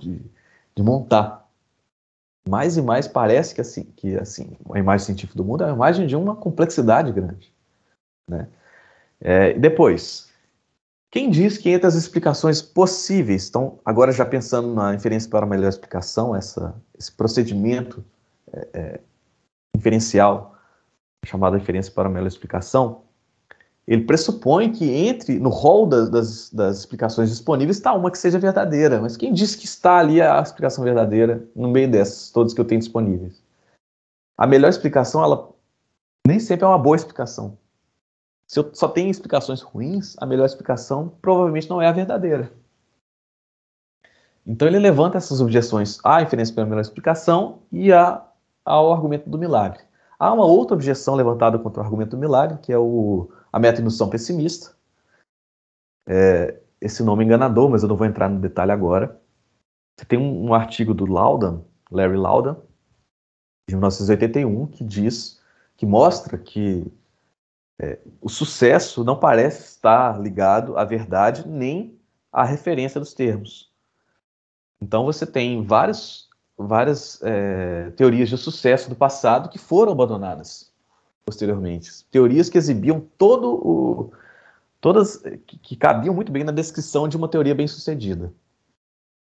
[0.00, 0.20] de,
[0.74, 1.42] de, montar.
[2.48, 5.74] Mais e mais parece que, assim, que assim, a imagem científica do mundo é a
[5.74, 7.52] imagem de uma complexidade grande.
[8.28, 8.48] Né?
[9.20, 10.32] É, depois,
[11.12, 15.68] quem diz que entre as explicações possíveis, então, agora já pensando na inferência para melhor
[15.68, 18.02] explicação, essa, esse procedimento
[18.50, 19.00] é, é,
[19.76, 20.56] inferencial,
[21.24, 23.02] chamado inferência para melhor explicação,
[23.86, 28.38] ele pressupõe que entre no rol das, das, das explicações disponíveis está uma que seja
[28.38, 29.00] verdadeira.
[29.00, 32.64] Mas quem diz que está ali a explicação verdadeira no meio dessas, todas que eu
[32.64, 33.42] tenho disponíveis?
[34.38, 35.50] A melhor explicação, ela
[36.26, 37.58] nem sempre é uma boa explicação.
[38.46, 42.52] Se eu só tenho explicações ruins, a melhor explicação provavelmente não é a verdadeira.
[44.46, 48.22] Então ele levanta essas objeções à inferência pela melhor explicação e a,
[48.64, 49.80] ao argumento do milagre.
[50.22, 54.08] Há uma outra objeção levantada contra o argumento do milagre, que é o, a meta-indução
[54.08, 54.72] pessimista.
[56.06, 59.20] É, esse nome é enganador, mas eu não vou entrar no detalhe agora.
[60.06, 62.54] Tem um, um artigo do Loudon, Larry Loudon,
[63.68, 65.42] de 1981, que diz,
[65.76, 66.86] que mostra que
[67.80, 71.98] é, o sucesso não parece estar ligado à verdade nem
[72.30, 73.72] à referência dos termos.
[74.80, 76.30] Então você tem vários,
[76.66, 80.70] várias é, teorias de sucesso do passado que foram abandonadas
[81.24, 82.04] posteriormente.
[82.10, 84.12] Teorias que exibiam todo o.
[84.80, 85.16] todas.
[85.46, 88.32] que, que cabiam muito bem na descrição de uma teoria bem-sucedida.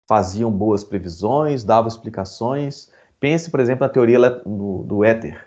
[0.08, 2.90] Faziam boas previsões, davam explicações.
[3.18, 5.46] Pense, por exemplo, na teoria do, do éter,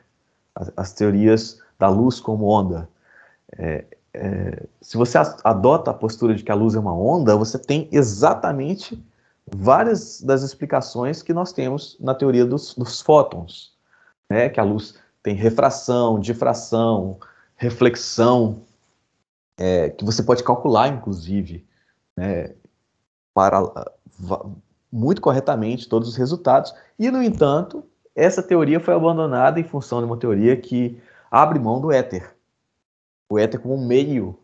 [0.55, 2.87] as, as teorias da luz como onda.
[3.57, 7.57] É, é, se você adota a postura de que a luz é uma onda, você
[7.57, 9.03] tem exatamente
[9.47, 13.73] várias das explicações que nós temos na teoria dos, dos fótons,
[14.29, 14.49] né?
[14.49, 17.17] que a luz tem refração, difração,
[17.55, 18.61] reflexão,
[19.57, 21.65] é, que você pode calcular, inclusive,
[22.17, 22.53] né,
[23.33, 23.61] para
[24.91, 26.73] muito corretamente todos os resultados.
[26.99, 27.83] E, no entanto,
[28.15, 31.01] essa teoria foi abandonada em função de uma teoria que
[31.31, 32.33] abre mão do éter
[33.33, 34.37] o éter como um meio,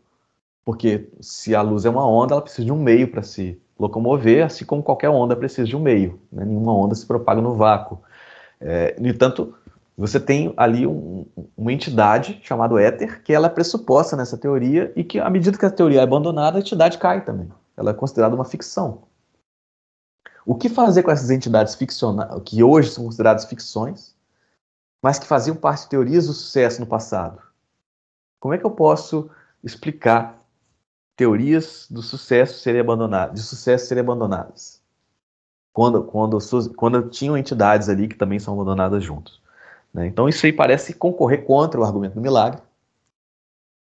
[0.64, 4.44] porque se a luz é uma onda, ela precisa de um meio para se locomover,
[4.44, 6.20] assim como qualquer onda precisa de um meio.
[6.30, 6.44] Né?
[6.44, 7.98] Nenhuma onda se propaga no vácuo.
[8.60, 9.54] É, no entanto,
[9.96, 11.24] você tem ali um,
[11.56, 15.64] uma entidade chamada éter, que ela é pressuposta nessa teoria e que, à medida que
[15.64, 17.50] a teoria é abandonada, a entidade cai também.
[17.76, 19.04] Ela é considerada uma ficção.
[20.44, 24.14] O que fazer com essas entidades ficcionais, que hoje são consideradas ficções,
[25.02, 27.40] mas que faziam parte de teorias do sucesso no passado?
[28.38, 29.30] Como é que eu posso
[29.62, 30.39] explicar
[31.20, 34.80] teorias do sucesso serem abandonadas, de sucesso serem abandonadas?
[35.70, 36.38] Quando, quando,
[36.74, 39.38] quando tinham entidades ali que também são abandonadas juntos.
[39.92, 40.06] Né?
[40.06, 42.62] Então isso aí parece concorrer contra o argumento do milagre.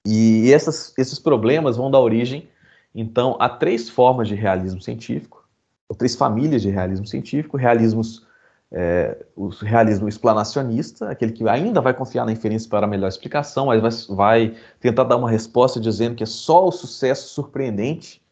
[0.06, 2.48] E essas, esses problemas vão dar origem,
[2.94, 5.44] então, a três formas de realismo científico,
[5.88, 8.24] ou três famílias de realismo científico, realismos
[8.72, 13.66] é, o realismo explanacionista, aquele que ainda vai confiar na inferência para a melhor explicação,
[13.66, 18.22] mas vai, vai tentar dar uma resposta dizendo que é só o sucesso surpreendente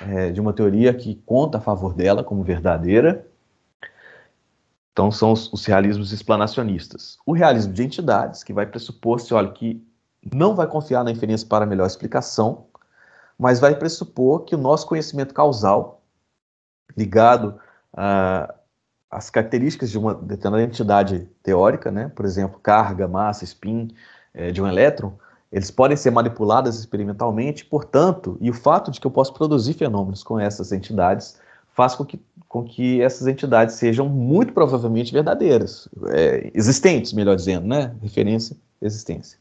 [0.00, 3.26] é, de uma teoria que conta a favor dela como verdadeira.
[4.92, 7.18] Então são os, os realismos explanacionistas.
[7.26, 9.86] O realismo de entidades, que vai pressupor-se, olha, que
[10.34, 12.66] não vai confiar na inferência para a melhor explicação,
[13.38, 16.02] mas vai pressupor que o nosso conhecimento causal,
[16.96, 17.60] ligado
[17.92, 18.54] a,
[19.16, 23.88] as características de uma determinada entidade teórica, né, por exemplo, carga, massa, spin
[24.34, 25.14] é, de um elétron,
[25.50, 30.22] eles podem ser manipuladas experimentalmente, portanto, e o fato de que eu posso produzir fenômenos
[30.22, 31.40] com essas entidades
[31.72, 37.66] faz com que, com que essas entidades sejam muito provavelmente verdadeiras, é, existentes, melhor dizendo,
[37.66, 39.38] né, referência, existência.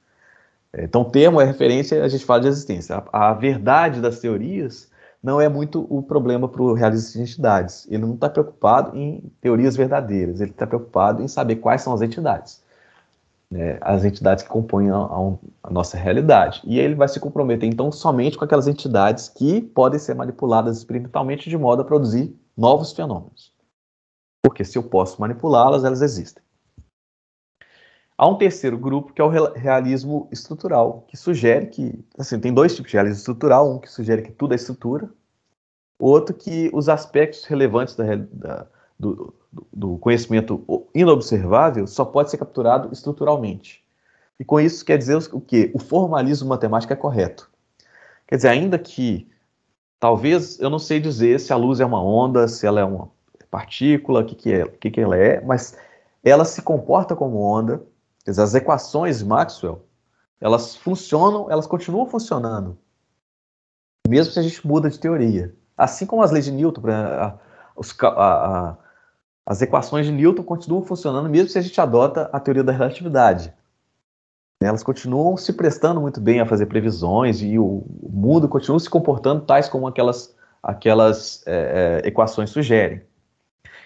[0.72, 3.04] É, então, termo é referência, a gente fala de existência.
[3.12, 4.88] A, a verdade das teorias
[5.26, 7.88] não é muito o problema para o realista de entidades.
[7.90, 12.04] Ele não está preocupado em teorias verdadeiras, ele está preocupado em saber quais são as
[12.04, 12.64] entidades.
[13.50, 14.98] Né, as entidades que compõem a,
[15.64, 16.62] a, nossa realidade.
[16.64, 21.50] E ele vai se comprometer, então, somente com aquelas entidades que podem ser manipuladas experimentalmente
[21.50, 23.52] de modo a produzir novos fenômenos.
[24.44, 26.44] Porque se eu posso manipulá-las, elas existem.
[28.18, 32.74] Há um terceiro grupo que é o realismo estrutural, que sugere que, assim, tem dois
[32.74, 35.10] tipos de realismo estrutural, um que sugere que tudo é estrutura,
[36.00, 38.68] outro que os aspectos relevantes da, da,
[38.98, 39.34] do,
[39.72, 40.64] do, conhecimento
[40.94, 43.84] inobservável só pode ser capturado estruturalmente.
[44.40, 45.72] E com isso quer dizer o que?
[45.74, 47.50] O formalismo matemático é correto.
[48.28, 49.30] Quer dizer, ainda que
[50.00, 53.10] talvez eu não sei dizer se a luz é uma onda, se ela é uma
[53.50, 55.78] partícula, o que, que, é, que, que ela é, mas
[56.24, 57.82] ela se comporta como onda.
[58.28, 59.86] As equações Maxwell,
[60.42, 62.78] elas funcionam, elas continuam funcionando,
[64.08, 65.56] mesmo se a gente muda de teoria.
[65.78, 67.38] Assim como as leis de Newton, a,
[68.02, 68.78] a, a,
[69.46, 73.54] as equações de Newton continuam funcionando, mesmo se a gente adota a teoria da relatividade.
[74.62, 78.90] Elas continuam se prestando muito bem a fazer previsões e o, o mundo continua se
[78.90, 83.02] comportando tais como aquelas, aquelas é, é, equações sugerem.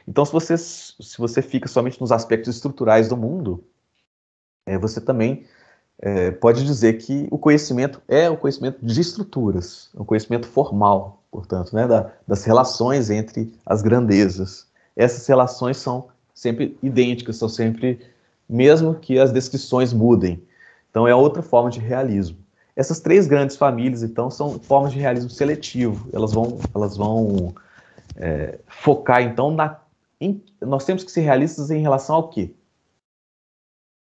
[0.07, 3.64] Então, se você, se você fica somente nos aspectos estruturais do mundo,
[4.70, 5.46] é, você também
[6.00, 11.76] é, pode dizer que o conhecimento é o conhecimento de estruturas, o conhecimento formal, portanto,
[11.76, 14.68] né, da, das relações entre as grandezas.
[14.96, 18.00] Essas relações são sempre idênticas, são sempre,
[18.48, 20.41] mesmo que as descrições mudem.
[20.91, 22.38] Então, é outra forma de realismo.
[22.76, 26.08] Essas três grandes famílias, então, são formas de realismo seletivo.
[26.14, 27.54] Elas vão, elas vão
[28.16, 29.80] é, focar, então, na.
[30.22, 32.54] Em, nós temos que ser realistas em relação ao quê?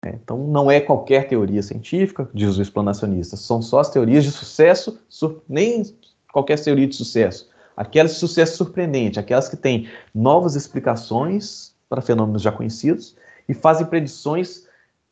[0.05, 4.31] É, então, não é qualquer teoria científica, diz o explanacionista, são só as teorias de
[4.31, 5.01] sucesso,
[5.48, 5.82] nem
[6.31, 12.43] qualquer teoria de sucesso, aquelas de sucesso surpreendente, aquelas que têm novas explicações para fenômenos
[12.43, 13.16] já conhecidos
[13.48, 14.66] e fazem predições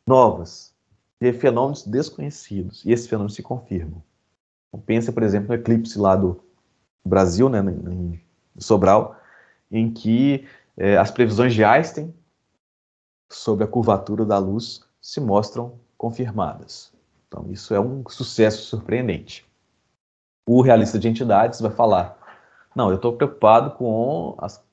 [0.05, 0.71] novas
[1.19, 4.03] de fenômenos desconhecidos, e esses fenômenos se confirmam.
[4.67, 6.39] Então, pensa, por exemplo, no eclipse lá do
[7.03, 8.21] Brasil, né, em
[8.59, 9.15] Sobral,
[9.71, 10.45] em que
[10.77, 12.13] é, as previsões de Einstein
[13.29, 16.91] sobre a curvatura da luz se mostram confirmadas.
[17.27, 19.45] Então, isso é um sucesso surpreendente.
[20.45, 22.17] O realista de entidades vai falar:
[22.75, 24.63] não, eu estou preocupado com as,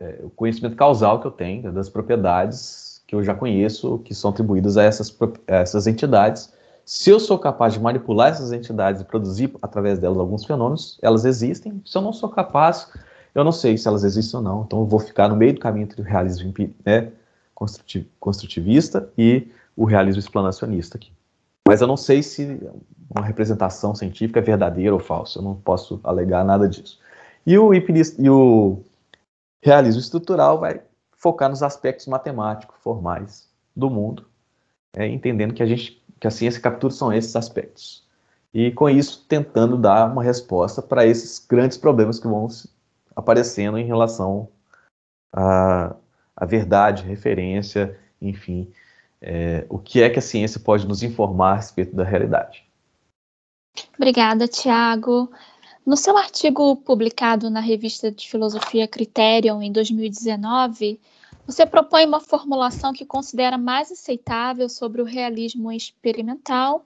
[0.00, 4.30] é, o conhecimento causal que eu tenho das propriedades que eu já conheço, que são
[4.30, 5.16] atribuídas a essas,
[5.48, 6.52] a essas entidades.
[6.84, 11.24] Se eu sou capaz de manipular essas entidades e produzir através delas alguns fenômenos, elas
[11.24, 11.82] existem.
[11.84, 12.88] Se eu não sou capaz,
[13.34, 14.62] eu não sei se elas existem ou não.
[14.62, 16.52] Então, eu vou ficar no meio do caminho entre o realismo
[16.84, 17.12] né,
[18.18, 21.12] construtivista e o realismo explanacionista aqui.
[21.66, 22.60] Mas eu não sei se
[23.14, 26.98] uma representação científica é verdadeira ou falsa, eu não posso alegar nada disso.
[27.46, 28.82] E o, e o
[29.62, 30.80] realismo estrutural vai
[31.12, 34.26] focar nos aspectos matemáticos, formais do mundo,
[34.94, 38.06] é, entendendo que a gente, que a ciência captura são esses aspectos.
[38.52, 42.48] E com isso tentando dar uma resposta para esses grandes problemas que vão
[43.14, 44.48] aparecendo em relação
[45.32, 45.94] a
[46.36, 48.72] a verdade, referência, enfim,
[49.20, 52.64] é, o que é que a ciência pode nos informar a respeito da realidade.
[53.96, 55.30] Obrigada, Tiago.
[55.84, 61.00] No seu artigo publicado na revista de Filosofia Criterion em 2019,
[61.46, 66.84] você propõe uma formulação que considera mais aceitável sobre o realismo experimental,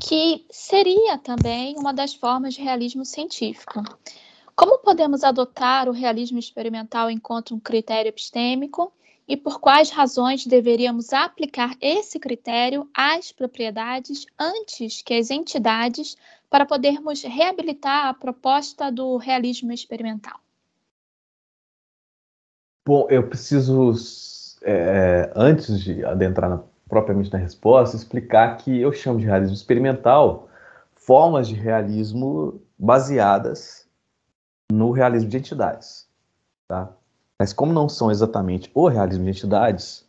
[0.00, 3.82] que seria também uma das formas de realismo científico.
[4.58, 8.92] Como podemos adotar o realismo experimental enquanto um critério epistêmico
[9.28, 16.16] e por quais razões deveríamos aplicar esse critério às propriedades antes que as entidades
[16.50, 20.40] para podermos reabilitar a proposta do realismo experimental?
[22.84, 23.92] Bom, eu preciso,
[24.62, 30.48] é, antes de adentrar na, propriamente na resposta, explicar que eu chamo de realismo experimental
[30.96, 33.77] formas de realismo baseadas
[34.70, 36.08] no realismo de entidades.
[36.68, 36.92] Tá?
[37.38, 40.06] Mas como não são exatamente o realismo de entidades,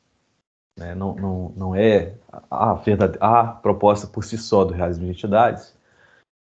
[0.78, 2.16] né, não, não, não é
[2.50, 5.76] a, verdade, a proposta por si só do realismo de entidades,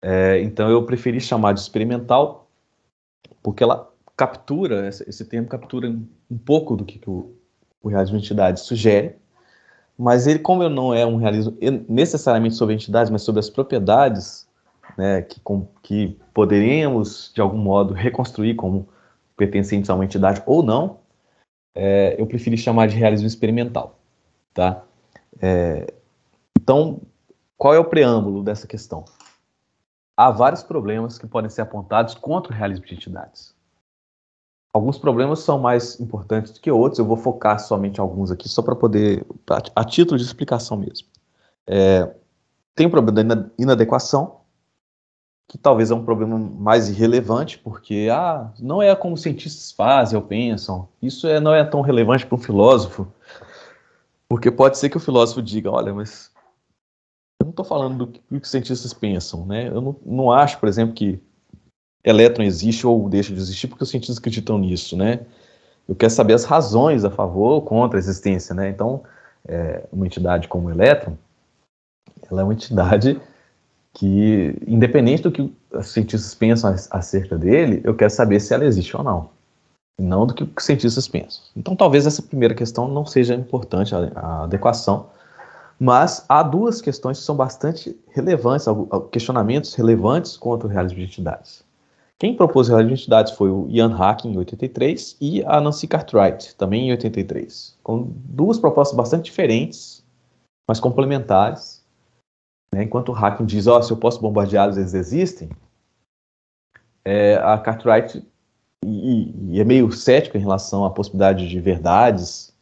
[0.02, 2.46] é, então eu preferi chamar de experimental,
[3.42, 7.34] porque ela captura, esse, termo captura um pouco do que, que o,
[7.82, 9.16] o realismo de entidades sugere,
[9.96, 11.56] mas ele, como não é um realismo
[11.88, 14.46] necessariamente sobre entidades, mas sobre as propriedades
[14.96, 18.88] né, que, com, que poderíamos, de algum modo, reconstruir como
[19.36, 20.98] pertencentes a uma entidade ou não,
[21.74, 23.98] é, eu preferi chamar de realismo experimental.
[24.52, 24.84] Tá?
[25.40, 25.92] É,
[26.58, 27.00] então,
[27.56, 29.04] qual é o preâmbulo dessa questão?
[30.16, 33.54] Há vários problemas que podem ser apontados contra o realismo de entidades.
[34.72, 38.60] Alguns problemas são mais importantes do que outros, eu vou focar somente alguns aqui, só
[38.60, 39.24] para poder,
[39.74, 41.06] a título de explicação mesmo.
[41.66, 42.12] É,
[42.74, 44.40] tem o problema da inadequação,
[45.48, 50.24] que talvez é um problema mais irrelevante, porque ah, não é como cientistas fazem ou
[50.24, 50.88] pensam.
[51.02, 53.06] Isso é, não é tão relevante para um filósofo,
[54.28, 56.30] porque pode ser que o filósofo diga, olha, mas
[57.40, 59.68] eu não estou falando do que, do que, os cientistas pensam, né?
[59.68, 61.20] Eu não, não acho, por exemplo, que
[62.02, 65.26] elétron existe ou deixa de existir porque os cientistas acreditam nisso, né?
[65.86, 68.70] Eu quero saber as razões a favor ou contra a existência, né?
[68.70, 69.02] Então,
[69.46, 71.16] é, uma entidade como o elétron,
[72.30, 73.20] ela é uma entidade
[73.94, 78.94] que, independente do que os cientistas pensam acerca dele, eu quero saber se ela existe
[78.96, 79.30] ou não.
[79.98, 81.42] não do que os cientistas pensam.
[81.56, 85.06] Então, talvez essa primeira questão não seja importante, a, a adequação,
[85.78, 88.66] mas há duas questões que são bastante relevantes,
[89.12, 91.64] questionamentos relevantes contra o realismo de entidades.
[92.18, 95.86] Quem propôs o realismo de entidades foi o Ian Hacking, em 83, e a Nancy
[95.86, 100.02] Cartwright, também em 83, com duas propostas bastante diferentes,
[100.66, 101.73] mas complementares.
[102.74, 102.82] Né?
[102.82, 105.48] Enquanto o Hacking diz, oh, se eu posso bombardeá-los, eles existem,
[107.04, 108.26] é, a Cartwright
[108.84, 112.52] e, e, é meio cético em relação à possibilidade de verdades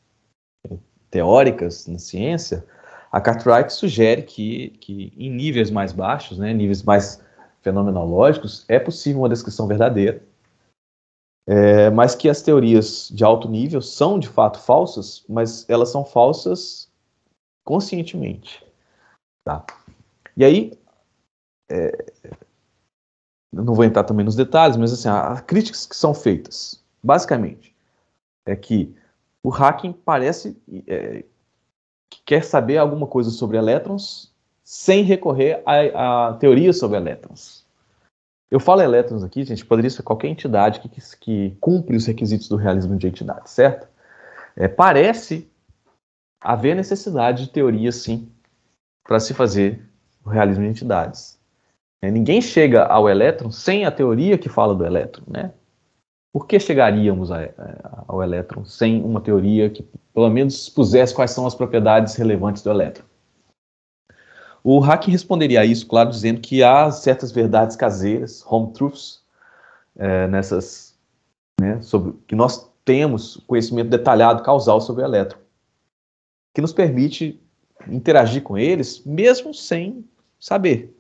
[0.71, 0.77] é,
[1.11, 2.67] teóricas na ciência,
[3.11, 7.23] a Cartwright sugere que, que em níveis mais baixos, né, níveis mais
[7.63, 10.23] fenomenológicos, é possível uma descrição verdadeira,
[11.47, 16.05] é, mas que as teorias de alto nível são de fato falsas, mas elas são
[16.05, 16.91] falsas
[17.65, 18.65] conscientemente.
[19.45, 19.65] Tá?
[20.37, 20.79] E aí,
[21.71, 22.13] é,
[23.53, 27.75] não vou entrar também nos detalhes, mas assim, as críticas que são feitas, basicamente,
[28.47, 28.95] é que
[29.43, 30.57] o hacking parece
[30.87, 31.25] é,
[32.11, 34.33] que quer saber alguma coisa sobre elétrons
[34.65, 37.67] sem recorrer a, a teorias sobre elétrons.
[38.51, 42.49] Eu falo elétrons aqui, gente, poderia ser qualquer entidade que, que, que cumpre os requisitos
[42.49, 43.89] do realismo de entidade, certo?
[44.55, 45.51] É, parece
[46.41, 48.31] haver necessidade de teoria, sim,
[49.05, 49.83] para se fazer
[50.25, 51.41] o realismo de entidades.
[52.03, 55.53] É, ninguém chega ao elétron sem a teoria que fala do elétron, né?
[56.33, 59.85] Por que chegaríamos a, a, ao elétron sem uma teoria que,
[60.15, 63.05] pelo menos, expusesse quais são as propriedades relevantes do elétron?
[64.65, 69.21] O Hack responderia a isso, claro, dizendo que há certas verdades caseiras, home truths,
[69.97, 70.97] é, nessas,
[71.61, 75.39] né, sobre que nós temos conhecimento detalhado causal sobre o elétron,
[76.55, 77.42] que nos permite
[77.89, 80.05] interagir com eles, mesmo sem
[80.39, 80.95] saber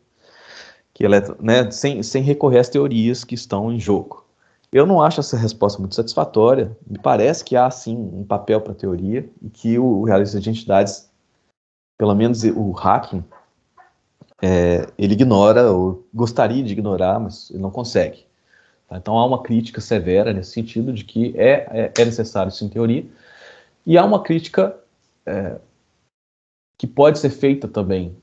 [0.95, 4.25] que eletro, né, sem, sem recorrer às teorias que estão em jogo.
[4.73, 6.77] Eu não acho essa resposta muito satisfatória.
[6.87, 10.41] Me parece que há sim um papel para a teoria e que o, o realista
[10.41, 11.11] de entidades,
[11.99, 13.23] pelo menos o hacking,
[14.41, 18.25] é, ele ignora ou gostaria de ignorar, mas ele não consegue.
[18.89, 18.97] Tá?
[18.97, 23.05] Então há uma crítica severa nesse sentido de que é, é, é necessário sim teoria
[23.87, 24.77] e há uma crítica
[25.27, 25.57] é,
[26.79, 28.17] que pode ser feita também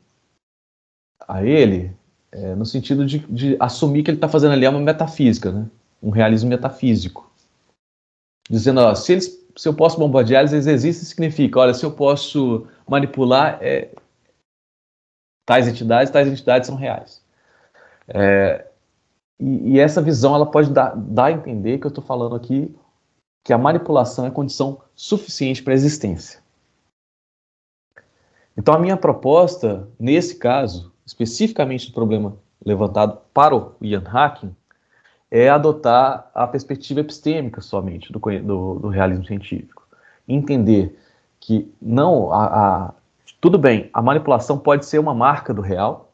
[1.27, 1.95] a ele
[2.31, 5.69] é, no sentido de, de, assumir que ele está fazendo ali uma metafísica, né?
[6.01, 7.29] um realismo metafísico.
[8.49, 11.91] Dizendo, ó, se, eles, se eu posso bombardear eles, eles existem, significa, olha, se eu
[11.91, 13.89] posso manipular é,
[15.45, 17.23] tais entidades, tais entidades são reais.
[18.07, 18.67] É,
[19.39, 22.75] e, e, essa visão ela pode dar, dar a entender que eu estou falando aqui
[23.45, 26.38] que a manipulação é condição suficiente para a existência.
[28.59, 34.53] Então, a minha proposta, nesse caso, especificamente do problema levantado para o Ian Hacking,
[35.31, 39.87] é adotar a perspectiva epistêmica somente do, do, do realismo científico.
[40.27, 40.99] Entender
[41.39, 42.93] que não a, a,
[43.39, 46.11] tudo bem, a manipulação pode ser uma marca do real,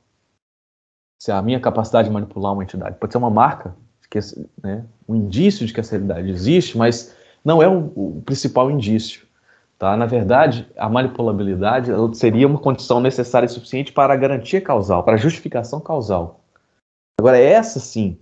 [1.19, 3.75] se a minha capacidade de manipular uma entidade pode ser uma marca,
[4.07, 4.19] que,
[4.61, 9.24] né, um indício de que essa realidade existe, mas não é o, o principal indício.
[9.77, 9.95] Tá?
[9.97, 15.15] Na verdade, a manipulabilidade seria uma condição necessária e suficiente para a garantia causal, para
[15.15, 16.41] a justificação causal.
[17.19, 18.17] Agora, essa sim,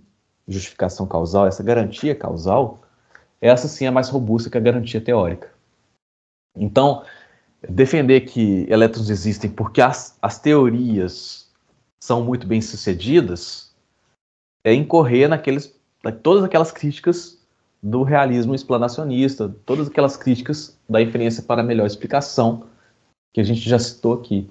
[0.48, 2.80] justificação causal, essa garantia causal,
[3.40, 5.52] essa sim é mais robusta que a garantia teórica.
[6.56, 7.04] Então,
[7.68, 11.50] defender que elétrons existem porque as, as teorias
[12.02, 13.74] são muito bem sucedidas
[14.64, 15.78] é incorrer naqueles,
[16.22, 17.43] todas aquelas críticas
[17.84, 22.64] do realismo explanacionista, todas aquelas críticas da inferência para melhor explicação
[23.30, 24.50] que a gente já citou aqui.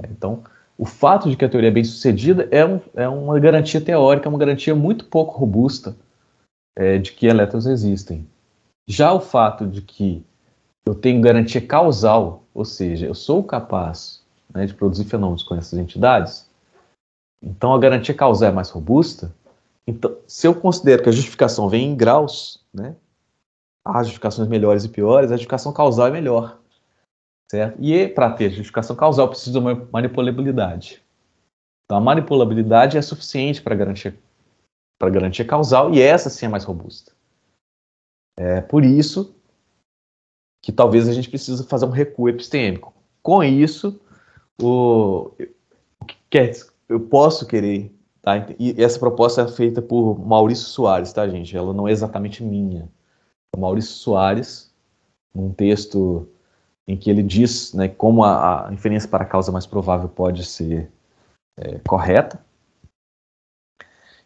[0.00, 0.44] É, então,
[0.78, 4.28] o fato de que a teoria é bem sucedida é, um, é uma garantia teórica,
[4.28, 5.96] uma garantia muito pouco robusta
[6.78, 8.24] é, de que elétrons existem.
[8.88, 10.24] Já o fato de que
[10.86, 14.22] eu tenho garantia causal, ou seja, eu sou capaz
[14.54, 16.48] né, de produzir fenômenos com essas entidades,
[17.42, 19.34] então a garantia causal é mais robusta,
[19.86, 22.96] então, se eu considero que a justificação vem em graus, né?
[23.84, 26.60] Há justificações melhores e piores, a justificação causal é melhor.
[27.48, 27.78] Certo?
[27.80, 31.00] E para ter justificação causal, precisa de uma manipulabilidade.
[31.84, 34.18] Então, a manipulabilidade é suficiente para garantir
[34.98, 37.12] para garantia causal e essa sim é mais robusta.
[38.36, 39.34] É por isso
[40.62, 42.94] que talvez a gente precise fazer um recuo epistêmico.
[43.22, 44.00] Com isso,
[44.60, 45.30] o,
[46.00, 46.52] o que quer,
[46.88, 47.94] eu posso querer
[48.26, 48.44] Tá?
[48.58, 51.56] E essa proposta é feita por Maurício Soares, tá, gente?
[51.56, 52.88] Ela não é exatamente minha.
[53.54, 54.74] É Maurício Soares,
[55.32, 56.28] num texto
[56.88, 60.44] em que ele diz né, como a, a inferência para a causa mais provável pode
[60.44, 60.90] ser
[61.56, 62.44] é, correta.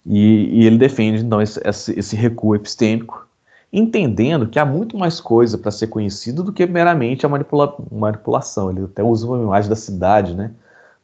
[0.06, 3.28] E, e, ele defende, então, esse, esse, esse, recuo epistêmico.
[3.70, 8.70] entendendo que há muito mais coisa para ser conhecido do que meramente a manipula manipulação.
[8.70, 10.54] Ele até usa uma imagem da cidade, né?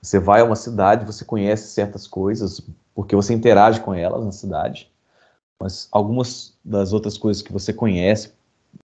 [0.01, 2.63] Você vai a uma cidade, você conhece certas coisas,
[2.97, 4.91] porque você interage com elas na cidade,
[5.61, 8.33] mas algumas das outras coisas que você conhece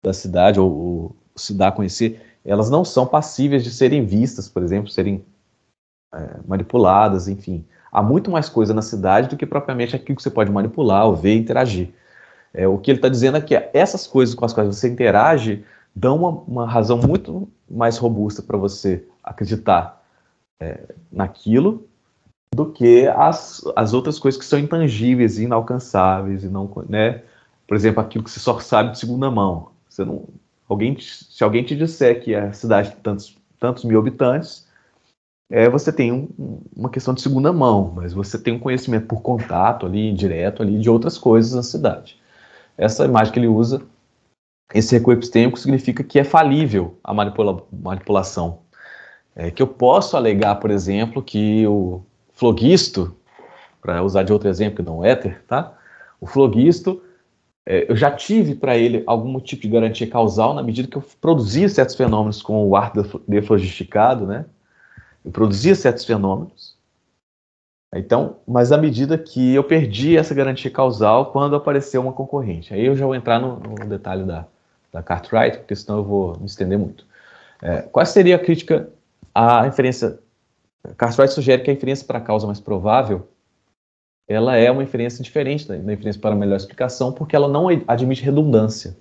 [0.04, 4.50] da cidade ou, ou se dá a conhecer, elas não são passíveis de serem vistas,
[4.50, 5.24] por exemplo, serem
[6.12, 7.64] é, manipuladas, enfim.
[7.92, 11.16] Há muito mais coisa na cidade do que propriamente aquilo que você pode manipular ou
[11.16, 11.94] ver interagir.
[12.52, 15.64] É, o que ele está dizendo é que essas coisas com as quais você interage
[15.96, 20.04] dão uma, uma razão muito mais robusta para você acreditar
[20.60, 21.89] é, naquilo
[22.54, 27.24] do que as, as outras coisas que são intangíveis e inalcançáveis e não, né?
[27.68, 29.70] Por exemplo, aquilo que você só sabe de segunda mão.
[29.88, 30.26] Você não,
[30.68, 34.68] alguém, se alguém te disser que a cidade tem tantos, tantos mil habitantes,
[35.52, 39.22] é, você tem um, uma questão de segunda mão, mas você tem um conhecimento por
[39.22, 42.20] contato ali, direto ali, de outras coisas na cidade.
[42.78, 43.82] Essa imagem que ele usa,
[44.74, 48.60] esse recuo epistêmico, significa que é falível a manipula manipulação.
[49.36, 52.04] É, que eu posso alegar, por exemplo, que o
[52.40, 53.16] flogisto,
[53.82, 55.78] para usar de outro exemplo que não é éter, tá?
[56.22, 57.04] O flogisto,
[57.66, 61.04] é, eu já tive para ele algum tipo de garantia causal na medida que eu
[61.20, 62.94] produzia certos fenômenos com o ar
[63.28, 64.46] deflogisticado, né?
[65.24, 66.80] Eu produzia certos fenômenos,
[67.94, 72.74] então, mas à medida que eu perdi essa garantia causal quando apareceu uma concorrente.
[72.74, 74.46] Aí eu já vou entrar no, no detalhe da,
[74.94, 77.06] da Cartwright, porque senão eu vou me estender muito.
[77.62, 78.90] É, qual seria a crítica
[79.34, 80.20] à inferência?
[80.98, 83.28] Cartwright sugere que a inferência para a causa mais provável
[84.30, 87.68] ela é uma inferência diferente da, da inferência para a melhor explicação, porque ela não
[87.88, 88.96] admite redundância.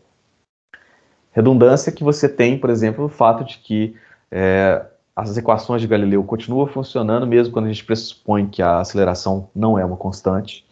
[1.30, 3.94] Redundância que você tem, por exemplo, o fato de que
[4.30, 9.50] é, as equações de Galileu continuam funcionando mesmo quando a gente pressupõe que a aceleração
[9.54, 10.66] não é uma constante.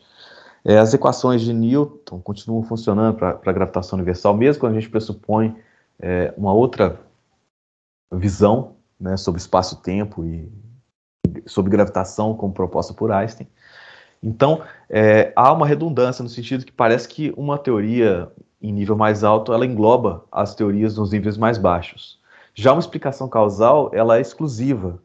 [0.65, 4.91] É, as equações de Newton continuam funcionando para a gravitação universal, mesmo quando a gente
[4.91, 5.55] pressupõe
[6.01, 6.99] é, uma outra
[8.11, 10.51] visão né, sobre espaço-tempo e
[11.47, 13.47] sobre gravitação, como proposta por Einstein.
[14.23, 18.31] Então, é, há uma redundância no sentido que parece que uma teoria
[18.61, 22.19] em nível mais alto ela engloba as teorias nos níveis mais baixos.
[22.55, 25.01] Já uma explicação causal, ela é exclusiva,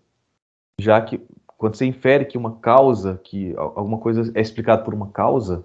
[0.79, 1.21] já que
[1.57, 5.63] quando você infere que uma causa, que alguma coisa é explicada por uma causa,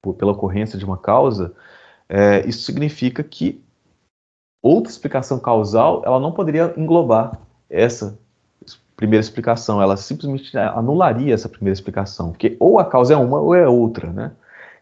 [0.00, 1.54] por, pela ocorrência de uma causa,
[2.08, 3.60] é, isso significa que
[4.62, 8.18] outra explicação causal, ela não poderia englobar essa
[8.98, 13.54] primeira explicação, ela simplesmente anularia essa primeira explicação, porque ou a causa é uma ou
[13.54, 14.32] é outra, né?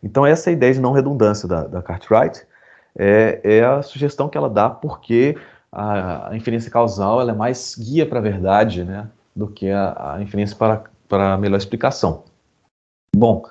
[0.03, 2.47] Então essa é ideia de não redundância da, da Cartwright
[2.99, 5.37] é, é a sugestão que ela dá porque
[5.71, 10.15] a, a inferência causal ela é mais guia para a verdade né, do que a,
[10.15, 12.25] a inferência para, para a melhor explicação.
[13.15, 13.45] Bom,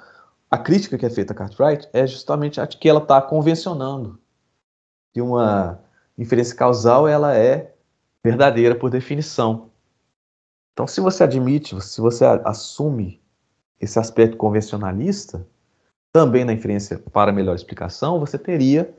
[0.50, 4.18] a crítica que é feita a Cartwright é justamente a que ela está convencionando
[5.14, 5.80] que uma
[6.18, 7.72] inferência causal ela é
[8.24, 9.70] verdadeira por definição.
[10.76, 13.22] Então, se você admite, se você assume
[13.80, 15.48] esse aspecto convencionalista,
[16.12, 18.94] também na inferência para melhor explicação, você teria.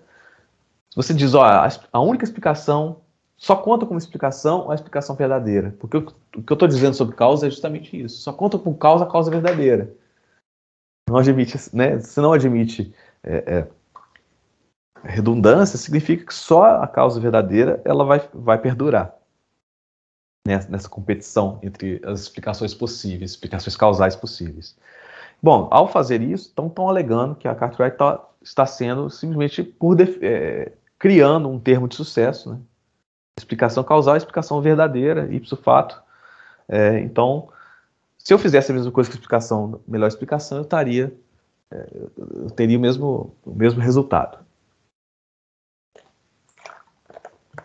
[0.89, 1.45] Se você diz, ó,
[1.93, 3.03] a única explicação
[3.37, 5.77] só conta como explicação a explicação verdadeira.
[5.79, 8.23] Porque o, que eu estou dizendo sobre causa é justamente isso.
[8.23, 9.95] Só conta com causa a causa verdadeira.
[11.07, 11.99] Não admite, né?
[11.99, 13.69] Se não admite é, é,
[15.05, 19.16] redundância, significa que só a causa verdadeira ela vai, vai perdurar
[20.47, 24.77] nessa, nessa competição entre as explicações possíveis, explicações causais possíveis.
[25.43, 30.73] Bom, ao fazer isso, estão alegando que a Cartwright tá, está sendo simplesmente por é,
[30.99, 32.61] criando um termo de sucesso, né?
[33.39, 36.01] explicação causal explicação verdadeira, ipso fato.
[36.69, 37.49] É, então,
[38.19, 41.15] se eu fizesse a mesma coisa que a explicação, melhor explicação, eu estaria,
[41.71, 41.87] é,
[42.17, 44.39] eu teria o mesmo, o mesmo resultado.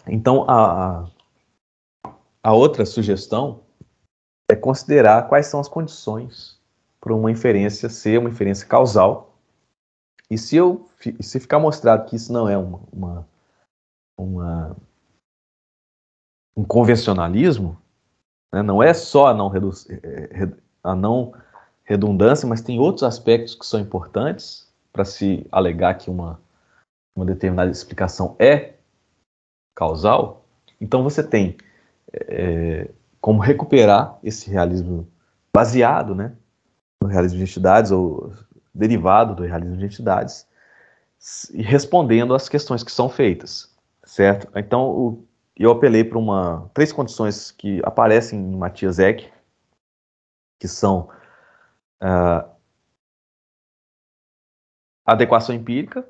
[0.07, 1.07] Então, a, a
[2.43, 3.61] outra sugestão
[4.49, 6.59] é considerar quais são as condições
[6.99, 9.37] para uma inferência ser uma inferência causal.
[10.29, 10.89] E se eu
[11.19, 13.27] se ficar mostrado que isso não é uma, uma,
[14.17, 14.77] uma
[16.55, 17.79] um convencionalismo,
[18.51, 20.51] né, não é só a não, é, é,
[20.83, 21.33] a não
[21.83, 26.39] redundância, mas tem outros aspectos que são importantes para se alegar que uma,
[27.15, 28.75] uma determinada explicação é
[29.75, 30.45] causal.
[30.79, 31.57] Então você tem
[32.13, 32.89] é,
[33.19, 35.07] como recuperar esse realismo
[35.53, 36.35] baseado né,
[37.01, 38.33] no realismo de entidades ou
[38.73, 40.47] derivado do realismo de entidades
[41.53, 44.51] e respondendo às questões que são feitas, certo?
[44.57, 49.31] Então, o, eu apelei para uma três condições que aparecem em Matias Eck,
[50.59, 51.09] que são
[52.01, 52.49] uh,
[55.05, 56.07] adequação empírica,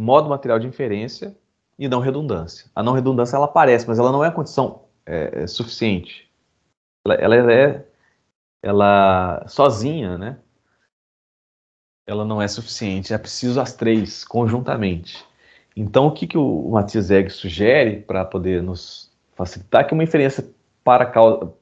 [0.00, 1.36] modo material de inferência
[1.78, 2.70] e não redundância.
[2.74, 6.28] A não redundância ela aparece, mas ela não é a condição é, é suficiente.
[7.06, 7.86] Ela, ela, é,
[8.62, 10.38] ela sozinha, né?
[12.06, 13.14] Ela não é suficiente.
[13.14, 15.24] É preciso as três conjuntamente.
[15.76, 20.44] Então, o que, que o Matias Egg sugere para poder nos facilitar que uma inferência
[20.82, 21.06] para,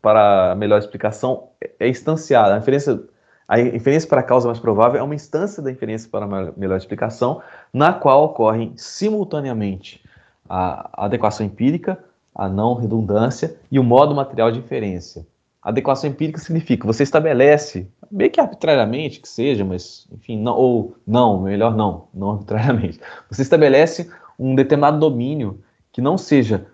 [0.01, 2.55] para melhor explicação é instanciada.
[2.55, 2.99] A inferência,
[3.47, 6.27] a inferência para a causa mais provável é uma instância da inferência para
[6.57, 10.03] melhor explicação, na qual ocorrem simultaneamente
[10.49, 12.03] a adequação empírica,
[12.35, 15.27] a não redundância e o modo material de inferência.
[15.63, 20.97] A adequação empírica significa você estabelece, bem que arbitrariamente que seja, mas enfim, não, ou
[21.07, 23.01] não, melhor não, não arbitrariamente.
[23.31, 25.61] Você estabelece um determinado domínio
[25.91, 26.67] que não seja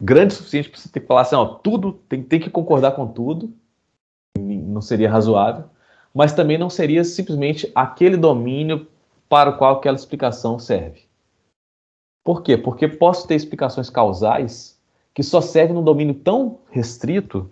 [0.00, 2.92] grande o suficiente para você ter que falar assim, ó, tudo tem, tem que concordar
[2.92, 3.52] com tudo,
[4.38, 5.64] não seria razoável,
[6.12, 8.86] mas também não seria simplesmente aquele domínio
[9.28, 11.02] para o qual aquela explicação serve.
[12.24, 12.56] Por quê?
[12.56, 14.80] Porque posso ter explicações causais
[15.12, 17.48] que só servem num domínio tão restrito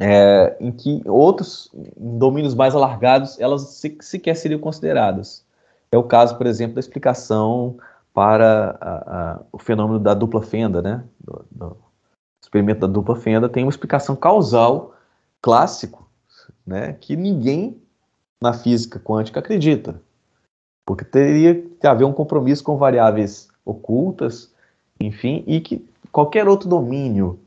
[0.00, 5.44] é, em que outros domínios mais alargados elas sequer seriam consideradas.
[5.92, 7.78] É o caso, por exemplo, da explicação
[8.12, 11.04] para a, a, o fenômeno da dupla fenda, né?
[11.20, 11.76] Do, do
[12.42, 14.94] experimento da dupla fenda tem uma explicação causal
[15.40, 16.08] clássico,
[16.66, 16.94] né?
[16.94, 17.80] Que ninguém
[18.40, 20.00] na física quântica acredita,
[20.84, 24.54] porque teria que haver um compromisso com variáveis ocultas,
[24.98, 27.38] enfim, e que qualquer outro domínio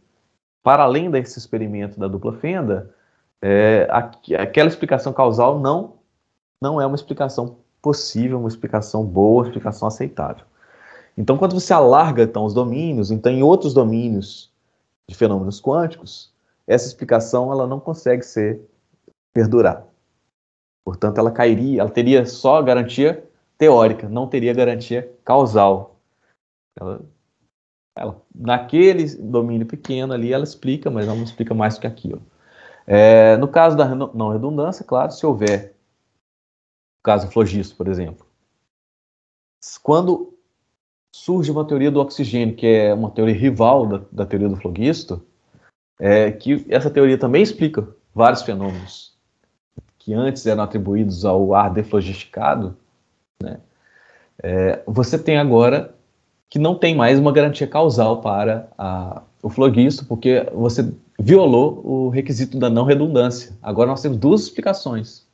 [0.62, 2.94] para além desse experimento da dupla fenda,
[3.41, 3.88] é,
[4.38, 5.98] aquela explicação causal não
[6.62, 10.46] não é uma explicação possível, uma explicação boa, uma explicação aceitável.
[11.18, 14.52] Então, quando você alarga então, os domínios, então em outros domínios
[15.08, 16.34] de fenômenos quânticos,
[16.68, 18.62] essa explicação ela não consegue ser
[19.34, 19.86] perdurar.
[20.84, 23.24] Portanto, ela cairia, ela teria só garantia
[23.58, 25.99] teórica, não teria garantia causal.
[26.80, 27.01] Ela,
[27.95, 32.22] ela, naquele domínio pequeno ali, ela explica, mas ela não explica mais do que aquilo.
[32.88, 35.76] É, no caso da não redundância, claro, se houver,
[36.97, 38.26] no caso flogisto, por exemplo,
[39.84, 40.34] quando
[41.14, 45.26] surge uma teoria do oxigênio, que é uma teoria rival da, da teoria do flogisto,
[45.99, 49.18] é, que essa teoria também explica vários fenômenos
[49.97, 52.77] que antes eram atribuídos ao ar deflogisticado,
[53.43, 53.60] né?
[54.41, 55.93] É, você tem agora
[56.50, 62.10] que não tem mais uma garantia causal para a, o flogisto, porque você violou o
[62.10, 63.56] requisito da não redundância.
[63.62, 65.28] Agora nós temos duas explicações.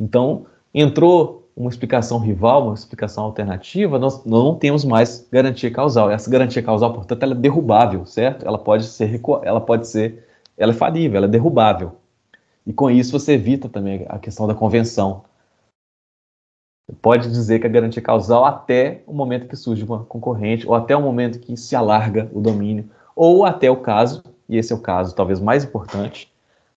[0.00, 6.10] Então, entrou uma explicação rival, uma explicação alternativa, nós, não temos mais garantia causal.
[6.10, 8.46] Essa garantia causal, portanto, ela é derrubável, certo?
[8.46, 10.26] Ela pode ser, ela pode ser,
[10.56, 11.92] ela é falível, ela é derrubável.
[12.66, 15.22] E com isso você evita também a questão da convenção.
[17.00, 20.94] Pode dizer que a garantia causal até o momento que surge uma concorrente, ou até
[20.94, 24.80] o momento que se alarga o domínio, ou até o caso, e esse é o
[24.80, 26.30] caso talvez mais importante,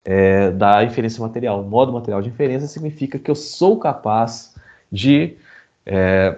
[0.04, 1.62] é, da inferência material.
[1.62, 4.56] O modo material de inferência significa que eu sou capaz
[4.92, 5.36] de.
[5.86, 6.38] É,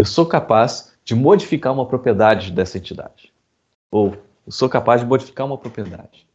[0.00, 3.32] eu sou capaz de modificar uma propriedade dessa entidade.
[3.90, 6.26] Ou eu sou capaz de modificar uma propriedade.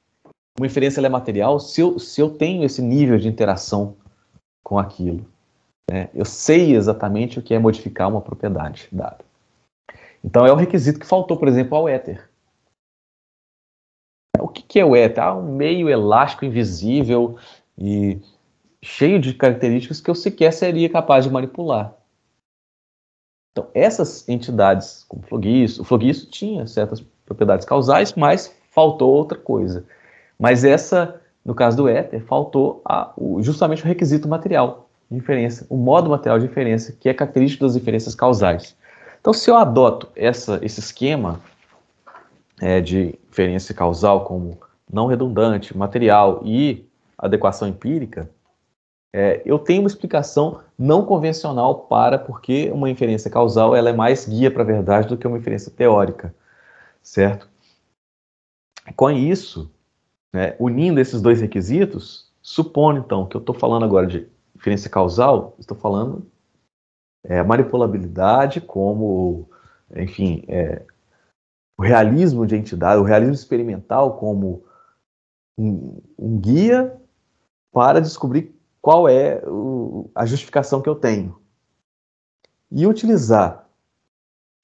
[0.58, 3.96] Uma inferência é material se eu, se eu tenho esse nível de interação
[4.64, 5.26] com aquilo.
[5.90, 6.10] Né?
[6.14, 9.24] Eu sei exatamente o que é modificar uma propriedade dada.
[10.24, 12.28] Então é o requisito que faltou, por exemplo, ao éter.
[14.40, 15.24] O que, que é o éter?
[15.24, 17.38] Ah, um meio elástico, invisível
[17.78, 18.20] e
[18.84, 21.96] cheio de características que eu sequer seria capaz de manipular.
[23.52, 29.38] Então, essas entidades, como o floguiço, o floguiço tinha certas propriedades causais, mas faltou outra
[29.38, 29.86] coisa.
[30.38, 35.66] Mas essa, no caso do éter, faltou a, o, justamente o requisito material de inferência,
[35.70, 38.76] o modo material de inferência, que é característico das inferências causais.
[39.20, 41.40] Então, se eu adoto essa, esse esquema
[42.62, 44.60] é, de inferência causal como
[44.92, 46.88] não redundante, material e
[47.18, 48.30] adequação empírica,
[49.14, 54.28] é, eu tenho uma explicação não convencional para porque uma inferência causal ela é mais
[54.28, 56.36] guia para a verdade do que uma inferência teórica,
[57.02, 57.50] certo?
[58.96, 59.72] Com isso,
[60.34, 65.56] né, unindo esses dois requisitos, supondo então que eu estou falando agora de inferência causal,
[65.60, 66.26] estou falando
[67.24, 69.50] é, manipulabilidade como,
[69.96, 70.84] enfim, é,
[71.78, 74.64] o realismo de entidade, o realismo experimental como
[75.58, 76.96] um, um guia
[77.72, 81.38] para descobrir qual é o, a justificação que eu tenho.
[82.72, 83.68] E utilizar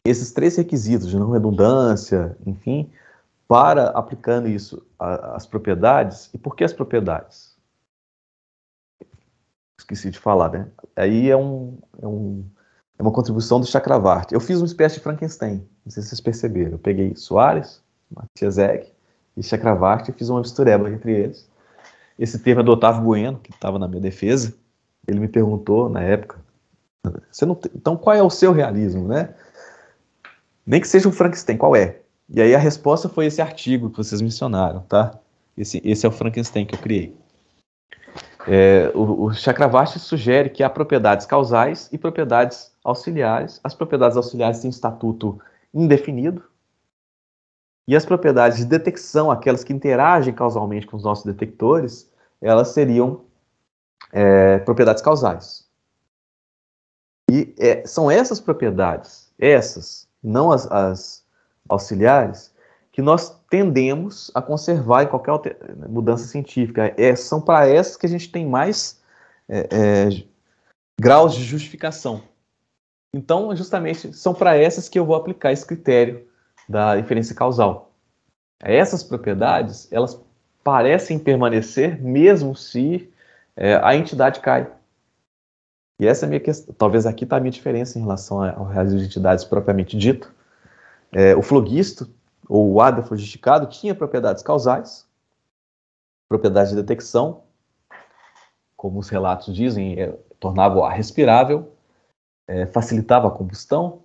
[0.05, 2.91] esses três requisitos de não redundância, enfim,
[3.47, 6.30] para aplicando isso às propriedades.
[6.34, 7.50] E por que as propriedades?
[9.81, 10.67] Esqueci de falar, né?
[10.95, 12.45] Aí é um, é um
[12.97, 14.33] é uma contribuição do Chakravarti.
[14.33, 16.73] Eu fiz uma espécie de Frankenstein, não sei se vocês perceberam.
[16.73, 17.81] Eu peguei Soares,
[18.11, 18.87] Matias Egg
[19.35, 21.49] e Chakravarti e fiz uma mistureba entre eles.
[22.17, 24.53] Esse termo é do Otávio Bueno, que estava na minha defesa.
[25.07, 26.37] Ele me perguntou na época,
[27.03, 29.33] não, então qual é o seu realismo, né?
[30.63, 32.01] Nem que seja um Frankenstein, qual é?
[32.29, 35.19] E aí a resposta foi esse artigo que vocês mencionaram, tá?
[35.57, 37.17] Esse, esse é o Frankenstein que eu criei.
[38.47, 43.59] É, o, o sugere que há propriedades causais e propriedades auxiliares.
[43.63, 45.39] As propriedades auxiliares têm estatuto
[45.73, 46.43] indefinido,
[47.88, 52.09] e as propriedades de detecção, aquelas que interagem causalmente com os nossos detectores,
[52.41, 53.26] elas seriam
[54.11, 55.68] é, propriedades causais.
[57.30, 61.26] E é, são essas propriedades, essas, não as, as,
[61.69, 62.50] auxiliares,
[62.91, 65.34] que nós tendemos a conservar em qualquer
[65.88, 66.93] mudança científica.
[66.97, 69.01] É, são para essas que a gente tem mais
[69.47, 70.23] é, é,
[70.99, 72.23] graus de justificação.
[73.13, 76.27] Então, justamente, são para essas que eu vou aplicar esse critério
[76.68, 77.91] da inferência causal.
[78.61, 80.19] Essas propriedades, elas
[80.63, 83.11] parecem permanecer mesmo se
[83.55, 84.72] é, a entidade cai.
[85.99, 86.73] E essa é a minha questão.
[86.77, 90.34] Talvez aqui está a minha diferença em relação ao realismo de entidades propriamente dito.
[91.11, 92.09] É, o flogisto,
[92.51, 95.07] ou o ADA flogisticado, tinha propriedades causais,
[96.27, 97.43] propriedades de detecção,
[98.75, 101.71] como os relatos dizem, é, tornava o ar respirável,
[102.45, 104.01] é, facilitava a combustão,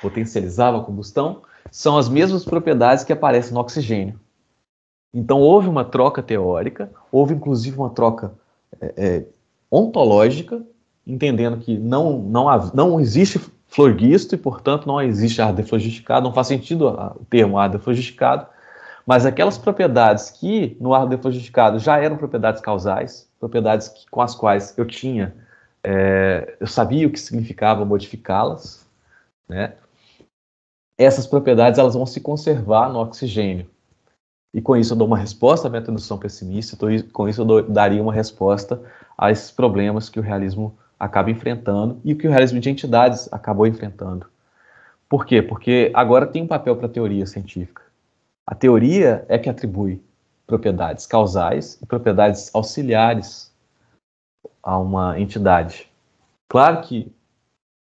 [0.00, 4.20] potencializava a combustão, são as mesmas propriedades que aparecem no oxigênio.
[5.12, 8.34] Então houve uma troca teórica, houve inclusive uma troca
[8.80, 9.26] é, é,
[9.68, 10.64] ontológica,
[11.04, 13.40] entendendo que não, não, não existe
[13.74, 18.46] florguisto e, portanto, não existe ar deflogisticado, não faz sentido o termo ar deflogisticado,
[19.04, 24.34] mas aquelas propriedades que no ar deflogisticado já eram propriedades causais, propriedades que, com as
[24.34, 25.34] quais eu tinha,
[25.82, 28.88] é, eu sabia o que significava modificá-las,
[29.48, 29.74] né?
[30.96, 33.68] essas propriedades elas vão se conservar no oxigênio.
[34.54, 36.78] E com isso eu dou uma resposta à minha introdução pessimista,
[37.12, 38.80] com isso eu daria uma resposta
[39.18, 43.30] a esses problemas que o realismo acaba enfrentando e o que o realismo de entidades
[43.30, 44.26] acabou enfrentando.
[45.06, 45.42] Por quê?
[45.42, 47.82] Porque agora tem um papel para a teoria científica.
[48.46, 50.02] A teoria é que atribui
[50.46, 53.52] propriedades causais e propriedades auxiliares
[54.62, 55.90] a uma entidade.
[56.48, 57.12] Claro que,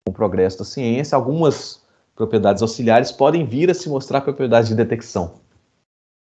[0.06, 1.86] com o progresso da ciência, algumas
[2.16, 5.42] propriedades auxiliares podem vir a se mostrar propriedades de detecção.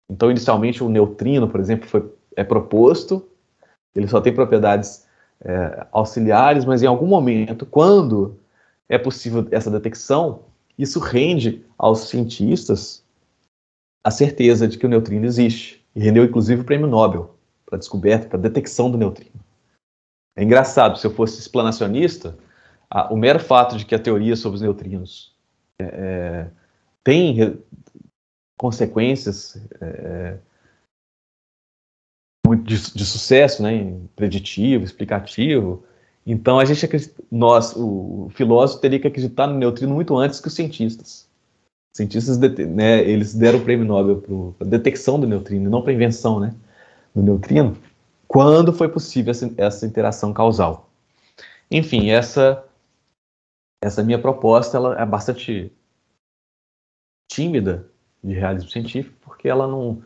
[0.09, 3.27] Então, inicialmente, o neutrino, por exemplo, foi, é proposto,
[3.93, 5.04] ele só tem propriedades
[5.43, 8.39] é, auxiliares, mas em algum momento, quando
[8.87, 10.43] é possível essa detecção,
[10.77, 13.03] isso rende aos cientistas
[14.03, 15.83] a certeza de que o neutrino existe.
[15.95, 17.35] E rendeu, inclusive, o prêmio Nobel
[17.65, 19.39] para a descoberta, para a detecção do neutrino.
[20.35, 22.37] É engraçado, se eu fosse explanacionista,
[22.89, 25.33] a, o mero fato de que a teoria sobre os neutrinos
[25.79, 26.47] é, é
[27.03, 27.59] tem
[28.57, 30.37] consequências é,
[32.53, 35.83] de, de, sucesso, né, preditivo, explicativo.
[36.25, 40.53] Então a gente nós, o filósofo teria que acreditar no neutrino muito antes que os
[40.53, 41.27] cientistas.
[41.93, 46.39] Os cientistas, né, eles deram o prêmio Nobel para detecção do neutrino, não para invenção,
[46.39, 46.53] né,
[47.15, 47.77] do neutrino,
[48.27, 50.89] quando foi possível essa, essa interação causal.
[51.71, 52.63] Enfim, essa
[53.81, 55.71] essa minha proposta ela é bastante
[57.31, 57.87] tímida
[58.23, 60.01] de realismo científico, porque ela não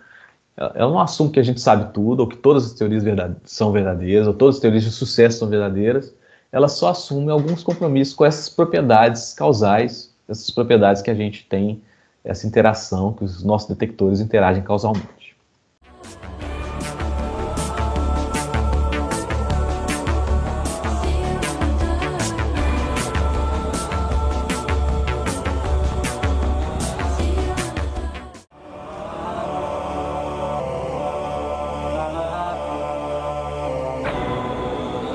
[0.59, 3.71] ela não assume que a gente sabe tudo, ou que todas as teorias verdade, são
[3.71, 6.13] verdadeiras, ou todas as teorias de sucesso são verdadeiras.
[6.51, 11.81] Ela só assume alguns compromissos com essas propriedades causais, essas propriedades que a gente tem,
[12.25, 15.07] essa interação, que os nossos detectores interagem causalmente.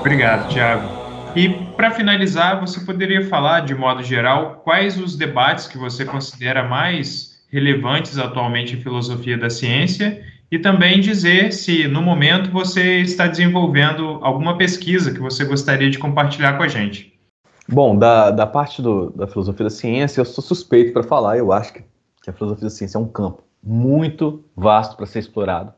[0.05, 0.87] Obrigado, Tiago.
[1.35, 6.63] E para finalizar, você poderia falar, de modo geral, quais os debates que você considera
[6.63, 13.27] mais relevantes atualmente em filosofia da ciência e também dizer se, no momento, você está
[13.27, 17.19] desenvolvendo alguma pesquisa que você gostaria de compartilhar com a gente.
[17.67, 21.39] Bom, da, da parte do, da filosofia da ciência, eu sou suspeito para falar.
[21.39, 21.83] Eu acho que,
[22.23, 25.73] que a filosofia da ciência é um campo muito vasto para ser explorado.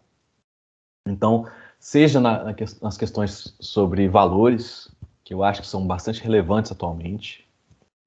[1.06, 1.46] Então,
[1.86, 4.90] seja na, na, nas questões sobre valores,
[5.22, 7.46] que eu acho que são bastante relevantes atualmente.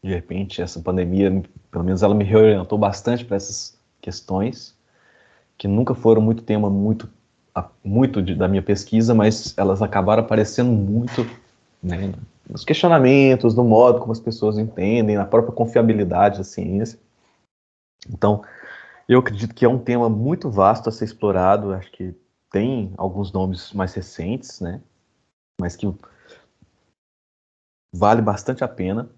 [0.04, 1.42] De repente, essa pandemia,
[1.72, 4.78] pelo menos ela me reorientou bastante para essas questões,
[5.58, 7.10] que nunca foram muito tema muito,
[7.82, 11.26] muito de, da minha pesquisa, mas elas acabaram aparecendo muito
[11.82, 12.14] né,
[12.50, 17.00] nos questionamentos, no modo como as pessoas entendem, na própria confiabilidade da ciência.
[18.10, 18.44] Então,
[19.08, 22.14] eu acredito que é um tema muito vasto a ser explorado, acho que
[22.52, 24.82] tem alguns nomes mais recentes, né?
[25.60, 25.88] Mas que
[27.94, 29.10] vale bastante a pena.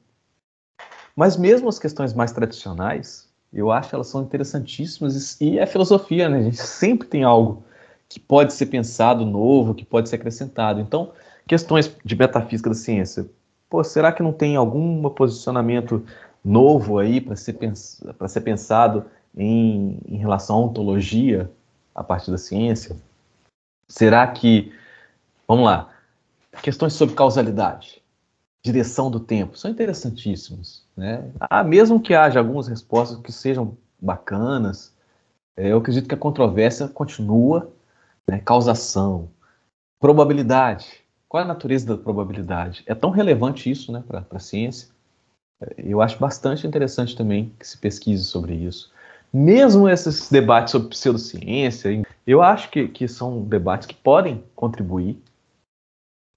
[1.16, 6.30] Mas mesmo as questões mais tradicionais, eu acho que elas são interessantíssimas e é filosofia,
[6.30, 6.40] né?
[6.40, 7.64] A gente sempre tem algo
[8.08, 10.80] que pode ser pensado novo, que pode ser acrescentado.
[10.80, 11.12] Então,
[11.48, 13.26] questões de metafísica da ciência,
[13.70, 16.04] pô, será que não tem algum posicionamento
[16.44, 19.06] novo aí para ser, pens ser pensado
[19.36, 21.50] em, em relação à ontologia
[21.94, 22.96] a partir da ciência?
[23.92, 24.74] Será que,
[25.46, 25.90] vamos lá,
[26.64, 28.02] questões sobre causalidade,
[28.64, 30.86] direção do tempo, são interessantíssimos.
[30.96, 31.30] Né?
[31.42, 34.94] Ah, mesmo que haja algumas respostas que sejam bacanas,
[35.58, 37.70] é, eu acredito que a controvérsia continua,
[38.26, 38.40] né?
[38.40, 39.30] causação,
[40.00, 41.02] probabilidade.
[41.28, 42.84] Qual é a natureza da probabilidade?
[42.86, 44.88] É tão relevante isso né, para a ciência?
[45.62, 48.90] É, eu acho bastante interessante também que se pesquise sobre isso.
[49.34, 51.92] Mesmo esses debates sobre pseudociência,
[52.26, 55.22] eu acho que, que são debates que podem contribuir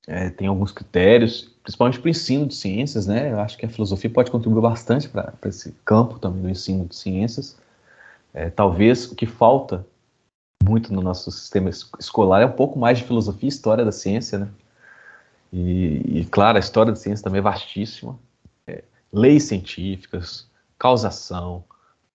[0.07, 3.33] é, tem alguns critérios, principalmente para o ensino de ciências, né?
[3.33, 6.95] Eu acho que a filosofia pode contribuir bastante para esse campo também do ensino de
[6.95, 7.59] ciências.
[8.33, 9.87] É, talvez o que falta
[10.63, 14.39] muito no nosso sistema escolar é um pouco mais de filosofia e história da ciência,
[14.39, 14.49] né?
[15.53, 18.19] E, e claro, a história da ciência também é vastíssima.
[18.67, 20.47] É, leis científicas,
[20.79, 21.65] causação,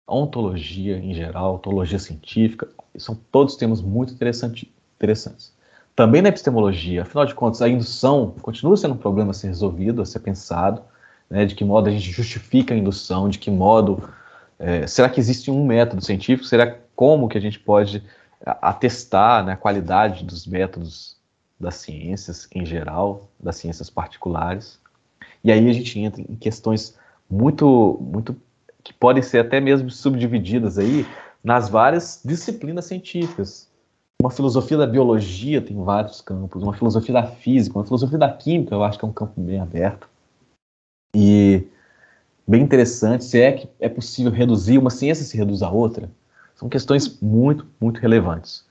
[0.10, 2.68] ontologia em geral, ontologia científica,
[2.98, 5.54] são todos temas muito interessantes
[5.96, 7.02] também na epistemologia.
[7.02, 10.82] Afinal de contas, a indução continua sendo um problema a ser resolvido, a ser pensado,
[11.30, 14.10] né, de que modo a gente justifica a indução, de que modo
[14.58, 16.48] é, será que existe um método científico?
[16.48, 18.04] Será como que a gente pode
[18.46, 21.18] atestar né, a qualidade dos métodos
[21.60, 24.80] das ciências em geral, das ciências particulares?
[25.44, 26.98] E aí a gente entra em questões
[27.30, 28.36] muito, muito
[28.84, 31.06] que podem ser até mesmo subdivididas aí
[31.44, 33.70] nas várias disciplinas científicas.
[34.22, 38.76] Uma filosofia da biologia tem vários campos, uma filosofia da física, uma filosofia da química,
[38.76, 40.10] eu acho que é um campo bem aberto.
[41.16, 41.66] E
[42.46, 46.10] bem interessante, se é que é possível reduzir, uma ciência se reduz a outra,
[46.54, 48.68] são questões muito, muito relevantes.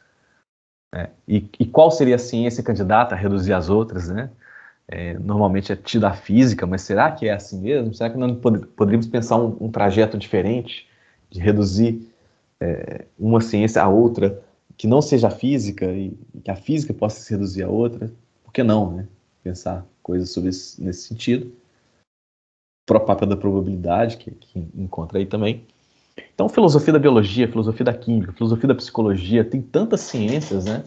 [0.94, 4.30] É, e, e, qual seria a ciência candidata a reduzir as outras, né?
[4.90, 7.93] É, normalmente é tida a física, mas será que é assim mesmo?
[7.93, 10.89] Será que não pod poderíamos pensar um, um, trajeto diferente
[11.28, 12.10] de reduzir
[12.59, 14.43] é, uma ciência a outra
[14.78, 18.10] que não seja física e, que a física possa se reduzir a outra,
[18.43, 19.09] por que não, né?
[19.43, 21.52] Pensar coisas sobre esse, nesse sentido.
[22.89, 25.66] O papel da probabilidade, que, que encontra aí também.
[26.35, 30.85] Então, filosofia da biologia, filosofia da química, filosofia da psicologia, tem tantas ciências, né?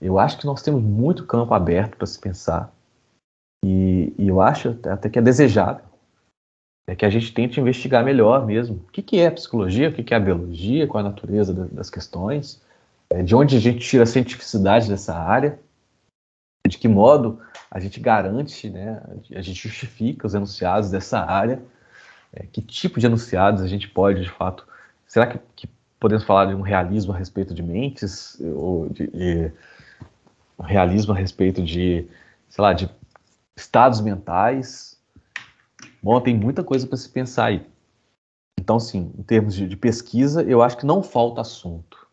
[0.00, 2.72] Eu acho que nós temos muito campo aberto para se pensar.
[3.64, 5.88] E, e, eu acho até que é desejável
[6.88, 8.76] é que a gente tente investigar melhor mesmo.
[8.76, 11.52] O que, que é psicologia, o que, que é a biologia, qual é a natureza
[11.52, 12.62] das questões,
[13.10, 15.58] é, de onde a gente tira a cientificidade dessa área,
[16.66, 17.40] de que modo
[17.70, 19.02] a gente garante, né,
[19.34, 21.62] a gente justifica os enunciados dessa área,
[22.32, 24.66] é, que tipo de enunciados a gente pode, de fato,
[25.06, 25.68] será que, que,
[26.00, 29.52] podemos falar de um realismo a respeito de mentes, ou de, de
[30.56, 32.06] um realismo a respeito de,
[32.48, 32.88] sei lá, de
[33.58, 34.96] estados mentais?
[36.02, 37.66] Bom, tem muita coisa para se pensar aí.
[38.58, 42.06] Então, sim, em termos de, de pesquisa, eu acho que não falta assunto.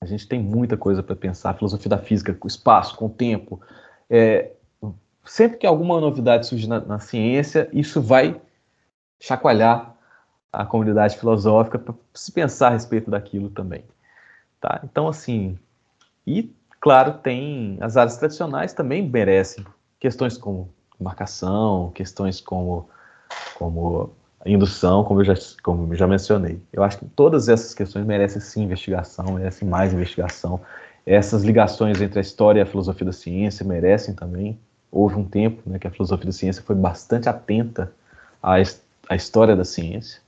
[0.00, 3.10] A gente tem muita coisa para pensar, filosofia da física, com o espaço, com o
[3.10, 3.60] tempo.
[4.10, 4.52] É,
[5.24, 8.40] sempre que alguma novidade surge na, na, ciência, isso vai
[9.20, 9.94] chacoalhar
[10.52, 13.84] a comunidade filosófica para se pensar a respeito daquilo também.
[14.60, 14.80] Tá?
[14.82, 15.56] Então, assim,
[16.26, 19.64] e claro, tem as áreas tradicionais também merecem
[20.02, 20.68] questões como
[20.98, 22.88] marcação, questões como,
[23.54, 24.10] como
[24.44, 26.60] indução, como eu, já, como eu já mencionei.
[26.72, 30.60] Eu acho que todas essas questões merecem sim investigação, merecem mais investigação.
[31.06, 34.58] Essas ligações entre a história e a filosofia da ciência merecem também.
[34.90, 37.92] Houve um tempo né, que a filosofia da ciência foi bastante atenta
[38.42, 38.54] à,
[39.08, 40.20] à história da ciência.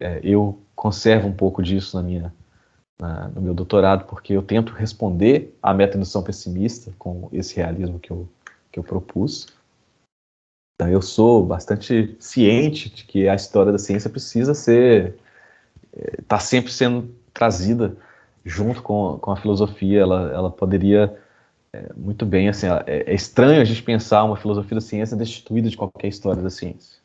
[0.00, 2.32] É, eu conservo um pouco disso na minha,
[2.96, 8.12] na, no meu doutorado, porque eu tento responder à meta-indução pessimista com esse realismo que
[8.12, 8.28] eu,
[8.74, 9.46] que eu propus.
[10.74, 15.16] Então, eu sou bastante ciente de que a história da ciência precisa ser
[16.18, 17.96] está eh, sempre sendo trazida
[18.44, 20.00] junto com, com a filosofia.
[20.00, 21.16] Ela, ela poderia
[21.72, 22.66] é, muito bem assim.
[22.66, 26.50] É, é, estranho a gente pensar uma filosofia da ciência destituída de qualquer história da
[26.50, 27.00] ciência.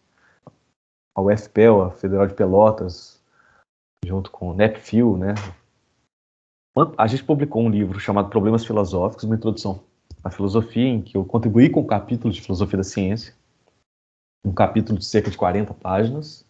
[1.16, 3.22] A UFPEL, a Federal de Pelotas,
[4.04, 5.36] junto com o NEPFIL, né?
[6.98, 9.84] A gente publicou um livro chamado Problemas Filosóficos, uma introdução
[10.24, 13.34] à filosofia, em que eu contribuí com o capítulo de filosofia da ciência
[14.44, 16.46] um capítulo de cerca de 40 páginas.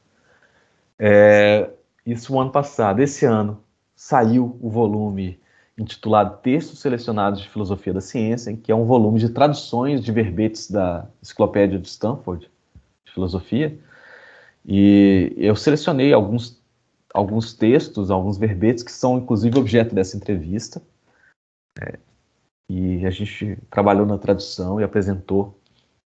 [0.98, 1.70] É,
[2.06, 3.02] isso no ano passado.
[3.02, 3.64] Esse ano
[3.96, 5.40] saiu o volume
[5.78, 10.70] intitulado Textos Selecionados de Filosofia da Ciência, que é um volume de traduções de verbetes
[10.70, 12.50] da Enciclopédia de Stanford
[13.06, 13.78] de Filosofia.
[14.66, 16.62] E eu selecionei alguns,
[17.14, 20.82] alguns textos, alguns verbetes que são inclusive objeto dessa entrevista.
[21.80, 21.98] É,
[22.70, 25.60] e a gente trabalhou na tradução e apresentou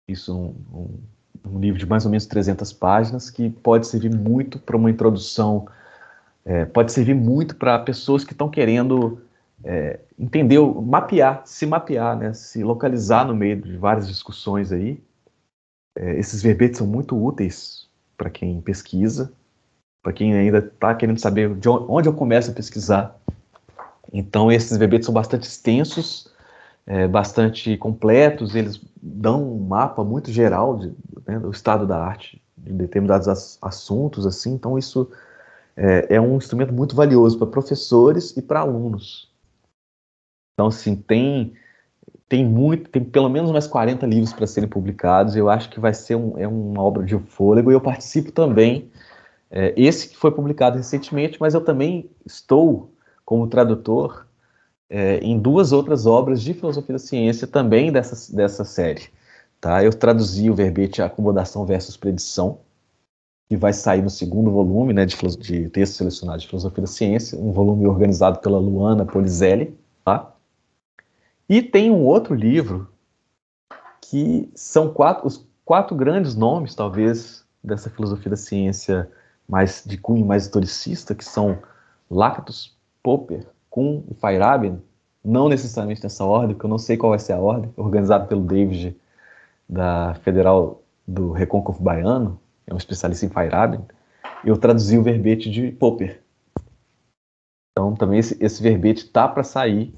[0.06, 4.58] isso um, um, um livro de mais ou menos 300 páginas que pode servir muito
[4.58, 5.66] para uma introdução,
[6.44, 9.22] é, pode servir muito para pessoas que estão querendo
[9.64, 15.02] é, entender, mapear, se mapear, né, se localizar no meio de várias discussões aí.
[15.96, 19.32] É, esses verbetes são muito úteis para quem pesquisa,
[20.02, 23.18] para quem ainda está querendo saber de onde eu começo a pesquisar.
[24.12, 26.31] Então, esses verbetes são bastante extensos,
[26.86, 30.92] é, bastante completos, eles dão um mapa muito geral de,
[31.26, 34.52] né, do estado da arte de determinados assuntos, assim.
[34.54, 35.10] Então, isso
[35.76, 39.30] é, é um instrumento muito valioso para professores e para alunos.
[40.54, 41.54] Então, assim, tem
[42.32, 45.36] tem muito, tem pelo menos mais 40 livros para serem publicados.
[45.36, 47.70] Eu acho que vai ser um, é uma obra de fôlego.
[47.70, 48.90] E eu participo também.
[49.50, 52.90] É, esse que foi publicado recentemente, mas eu também estou
[53.22, 54.26] como tradutor
[54.92, 59.08] é, em duas outras obras de filosofia da ciência também dessa, dessa série.
[59.58, 59.82] Tá?
[59.82, 62.58] Eu traduzi o verbete Acomodação versus Predição,
[63.48, 67.38] que vai sair no segundo volume né, de, de textos selecionados de filosofia da ciência,
[67.38, 69.74] um volume organizado pela Luana Polizelli.
[70.04, 70.30] Tá?
[71.48, 72.86] E tem um outro livro
[74.02, 79.10] que são quatro, os quatro grandes nomes, talvez, dessa filosofia da ciência
[79.48, 81.58] mais de cunho mais historicista, que são
[82.10, 84.78] Lactus, Popper, Kuhn e Feyerabend,
[85.24, 88.42] não necessariamente nessa ordem, porque eu não sei qual vai ser a ordem, organizado pelo
[88.42, 88.96] David
[89.68, 93.84] da Federal do Recôncavo Baiano, é um especialista em Feyerabend,
[94.44, 96.20] eu traduzi o verbete de Popper.
[97.72, 99.94] Então também esse, esse verbete tá para sair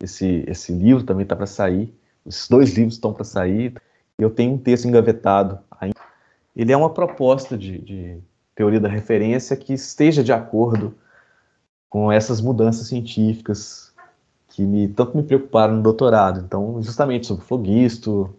[0.00, 1.92] esse, esse livro também está para sair.
[2.24, 3.74] Esses dois livros estão para sair.
[4.16, 5.96] Eu tenho um texto engavetado ainda.
[6.54, 8.18] Ele é uma proposta de, de
[8.54, 10.94] teoria da referência que esteja de acordo
[11.88, 13.94] com essas mudanças científicas
[14.48, 16.40] que me, tanto me preocuparam no doutorado.
[16.40, 18.34] Então, justamente sobre flogisto,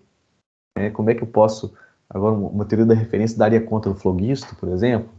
[0.78, 1.74] né, como é que eu posso.
[2.10, 5.10] Agora, uma teoria da referência daria conta do flogisto, por exemplo?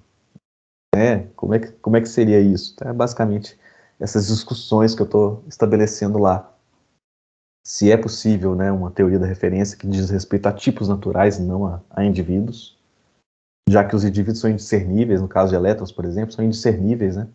[0.94, 2.72] É, como, é que, como é que seria isso?
[2.74, 3.58] Então, é basicamente
[3.98, 6.52] essas discussões que eu estou estabelecendo lá.
[7.66, 11.66] Se é possível né, uma teoria da referência que diz respeito a tipos naturais não
[11.66, 12.76] a, a indivíduos,
[13.68, 17.28] já que os indivíduos são indiscerníveis, no caso de elétrons, por exemplo, são indiscerníveis, né?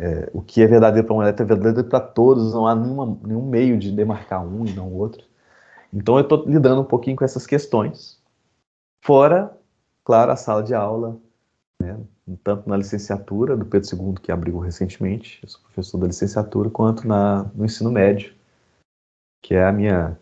[0.00, 3.18] É, o que é verdadeiro para um elétron é verdadeiro para todos, não há nenhuma,
[3.24, 5.24] nenhum meio de demarcar um e não o outro.
[5.92, 8.22] Então eu estou lidando um pouquinho com essas questões.
[9.04, 9.56] Fora,
[10.04, 11.18] claro, a sala de aula,
[11.80, 11.98] né?
[12.44, 17.06] tanto na licenciatura do Pedro II, que abriu recentemente, eu sou professor da licenciatura, quanto
[17.06, 18.34] na, no ensino médio,
[19.42, 20.18] que é a minha,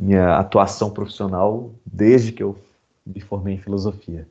[0.00, 2.58] minha atuação profissional desde que eu
[3.06, 4.28] me formei em filosofia.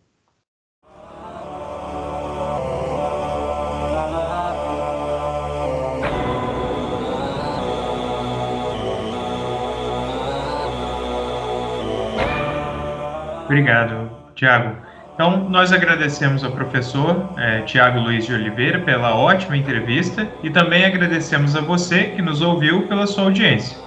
[13.47, 14.75] Obrigado, Tiago.
[15.15, 20.85] Então, nós agradecemos ao professor é, Tiago Luiz de Oliveira pela ótima entrevista e também
[20.85, 23.77] agradecemos a você que nos ouviu pela sua audiência.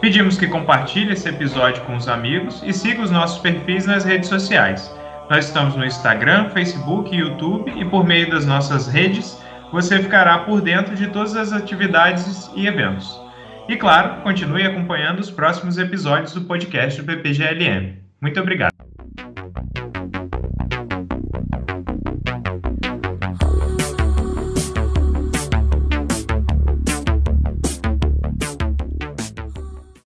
[0.00, 4.28] Pedimos que compartilhe esse episódio com os amigos e siga os nossos perfis nas redes
[4.28, 4.90] sociais.
[5.28, 9.36] Nós estamos no Instagram, Facebook YouTube e por meio das nossas redes
[9.72, 13.20] você ficará por dentro de todas as atividades e eventos.
[13.68, 17.98] E claro, continue acompanhando os próximos episódios do podcast do PPGLM.
[18.22, 18.87] Muito obrigado.